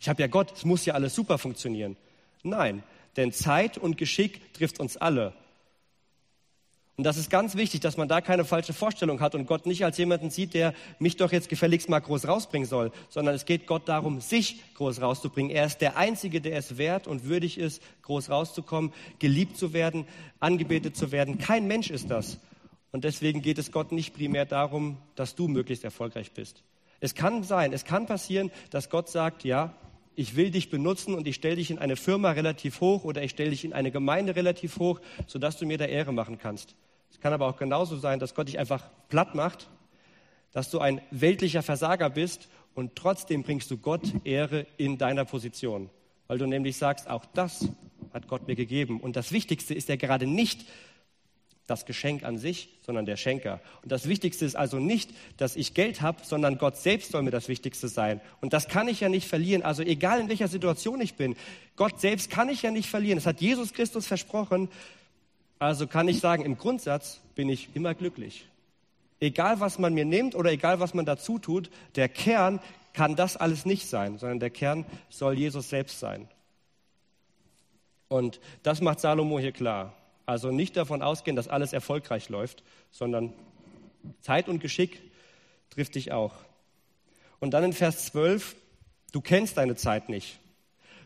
Ich 0.00 0.08
habe 0.08 0.20
ja 0.20 0.28
Gott, 0.28 0.52
es 0.54 0.64
muss 0.64 0.84
ja 0.84 0.94
alles 0.94 1.14
super 1.14 1.38
funktionieren. 1.38 1.96
Nein, 2.42 2.82
denn 3.16 3.32
Zeit 3.32 3.78
und 3.78 3.96
Geschick 3.96 4.52
trifft 4.52 4.80
uns 4.80 4.96
alle. 4.96 5.32
Und 6.98 7.04
das 7.04 7.16
ist 7.16 7.30
ganz 7.30 7.54
wichtig, 7.54 7.78
dass 7.78 7.96
man 7.96 8.08
da 8.08 8.20
keine 8.20 8.44
falsche 8.44 8.72
Vorstellung 8.72 9.20
hat 9.20 9.36
und 9.36 9.46
Gott 9.46 9.66
nicht 9.66 9.84
als 9.84 9.98
jemanden 9.98 10.30
sieht, 10.30 10.52
der 10.52 10.74
mich 10.98 11.16
doch 11.16 11.30
jetzt 11.30 11.48
gefälligst 11.48 11.88
mal 11.88 12.00
groß 12.00 12.26
rausbringen 12.26 12.66
soll, 12.66 12.90
sondern 13.08 13.36
es 13.36 13.44
geht 13.44 13.68
Gott 13.68 13.88
darum, 13.88 14.20
sich 14.20 14.60
groß 14.74 15.00
rauszubringen. 15.00 15.52
Er 15.52 15.64
ist 15.64 15.78
der 15.78 15.96
Einzige, 15.96 16.40
der 16.40 16.56
es 16.56 16.76
wert 16.76 17.06
und 17.06 17.22
würdig 17.22 17.56
ist, 17.56 17.80
groß 18.02 18.30
rauszukommen, 18.30 18.92
geliebt 19.20 19.56
zu 19.56 19.72
werden, 19.72 20.06
angebetet 20.40 20.96
zu 20.96 21.12
werden. 21.12 21.38
Kein 21.38 21.68
Mensch 21.68 21.88
ist 21.88 22.10
das. 22.10 22.40
Und 22.90 23.04
deswegen 23.04 23.42
geht 23.42 23.58
es 23.58 23.70
Gott 23.70 23.92
nicht 23.92 24.12
primär 24.12 24.44
darum, 24.44 24.96
dass 25.14 25.36
du 25.36 25.46
möglichst 25.46 25.84
erfolgreich 25.84 26.32
bist. 26.32 26.64
Es 26.98 27.14
kann 27.14 27.44
sein, 27.44 27.72
es 27.72 27.84
kann 27.84 28.06
passieren, 28.06 28.50
dass 28.70 28.90
Gott 28.90 29.08
sagt, 29.08 29.44
ja, 29.44 29.72
ich 30.16 30.34
will 30.34 30.50
dich 30.50 30.68
benutzen 30.68 31.14
und 31.14 31.28
ich 31.28 31.36
stelle 31.36 31.54
dich 31.54 31.70
in 31.70 31.78
eine 31.78 31.94
Firma 31.94 32.32
relativ 32.32 32.80
hoch 32.80 33.04
oder 33.04 33.22
ich 33.22 33.30
stelle 33.30 33.50
dich 33.50 33.64
in 33.64 33.72
eine 33.72 33.92
Gemeinde 33.92 34.34
relativ 34.34 34.80
hoch, 34.80 35.00
sodass 35.28 35.58
du 35.58 35.64
mir 35.64 35.78
da 35.78 35.84
Ehre 35.84 36.12
machen 36.12 36.38
kannst. 36.38 36.74
Es 37.10 37.20
kann 37.20 37.32
aber 37.32 37.46
auch 37.46 37.56
genauso 37.56 37.96
sein, 37.96 38.18
dass 38.18 38.34
Gott 38.34 38.48
dich 38.48 38.58
einfach 38.58 38.84
platt 39.08 39.34
macht, 39.34 39.68
dass 40.52 40.70
du 40.70 40.78
ein 40.78 41.00
weltlicher 41.10 41.62
Versager 41.62 42.10
bist 42.10 42.48
und 42.74 42.96
trotzdem 42.96 43.42
bringst 43.42 43.70
du 43.70 43.78
Gott 43.78 44.02
Ehre 44.24 44.66
in 44.76 44.98
deiner 44.98 45.24
Position, 45.24 45.90
weil 46.26 46.38
du 46.38 46.46
nämlich 46.46 46.76
sagst, 46.76 47.08
auch 47.08 47.24
das 47.26 47.68
hat 48.12 48.28
Gott 48.28 48.46
mir 48.46 48.54
gegeben. 48.54 49.00
Und 49.00 49.16
das 49.16 49.32
Wichtigste 49.32 49.74
ist 49.74 49.88
ja 49.88 49.96
gerade 49.96 50.26
nicht 50.26 50.66
das 51.68 51.84
Geschenk 51.84 52.24
an 52.24 52.38
sich, 52.38 52.70
sondern 52.80 53.04
der 53.04 53.16
Schenker. 53.16 53.60
Und 53.82 53.92
das 53.92 54.08
Wichtigste 54.08 54.46
ist 54.46 54.56
also 54.56 54.78
nicht, 54.78 55.10
dass 55.36 55.54
ich 55.54 55.74
Geld 55.74 56.00
habe, 56.00 56.24
sondern 56.24 56.56
Gott 56.56 56.78
selbst 56.78 57.12
soll 57.12 57.22
mir 57.22 57.30
das 57.30 57.48
Wichtigste 57.48 57.88
sein. 57.88 58.22
Und 58.40 58.54
das 58.54 58.68
kann 58.68 58.88
ich 58.88 59.00
ja 59.00 59.10
nicht 59.10 59.28
verlieren. 59.28 59.62
Also 59.62 59.82
egal 59.82 60.18
in 60.18 60.28
welcher 60.30 60.48
Situation 60.48 61.00
ich 61.02 61.14
bin, 61.14 61.36
Gott 61.76 62.00
selbst 62.00 62.30
kann 62.30 62.48
ich 62.48 62.62
ja 62.62 62.70
nicht 62.70 62.88
verlieren. 62.88 63.18
Das 63.18 63.26
hat 63.26 63.42
Jesus 63.42 63.74
Christus 63.74 64.06
versprochen. 64.06 64.70
Also 65.58 65.86
kann 65.86 66.08
ich 66.08 66.20
sagen, 66.20 66.44
im 66.44 66.56
Grundsatz 66.56 67.20
bin 67.34 67.48
ich 67.48 67.74
immer 67.74 67.94
glücklich. 67.94 68.46
Egal, 69.20 69.58
was 69.58 69.78
man 69.78 69.94
mir 69.94 70.04
nimmt 70.04 70.34
oder 70.34 70.52
egal, 70.52 70.78
was 70.78 70.94
man 70.94 71.04
dazu 71.04 71.38
tut, 71.38 71.70
der 71.96 72.08
Kern 72.08 72.60
kann 72.92 73.16
das 73.16 73.36
alles 73.36 73.66
nicht 73.66 73.88
sein, 73.88 74.18
sondern 74.18 74.40
der 74.40 74.50
Kern 74.50 74.86
soll 75.08 75.36
Jesus 75.36 75.68
selbst 75.68 75.98
sein. 75.98 76.28
Und 78.08 78.40
das 78.62 78.80
macht 78.80 79.00
Salomo 79.00 79.38
hier 79.38 79.52
klar. 79.52 79.92
Also 80.26 80.50
nicht 80.50 80.76
davon 80.76 81.02
ausgehen, 81.02 81.36
dass 81.36 81.48
alles 81.48 81.72
erfolgreich 81.72 82.28
läuft, 82.28 82.62
sondern 82.90 83.32
Zeit 84.20 84.48
und 84.48 84.60
Geschick 84.60 85.00
trifft 85.70 85.94
dich 85.94 86.12
auch. 86.12 86.32
Und 87.40 87.52
dann 87.52 87.64
in 87.64 87.72
Vers 87.72 88.06
12, 88.06 88.56
du 89.12 89.20
kennst 89.20 89.56
deine 89.56 89.76
Zeit 89.76 90.08
nicht. 90.08 90.38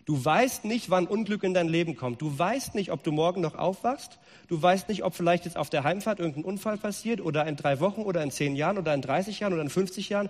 Du 0.04 0.24
weißt 0.24 0.64
nicht, 0.64 0.90
wann 0.90 1.06
Unglück 1.06 1.44
in 1.44 1.54
dein 1.54 1.68
Leben 1.68 1.96
kommt. 1.96 2.20
Du 2.20 2.36
weißt 2.36 2.74
nicht, 2.74 2.90
ob 2.90 3.04
du 3.04 3.12
morgen 3.12 3.40
noch 3.40 3.54
aufwachst. 3.54 4.18
Du 4.48 4.60
weißt 4.60 4.88
nicht, 4.88 5.04
ob 5.04 5.14
vielleicht 5.14 5.44
jetzt 5.44 5.56
auf 5.56 5.70
der 5.70 5.84
Heimfahrt 5.84 6.18
irgendein 6.18 6.44
Unfall 6.44 6.76
passiert 6.76 7.20
oder 7.20 7.46
in 7.46 7.56
drei 7.56 7.78
Wochen 7.78 8.02
oder 8.02 8.22
in 8.22 8.30
zehn 8.30 8.56
Jahren 8.56 8.78
oder 8.78 8.94
in 8.94 9.02
30 9.02 9.38
Jahren 9.40 9.52
oder 9.52 9.62
in 9.62 9.70
50 9.70 10.08
Jahren. 10.08 10.28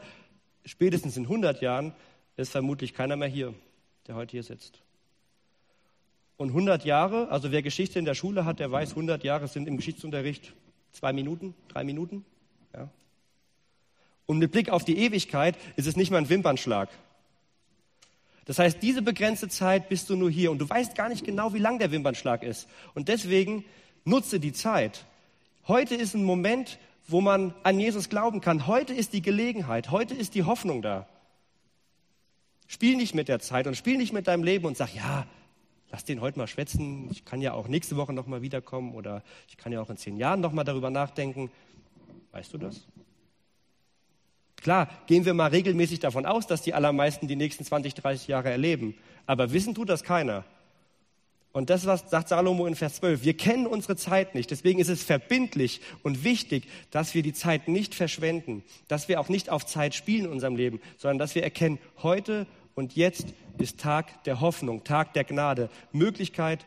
Spätestens 0.64 1.16
in 1.16 1.24
100 1.24 1.62
Jahren 1.62 1.94
ist 2.37 2.52
vermutlich 2.52 2.92
keiner 2.92 3.16
mehr 3.16 3.28
hier, 3.28 3.54
der 4.06 4.14
heute 4.14 4.32
hier 4.32 4.42
sitzt. 4.42 4.82
Und 6.37 6.48
100 6.48 6.85
Jahre, 6.85 7.28
also 7.30 7.50
wer 7.50 7.62
Geschichte 7.62 7.98
in 7.98 8.04
der 8.04 8.14
Schule 8.14 8.44
hat, 8.44 8.58
der 8.58 8.70
weiß, 8.70 8.90
100 8.90 9.24
Jahre 9.24 9.48
sind 9.48 9.68
im 9.68 9.76
Geschichtsunterricht 9.76 10.52
zwei 10.92 11.12
Minuten, 11.12 11.54
drei 11.68 11.85
Minuten. 11.85 12.24
Ja. 12.74 12.88
Und 14.26 14.38
mit 14.38 14.52
Blick 14.52 14.68
auf 14.70 14.85
die 14.85 14.98
Ewigkeit 14.98 15.56
ist 15.76 15.87
es 15.87 15.96
nicht 15.96 16.11
mal 16.11 16.18
ein 16.18 16.28
Wimpernschlag. 16.28 16.88
Das 18.44 18.59
heißt, 18.59 18.83
diese 18.83 19.02
begrenzte 19.02 19.48
Zeit 19.48 19.88
bist 19.88 20.11
du 20.11 20.16
nur 20.16 20.31
hier 20.31 20.50
und 20.50 20.59
du 20.59 20.68
weißt 20.68 20.94
gar 20.94 21.09
nicht 21.09 21.24
genau, 21.24 21.55
wie 21.55 21.59
lang 21.59 21.78
der 21.78 21.92
Wimpernschlag 21.92 22.42
ist. 22.42 22.68
Und 22.94 23.09
deswegen 23.09 23.64
nutze 24.05 24.40
die 24.40 24.52
Zeit. 24.52 25.05
Heute 25.68 25.94
ist 25.94 26.14
ein 26.14 26.24
Moment, 26.24 26.78
wo 27.07 27.21
man 27.21 27.54
an 27.62 27.79
Jesus 27.79 28.08
glauben 28.08 28.40
kann. 28.40 28.67
Heute 28.67 28.94
ist 28.94 29.12
die 29.12 29.23
Gelegenheit. 29.23 29.90
Heute 29.90 30.14
ist 30.14 30.35
die 30.35 30.42
Hoffnung 30.42 30.83
da. 30.83 31.06
Spiel 32.67 32.96
nicht 32.96 33.14
mit 33.14 33.29
der 33.29 33.38
Zeit 33.38 33.67
und 33.67 33.77
spiel 33.77 33.96
nicht 33.96 34.12
mit 34.12 34.27
deinem 34.27 34.44
Leben 34.44 34.64
und 34.64 34.77
sag, 34.77 34.94
ja, 34.94 35.27
lass 35.90 36.04
den 36.04 36.21
heute 36.21 36.38
mal 36.38 36.46
schwätzen. 36.48 37.08
Ich 37.10 37.25
kann 37.25 37.40
ja 37.40 37.52
auch 37.52 37.69
nächste 37.69 37.96
Woche 37.96 38.12
nochmal 38.12 38.42
wiederkommen 38.42 38.94
oder 38.94 39.23
ich 39.48 39.56
kann 39.56 39.73
ja 39.73 39.81
auch 39.81 39.90
in 39.90 39.96
zehn 39.96 40.17
Jahren 40.17 40.40
nochmal 40.40 40.64
darüber 40.64 40.90
nachdenken. 40.90 41.50
Weißt 42.33 42.52
du 42.52 42.58
das? 42.58 42.87
Klar, 44.63 44.88
gehen 45.06 45.25
wir 45.25 45.35
mal 45.35 45.50
regelmäßig 45.50 46.00
davon 46.00 46.25
aus, 46.25 46.46
dass 46.46 46.63
die 46.63 46.73
allermeisten 46.73 47.27
die 47.27 47.37
nächsten 47.37 47.65
20, 47.65 47.94
30 47.94 48.29
Jahre 48.29 48.50
erleben. 48.50 48.94
Aber 49.27 49.52
wissen 49.52 49.75
tut 49.75 49.88
das 49.88 50.04
keiner. 50.04 50.44
Und 51.52 51.69
das 51.69 51.85
was 51.85 52.08
sagt 52.08 52.29
Salomo 52.29 52.67
in 52.67 52.77
Vers 52.77 52.94
12. 52.94 53.25
Wir 53.25 53.37
kennen 53.37 53.67
unsere 53.67 53.96
Zeit 53.96 54.35
nicht. 54.35 54.50
Deswegen 54.50 54.79
ist 54.79 54.88
es 54.88 55.02
verbindlich 55.02 55.81
und 56.02 56.25
wichtig, 56.25 56.67
dass 56.90 57.15
wir 57.15 57.23
die 57.23 57.35
Zeit 57.35 57.69
nicht 57.69 57.94
verschwenden, 57.94 58.63
dass 58.88 59.08
wir 59.08 59.21
auch 59.21 59.29
nicht 59.29 59.50
auf 59.50 59.67
Zeit 59.67 59.94
spielen 59.94 60.27
in 60.27 60.31
unserem 60.31 60.56
Leben, 60.56 60.81
sondern 60.96 61.19
dass 61.19 61.35
wir 61.35 61.42
erkennen, 61.42 61.79
heute 62.02 62.46
und 62.75 62.96
jetzt 62.96 63.27
ist 63.58 63.81
Tag 63.81 64.25
der 64.25 64.40
Hoffnung, 64.40 64.83
Tag 64.85 65.13
der 65.13 65.25
Gnade, 65.25 65.69
Möglichkeit, 65.92 66.65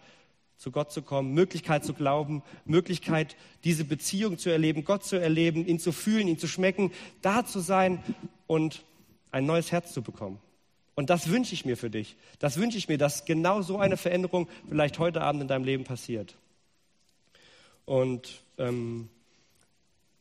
zu 0.57 0.71
Gott 0.71 0.91
zu 0.91 1.01
kommen, 1.01 1.33
Möglichkeit 1.33 1.83
zu 1.83 1.93
glauben, 1.93 2.41
Möglichkeit, 2.65 3.35
diese 3.63 3.83
Beziehung 3.83 4.37
zu 4.37 4.49
erleben, 4.49 4.85
Gott 4.85 5.03
zu 5.03 5.17
erleben, 5.17 5.65
ihn 5.65 5.79
zu 5.79 5.91
fühlen, 5.91 6.27
ihn 6.27 6.39
zu 6.39 6.47
schmecken, 6.47 6.91
da 7.21 7.45
zu 7.45 7.59
sein 7.59 8.03
und 8.47 8.83
ein 9.31 9.45
neues 9.45 9.71
Herz 9.71 9.93
zu 9.93 10.01
bekommen. 10.01 10.39
Und 10.95 11.09
das 11.09 11.29
wünsche 11.29 11.53
ich 11.53 11.65
mir 11.65 11.75
für 11.75 11.89
dich. 11.89 12.15
Das 12.39 12.57
wünsche 12.57 12.77
ich 12.77 12.87
mir, 12.87 12.97
dass 12.97 13.25
genau 13.25 13.61
so 13.61 13.77
eine 13.77 13.97
Veränderung 13.97 14.47
vielleicht 14.69 14.97
heute 14.97 15.21
Abend 15.21 15.41
in 15.41 15.47
deinem 15.49 15.65
Leben 15.65 15.83
passiert. 15.83 16.35
Und 17.83 18.41
ähm, 18.57 19.09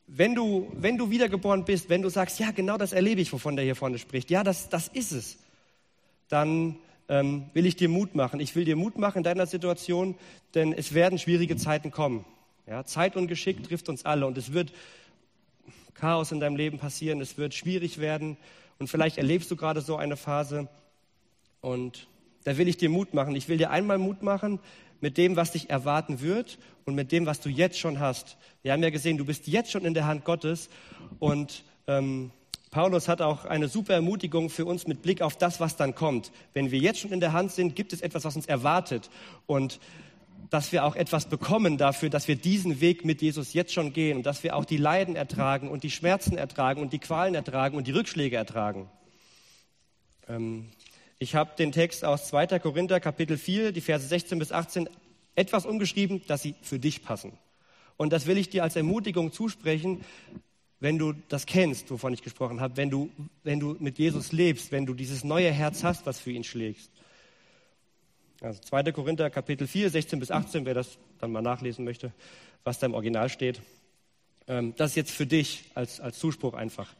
wenn, 0.09 0.35
du, 0.35 0.71
wenn 0.75 0.99
du 0.99 1.11
wiedergeboren 1.11 1.65
bist, 1.65 1.89
wenn 1.89 2.03
du 2.03 2.09
sagst, 2.09 2.41
ja, 2.41 2.51
genau 2.51 2.77
das 2.77 2.93
erlebe 2.93 3.21
ich, 3.21 3.33
wovon 3.33 3.57
der 3.57 3.65
hier 3.65 3.77
vorne 3.77 3.99
spricht, 3.99 4.31
ja, 4.31 4.43
das, 4.43 4.69
das 4.69 4.89
ist 4.89 5.13
es, 5.13 5.39
dann 6.29 6.77
ähm, 7.09 7.51
will 7.53 7.67
ich 7.67 7.77
dir 7.77 7.89
Mut 7.89 8.15
machen. 8.15 8.41
Ich 8.41 8.55
will 8.57 8.65
dir 8.65 8.77
Mut 8.77 8.99
machen 8.99 9.19
in 9.19 9.25
deiner 9.25 9.47
Situation, 9.47 10.15
denn 10.55 10.73
es 10.73 10.95
werden 10.95 11.19
schwierige 11.19 11.57
Zeiten 11.57 11.91
kommen. 11.91 12.25
Ja, 12.67 12.85
Zeit 12.85 13.17
und 13.17 13.29
Geschick 13.29 13.63
trifft 13.63 13.89
uns 13.89 14.05
alle 14.05 14.27
und 14.27 14.39
es 14.39 14.53
wird 14.53 14.73
Chaos 15.95 16.33
in 16.33 16.41
deinem 16.41 16.57
Leben 16.57 16.79
passieren, 16.79 17.21
es 17.21 17.37
wird 17.39 17.55
schwierig 17.55 17.99
werden 17.99 18.37
und 18.79 18.89
vielleicht 18.89 19.19
erlebst 19.19 19.51
du 19.51 19.57
gerade 19.57 19.81
so 19.81 19.97
eine 19.97 20.17
Phase 20.17 20.69
und 21.61 22.09
da 22.45 22.59
will 22.59 22.69
ich 22.69 22.77
dir 22.77 22.91
Mut 22.91 23.15
machen. 23.15 23.37
Ich 23.37 23.49
will 23.49 23.59
dir 23.59 23.71
einmal 23.71 23.99
Mut 23.99 24.23
machen 24.23 24.61
mit 25.01 25.19
dem, 25.19 25.37
was 25.37 25.53
dich 25.53 25.71
erwarten 25.71 26.21
wird 26.21 26.59
und 26.85 26.95
mit 26.95 27.13
dem, 27.13 27.27
was 27.27 27.41
du 27.41 27.49
jetzt 27.49 27.79
schon 27.79 28.01
hast. 28.01 28.37
Wir 28.63 28.73
haben 28.73 28.83
ja 28.83 28.91
gesehen, 28.91 29.19
du 29.19 29.25
bist 29.25 29.47
jetzt 29.47 29.71
schon 29.71 29.85
in 29.85 29.95
der 29.95 30.07
Hand 30.07 30.25
Gottes 30.25 30.69
und 31.19 31.65
ähm, 31.87 32.31
Paulus 32.75 33.07
hat 33.07 33.23
auch 33.23 33.45
eine 33.45 33.69
super 33.69 33.95
Ermutigung 33.95 34.51
für 34.51 34.65
uns 34.65 34.89
mit 34.89 35.01
Blick 35.01 35.23
auf 35.23 35.37
das, 35.37 35.61
was 35.61 35.77
dann 35.77 35.95
kommt. 35.95 36.33
Wenn 36.55 36.73
wir 36.73 36.81
jetzt 36.81 36.99
schon 36.99 37.13
in 37.13 37.21
der 37.21 37.33
Hand 37.33 37.53
sind, 37.53 37.77
gibt 37.77 37.93
es 37.93 38.01
etwas, 38.01 38.25
was 38.25 38.35
uns 38.35 38.47
erwartet. 38.47 39.11
Und 39.47 39.79
dass 40.51 40.73
wir 40.73 40.85
auch 40.85 40.97
etwas 40.97 41.27
bekommen 41.27 41.79
dafür, 41.79 42.11
dass 42.11 42.27
wir 42.27 42.35
diesen 42.35 42.81
Weg 42.81 43.05
mit 43.05 43.23
Jesus 43.23 43.53
jetzt 43.53 43.73
schon 43.73 43.93
gehen 43.93 44.17
und 44.17 44.27
dass 44.27 44.43
wir 44.43 44.57
auch 44.57 44.65
die 44.65 44.77
Leiden 44.77 45.15
ertragen 45.15 45.69
und 45.69 45.85
die 45.85 45.91
Schmerzen 45.91 46.37
ertragen 46.37 46.83
und 46.83 46.93
die 46.93 46.99
Qualen 46.99 47.37
ertragen 47.37 47.77
und 47.77 47.87
die 47.87 47.93
Rückschläge 47.93 48.35
ertragen. 48.35 48.91
Ähm, 50.27 50.67
ich 51.21 51.37
habe 51.37 51.53
den 51.57 51.71
Text 51.71 52.05
aus 52.05 52.27
2. 52.27 52.59
Korinther 52.59 52.99
Kapitel 52.99 53.39
4, 53.39 53.71
die 53.71 53.83
Verse 53.83 54.05
16 54.05 54.41
bis 54.41 54.51
18, 54.51 54.89
etwas 55.37 55.65
umgeschrieben, 55.65 56.23
dass 56.27 56.43
sie 56.43 56.57
für 56.61 56.81
dich 56.81 57.05
passen. 57.05 57.39
Und 57.97 58.13
das 58.13 58.27
will 58.27 58.37
ich 58.37 58.49
dir 58.49 58.65
als 58.65 58.75
Ermutigung 58.75 59.31
zusprechen, 59.31 60.01
wenn 60.81 60.99
du 60.99 61.15
das 61.29 61.47
kennst, 61.47 61.91
wovon 61.91 62.13
ich 62.13 62.23
gesprochen 62.23 62.61
habe, 62.61 62.77
wenn 62.77 62.91
du, 62.91 63.11
wenn 63.43 63.61
du 63.61 63.77
mit 63.79 63.99
Jesus 63.99 64.33
lebst, 64.33 64.73
wenn 64.73 64.87
du 64.87 64.95
dieses 64.95 65.25
neue 65.25 65.51
Herz 65.51 65.85
hast, 65.85 66.07
was 66.07 66.21
für 66.21 66.31
ihn 66.31 66.45
schlägst. 66.45 66.91
Also 68.41 68.61
2. 68.61 68.93
Korinther 68.93 69.31
Kapitel 69.31 69.67
4, 69.67 69.91
16 69.91 70.21
bis 70.21 70.31
18, 70.31 70.67
wer 70.67 70.75
das 70.75 70.99
dann 71.19 71.33
mal 71.33 71.41
nachlesen 71.41 71.85
möchte, 71.85 72.13
was 72.65 72.79
da 72.79 72.87
im 72.87 72.95
Original 72.95 73.29
steht. 73.29 73.63
Ähm, 74.47 74.75
das 74.77 74.91
ist 74.91 74.97
jetzt 74.97 75.13
für 75.13 75.27
dich 75.27 75.65
als, 75.75 76.01
als 76.01 76.19
Zuspruch 76.19 76.55
einfach. 76.55 76.95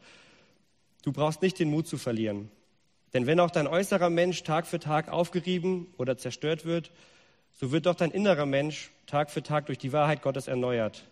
Du 1.03 1.11
brauchst 1.11 1.41
nicht 1.41 1.59
den 1.59 1.69
Mut 1.69 1.87
zu 1.87 1.97
verlieren. 1.97 2.49
Denn 3.13 3.27
wenn 3.27 3.39
auch 3.39 3.51
dein 3.51 3.67
äußerer 3.67 4.09
Mensch 4.09 4.43
Tag 4.43 4.65
für 4.65 4.79
Tag 4.79 5.09
aufgerieben 5.09 5.87
oder 5.97 6.17
zerstört 6.17 6.65
wird, 6.65 6.91
so 7.53 7.71
wird 7.71 7.85
doch 7.85 7.95
dein 7.95 8.11
innerer 8.11 8.45
Mensch 8.45 8.91
Tag 9.05 9.29
für 9.29 9.43
Tag 9.43 9.67
durch 9.67 9.77
die 9.77 9.93
Wahrheit 9.93 10.21
Gottes 10.21 10.47
erneuert. 10.47 11.07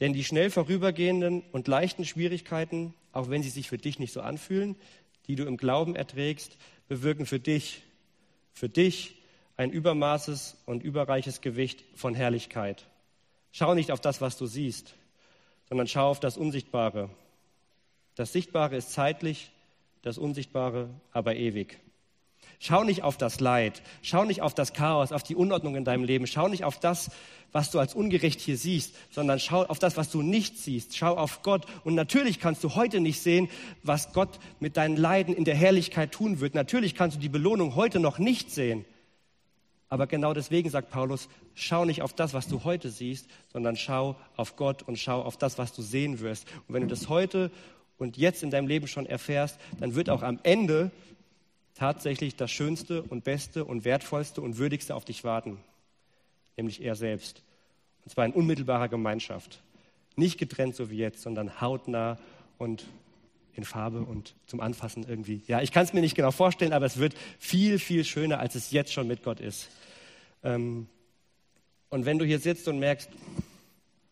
Denn 0.00 0.12
die 0.12 0.24
schnell 0.24 0.50
vorübergehenden 0.50 1.42
und 1.52 1.68
leichten 1.68 2.04
Schwierigkeiten, 2.04 2.94
auch 3.12 3.28
wenn 3.28 3.42
sie 3.42 3.50
sich 3.50 3.68
für 3.68 3.78
dich 3.78 3.98
nicht 3.98 4.12
so 4.12 4.22
anfühlen, 4.22 4.76
die 5.26 5.36
du 5.36 5.44
im 5.44 5.56
Glauben 5.56 5.94
erträgst, 5.94 6.56
bewirken 6.88 7.26
für 7.26 7.38
dich, 7.38 7.82
für 8.52 8.68
dich 8.68 9.22
ein 9.56 9.70
Übermaßes 9.70 10.56
und 10.64 10.82
überreiches 10.82 11.42
Gewicht 11.42 11.84
von 11.94 12.14
Herrlichkeit. 12.14 12.86
Schau 13.52 13.74
nicht 13.74 13.92
auf 13.92 14.00
das, 14.00 14.20
was 14.20 14.38
du 14.38 14.46
siehst, 14.46 14.94
sondern 15.68 15.86
schau 15.86 16.08
auf 16.08 16.20
das 16.20 16.38
Unsichtbare. 16.38 17.10
Das 18.14 18.32
Sichtbare 18.32 18.76
ist 18.76 18.92
zeitlich, 18.92 19.50
das 20.02 20.18
Unsichtbare 20.18 20.88
aber 21.12 21.36
ewig. 21.36 21.78
Schau 22.58 22.84
nicht 22.84 23.02
auf 23.02 23.16
das 23.16 23.40
Leid, 23.40 23.82
schau 24.02 24.24
nicht 24.24 24.42
auf 24.42 24.52
das 24.52 24.74
Chaos, 24.74 25.12
auf 25.12 25.22
die 25.22 25.34
Unordnung 25.34 25.76
in 25.76 25.84
deinem 25.84 26.04
Leben, 26.04 26.26
schau 26.26 26.46
nicht 26.46 26.64
auf 26.64 26.78
das, 26.78 27.10
was 27.52 27.70
du 27.70 27.78
als 27.78 27.94
ungerecht 27.94 28.40
hier 28.40 28.56
siehst, 28.56 28.94
sondern 29.10 29.40
schau 29.40 29.64
auf 29.64 29.78
das, 29.78 29.96
was 29.96 30.10
du 30.10 30.22
nicht 30.22 30.58
siehst. 30.58 30.96
Schau 30.96 31.16
auf 31.16 31.42
Gott. 31.42 31.66
Und 31.84 31.94
natürlich 31.94 32.38
kannst 32.38 32.62
du 32.62 32.74
heute 32.74 33.00
nicht 33.00 33.20
sehen, 33.22 33.48
was 33.82 34.12
Gott 34.12 34.38
mit 34.60 34.76
deinen 34.76 34.96
Leiden 34.96 35.34
in 35.34 35.44
der 35.44 35.54
Herrlichkeit 35.56 36.12
tun 36.12 36.40
wird. 36.40 36.54
Natürlich 36.54 36.94
kannst 36.94 37.16
du 37.16 37.20
die 37.20 37.28
Belohnung 37.28 37.74
heute 37.74 37.98
noch 37.98 38.18
nicht 38.18 38.50
sehen. 38.50 38.84
Aber 39.88 40.06
genau 40.06 40.34
deswegen 40.34 40.70
sagt 40.70 40.90
Paulus, 40.90 41.28
schau 41.54 41.84
nicht 41.84 42.02
auf 42.02 42.12
das, 42.12 42.32
was 42.32 42.46
du 42.46 42.62
heute 42.62 42.90
siehst, 42.90 43.26
sondern 43.52 43.76
schau 43.76 44.16
auf 44.36 44.54
Gott 44.54 44.84
und 44.84 44.98
schau 44.98 45.20
auf 45.20 45.36
das, 45.36 45.58
was 45.58 45.72
du 45.72 45.82
sehen 45.82 46.20
wirst. 46.20 46.46
Und 46.68 46.74
wenn 46.74 46.82
du 46.82 46.88
das 46.88 47.08
heute 47.08 47.50
und 47.98 48.16
jetzt 48.16 48.44
in 48.44 48.50
deinem 48.50 48.68
Leben 48.68 48.86
schon 48.86 49.06
erfährst, 49.06 49.58
dann 49.80 49.96
wird 49.96 50.08
auch 50.08 50.22
am 50.22 50.38
Ende 50.44 50.92
tatsächlich 51.80 52.36
das 52.36 52.50
Schönste 52.50 53.02
und 53.02 53.24
Beste 53.24 53.64
und 53.64 53.86
Wertvollste 53.86 54.42
und 54.42 54.58
Würdigste 54.58 54.94
auf 54.94 55.06
dich 55.06 55.24
warten, 55.24 55.56
nämlich 56.58 56.82
er 56.82 56.94
selbst. 56.94 57.42
Und 58.04 58.10
zwar 58.10 58.26
in 58.26 58.32
unmittelbarer 58.32 58.88
Gemeinschaft. 58.88 59.62
Nicht 60.14 60.36
getrennt 60.36 60.76
so 60.76 60.90
wie 60.90 60.98
jetzt, 60.98 61.22
sondern 61.22 61.62
hautnah 61.62 62.18
und 62.58 62.84
in 63.54 63.64
Farbe 63.64 64.02
und 64.02 64.34
zum 64.44 64.60
Anfassen 64.60 65.06
irgendwie. 65.08 65.40
Ja, 65.46 65.62
ich 65.62 65.72
kann 65.72 65.84
es 65.84 65.94
mir 65.94 66.02
nicht 66.02 66.14
genau 66.14 66.32
vorstellen, 66.32 66.74
aber 66.74 66.84
es 66.84 66.98
wird 66.98 67.14
viel, 67.38 67.78
viel 67.78 68.04
schöner, 68.04 68.40
als 68.40 68.56
es 68.56 68.72
jetzt 68.72 68.92
schon 68.92 69.08
mit 69.08 69.22
Gott 69.22 69.40
ist. 69.40 69.70
Ähm, 70.44 70.86
und 71.88 72.04
wenn 72.04 72.18
du 72.18 72.26
hier 72.26 72.40
sitzt 72.40 72.68
und 72.68 72.78
merkst, 72.78 73.08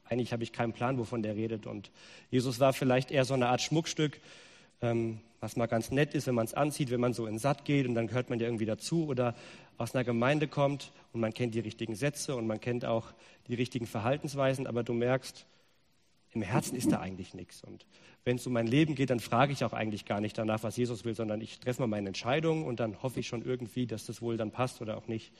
eigentlich 0.06 0.32
habe 0.32 0.42
ich 0.42 0.52
keinen 0.52 0.72
Plan, 0.72 0.96
wovon 0.96 1.22
der 1.22 1.36
redet, 1.36 1.66
und 1.66 1.90
Jesus 2.30 2.60
war 2.60 2.72
vielleicht 2.72 3.10
eher 3.10 3.26
so 3.26 3.34
eine 3.34 3.48
Art 3.48 3.60
Schmuckstück, 3.60 4.18
ähm, 4.80 5.20
was 5.41 5.57
mal 5.57 5.66
ganz 5.66 5.91
nett 5.91 6.14
ist, 6.14 6.26
wenn 6.26 6.34
man 6.34 6.47
es 6.47 6.55
anzieht, 6.55 6.91
wenn 6.91 7.01
man 7.01 7.12
so 7.12 7.26
in 7.26 7.39
Satt 7.39 7.64
geht 7.64 7.86
und 7.86 7.95
dann 7.95 8.07
gehört 8.09 8.30
man 8.30 8.39
ja 8.41 8.47
irgendwie 8.47 8.66
dazu 8.66 9.07
oder 9.07 9.34
aus 9.76 9.95
einer 9.95 10.05
Gemeinde 10.05 10.49
kommt 10.49 10.93
und 11.12 11.20
man 11.20 11.32
kennt 11.32 11.55
die 11.55 11.61
richtigen 11.61 11.95
Sätze 11.95 12.34
und 12.34 12.47
man 12.47 12.61
kennt 12.61 12.84
auch 12.84 13.12
die 13.47 13.55
richtigen 13.55 13.86
Verhaltensweisen, 13.86 14.66
aber 14.66 14.82
du 14.82 14.93
merkst, 14.93 15.47
im 16.32 16.43
Herzen 16.43 16.76
ist 16.76 16.93
da 16.93 17.01
eigentlich 17.01 17.34
nichts. 17.34 17.62
Und 17.62 17.86
wenn 18.24 18.36
es 18.36 18.47
um 18.47 18.53
mein 18.53 18.66
Leben 18.66 18.95
geht, 18.95 19.11
dann 19.11 19.20
frage 19.20 19.53
ich 19.53 19.64
auch 19.64 19.72
eigentlich 19.72 20.05
gar 20.05 20.20
nicht 20.20 20.36
danach, 20.36 20.62
was 20.62 20.76
Jesus 20.76 21.05
will, 21.05 21.14
sondern 21.14 21.41
ich 21.41 21.61
treffe 21.61 21.80
mal 21.82 21.86
meine 21.86 22.09
Entscheidung 22.09 22.66
und 22.66 22.80
dann 22.80 23.03
hoffe 23.03 23.20
ich 23.20 23.28
schon 23.28 23.43
irgendwie, 23.43 23.86
dass 23.86 24.07
das 24.07 24.20
wohl 24.20 24.36
dann 24.36 24.51
passt 24.51 24.82
oder 24.82 24.99
auch 24.99 25.07
nicht. 25.07 25.32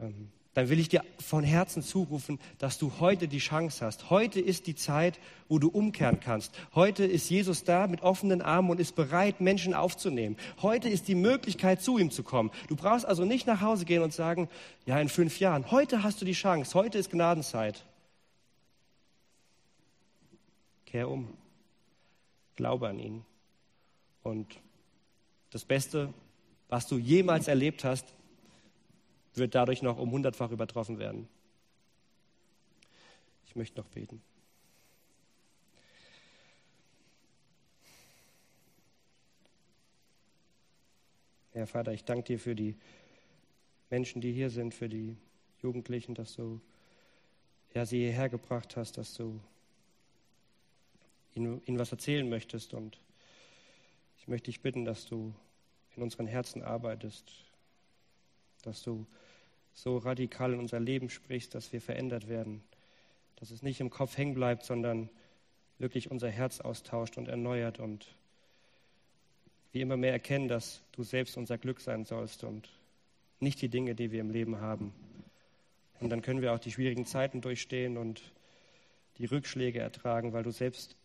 Ähm, 0.00 0.30
dann 0.54 0.68
will 0.68 0.78
ich 0.78 0.88
dir 0.88 1.02
von 1.18 1.42
Herzen 1.42 1.82
zurufen, 1.82 2.38
dass 2.58 2.78
du 2.78 2.92
heute 3.00 3.26
die 3.26 3.38
Chance 3.38 3.84
hast. 3.84 4.08
Heute 4.08 4.40
ist 4.40 4.68
die 4.68 4.76
Zeit, 4.76 5.18
wo 5.48 5.58
du 5.58 5.68
umkehren 5.68 6.20
kannst. 6.20 6.54
Heute 6.74 7.04
ist 7.04 7.28
Jesus 7.28 7.64
da 7.64 7.88
mit 7.88 8.02
offenen 8.02 8.40
Armen 8.40 8.70
und 8.70 8.80
ist 8.80 8.94
bereit, 8.94 9.40
Menschen 9.40 9.74
aufzunehmen. 9.74 10.36
Heute 10.62 10.88
ist 10.88 11.08
die 11.08 11.16
Möglichkeit, 11.16 11.82
zu 11.82 11.98
ihm 11.98 12.12
zu 12.12 12.22
kommen. 12.22 12.52
Du 12.68 12.76
brauchst 12.76 13.04
also 13.04 13.24
nicht 13.24 13.48
nach 13.48 13.60
Hause 13.60 13.84
gehen 13.84 14.02
und 14.02 14.12
sagen, 14.12 14.48
ja, 14.86 14.98
in 15.00 15.08
fünf 15.08 15.40
Jahren. 15.40 15.70
Heute 15.72 16.04
hast 16.04 16.20
du 16.20 16.24
die 16.24 16.32
Chance. 16.32 16.74
Heute 16.74 16.98
ist 16.98 17.10
Gnadenzeit. 17.10 17.84
Kehr 20.86 21.10
um. 21.10 21.36
Glaube 22.54 22.88
an 22.88 23.00
ihn. 23.00 23.24
Und 24.22 24.46
das 25.50 25.64
Beste, 25.64 26.14
was 26.68 26.86
du 26.86 26.96
jemals 26.98 27.48
erlebt 27.48 27.82
hast, 27.82 28.06
wird 29.38 29.54
dadurch 29.54 29.82
noch 29.82 29.98
um 29.98 30.10
hundertfach 30.10 30.50
übertroffen 30.50 30.98
werden. 30.98 31.28
Ich 33.46 33.56
möchte 33.56 33.80
noch 33.80 33.88
beten. 33.88 34.22
Herr 41.52 41.68
Vater, 41.68 41.92
ich 41.92 42.04
danke 42.04 42.24
dir 42.24 42.40
für 42.40 42.56
die 42.56 42.76
Menschen, 43.88 44.20
die 44.20 44.32
hier 44.32 44.50
sind, 44.50 44.74
für 44.74 44.88
die 44.88 45.16
Jugendlichen, 45.62 46.14
dass 46.14 46.34
du 46.34 46.60
ja, 47.74 47.86
sie 47.86 47.98
hierher 47.98 48.28
gebracht 48.28 48.76
hast, 48.76 48.98
dass 48.98 49.14
du 49.14 49.40
ihnen, 51.34 51.62
ihnen 51.64 51.78
was 51.78 51.92
erzählen 51.92 52.28
möchtest. 52.28 52.74
Und 52.74 52.98
ich 54.18 54.26
möchte 54.26 54.46
dich 54.46 54.62
bitten, 54.62 54.84
dass 54.84 55.06
du 55.06 55.32
in 55.96 56.02
unseren 56.02 56.26
Herzen 56.26 56.62
arbeitest, 56.62 57.30
dass 58.62 58.82
du 58.82 59.06
so 59.74 59.98
radikal 59.98 60.52
in 60.52 60.60
unser 60.60 60.80
Leben 60.80 61.10
sprichst, 61.10 61.54
dass 61.54 61.72
wir 61.72 61.80
verändert 61.80 62.28
werden, 62.28 62.62
dass 63.36 63.50
es 63.50 63.62
nicht 63.62 63.80
im 63.80 63.90
Kopf 63.90 64.16
hängen 64.16 64.34
bleibt, 64.34 64.64
sondern 64.64 65.10
wirklich 65.78 66.10
unser 66.10 66.30
Herz 66.30 66.60
austauscht 66.60 67.18
und 67.18 67.28
erneuert 67.28 67.80
und 67.80 68.06
wir 69.72 69.82
immer 69.82 69.96
mehr 69.96 70.12
erkennen, 70.12 70.48
dass 70.48 70.82
du 70.92 71.02
selbst 71.02 71.36
unser 71.36 71.58
Glück 71.58 71.80
sein 71.80 72.04
sollst 72.04 72.44
und 72.44 72.68
nicht 73.40 73.60
die 73.60 73.68
Dinge, 73.68 73.96
die 73.96 74.12
wir 74.12 74.20
im 74.20 74.30
Leben 74.30 74.60
haben. 74.60 74.94
Und 76.00 76.10
dann 76.10 76.22
können 76.22 76.42
wir 76.42 76.52
auch 76.52 76.60
die 76.60 76.70
schwierigen 76.70 77.06
Zeiten 77.06 77.40
durchstehen 77.40 77.96
und 77.96 78.22
die 79.18 79.26
Rückschläge 79.26 79.80
ertragen, 79.80 80.32
weil 80.32 80.44
du 80.44 80.52
selbst 80.52 80.96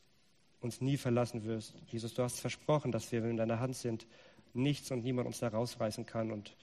uns 0.62 0.82
nie 0.82 0.98
verlassen 0.98 1.46
wirst. 1.46 1.74
Jesus, 1.88 2.14
du 2.14 2.24
hast 2.24 2.40
versprochen, 2.40 2.92
dass 2.92 3.12
wir, 3.12 3.22
wenn 3.22 3.30
wir 3.30 3.32
in 3.32 3.38
deiner 3.38 3.60
Hand 3.60 3.76
sind, 3.76 4.06
nichts 4.54 4.92
und 4.92 5.04
niemand 5.04 5.28
uns 5.28 5.40
da 5.40 5.48
rausreißen 5.48 6.06
kann. 6.06 6.32
Und 6.32 6.56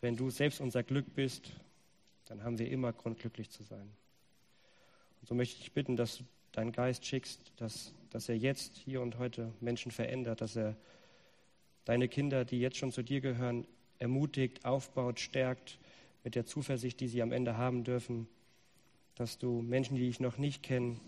wenn 0.00 0.16
du 0.16 0.30
selbst 0.30 0.60
unser 0.60 0.82
Glück 0.82 1.14
bist, 1.14 1.50
dann 2.26 2.42
haben 2.42 2.58
wir 2.58 2.70
immer 2.70 2.92
Grund, 2.92 3.18
glücklich 3.18 3.50
zu 3.50 3.62
sein. 3.62 3.90
Und 5.20 5.28
so 5.28 5.34
möchte 5.34 5.60
ich 5.60 5.72
bitten, 5.72 5.96
dass 5.96 6.18
du 6.18 6.24
deinen 6.52 6.72
Geist 6.72 7.04
schickst, 7.04 7.52
dass, 7.56 7.92
dass 8.10 8.28
er 8.28 8.36
jetzt, 8.36 8.76
hier 8.76 9.00
und 9.00 9.18
heute 9.18 9.52
Menschen 9.60 9.90
verändert, 9.90 10.40
dass 10.40 10.56
er 10.56 10.76
deine 11.84 12.08
Kinder, 12.08 12.44
die 12.44 12.60
jetzt 12.60 12.76
schon 12.76 12.92
zu 12.92 13.02
dir 13.02 13.20
gehören, 13.20 13.66
ermutigt, 13.98 14.64
aufbaut, 14.64 15.20
stärkt 15.20 15.78
mit 16.22 16.34
der 16.34 16.46
Zuversicht, 16.46 17.00
die 17.00 17.08
sie 17.08 17.22
am 17.22 17.32
Ende 17.32 17.56
haben 17.56 17.84
dürfen, 17.84 18.28
dass 19.14 19.38
du 19.38 19.62
Menschen, 19.62 19.96
die 19.96 20.06
dich 20.06 20.20
noch 20.20 20.38
nicht 20.38 20.62
kennen, 20.62 21.00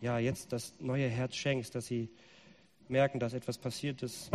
ja, 0.00 0.18
jetzt 0.18 0.52
das 0.52 0.74
neue 0.80 1.08
Herz 1.08 1.34
schenkst, 1.36 1.74
dass 1.74 1.86
sie 1.86 2.10
merken, 2.88 3.18
dass 3.18 3.32
etwas 3.32 3.58
passiert 3.58 4.02
ist, 4.02 4.30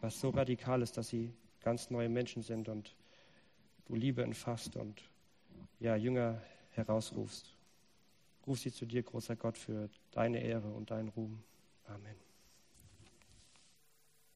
was 0.00 0.20
so 0.20 0.30
radikal 0.30 0.82
ist, 0.82 0.96
dass 0.96 1.08
sie 1.08 1.32
ganz 1.60 1.90
neue 1.90 2.08
Menschen 2.08 2.42
sind 2.42 2.68
und 2.68 2.94
du 3.86 3.94
Liebe 3.94 4.22
entfasst 4.22 4.76
und 4.76 5.02
ja, 5.80 5.96
Jünger 5.96 6.40
herausrufst. 6.70 7.56
Ruf 8.46 8.58
sie 8.58 8.72
zu 8.72 8.86
dir, 8.86 9.02
großer 9.02 9.36
Gott, 9.36 9.56
für 9.58 9.88
deine 10.10 10.42
Ehre 10.42 10.68
und 10.68 10.90
deinen 10.90 11.08
Ruhm. 11.08 11.42
Amen. 11.86 12.31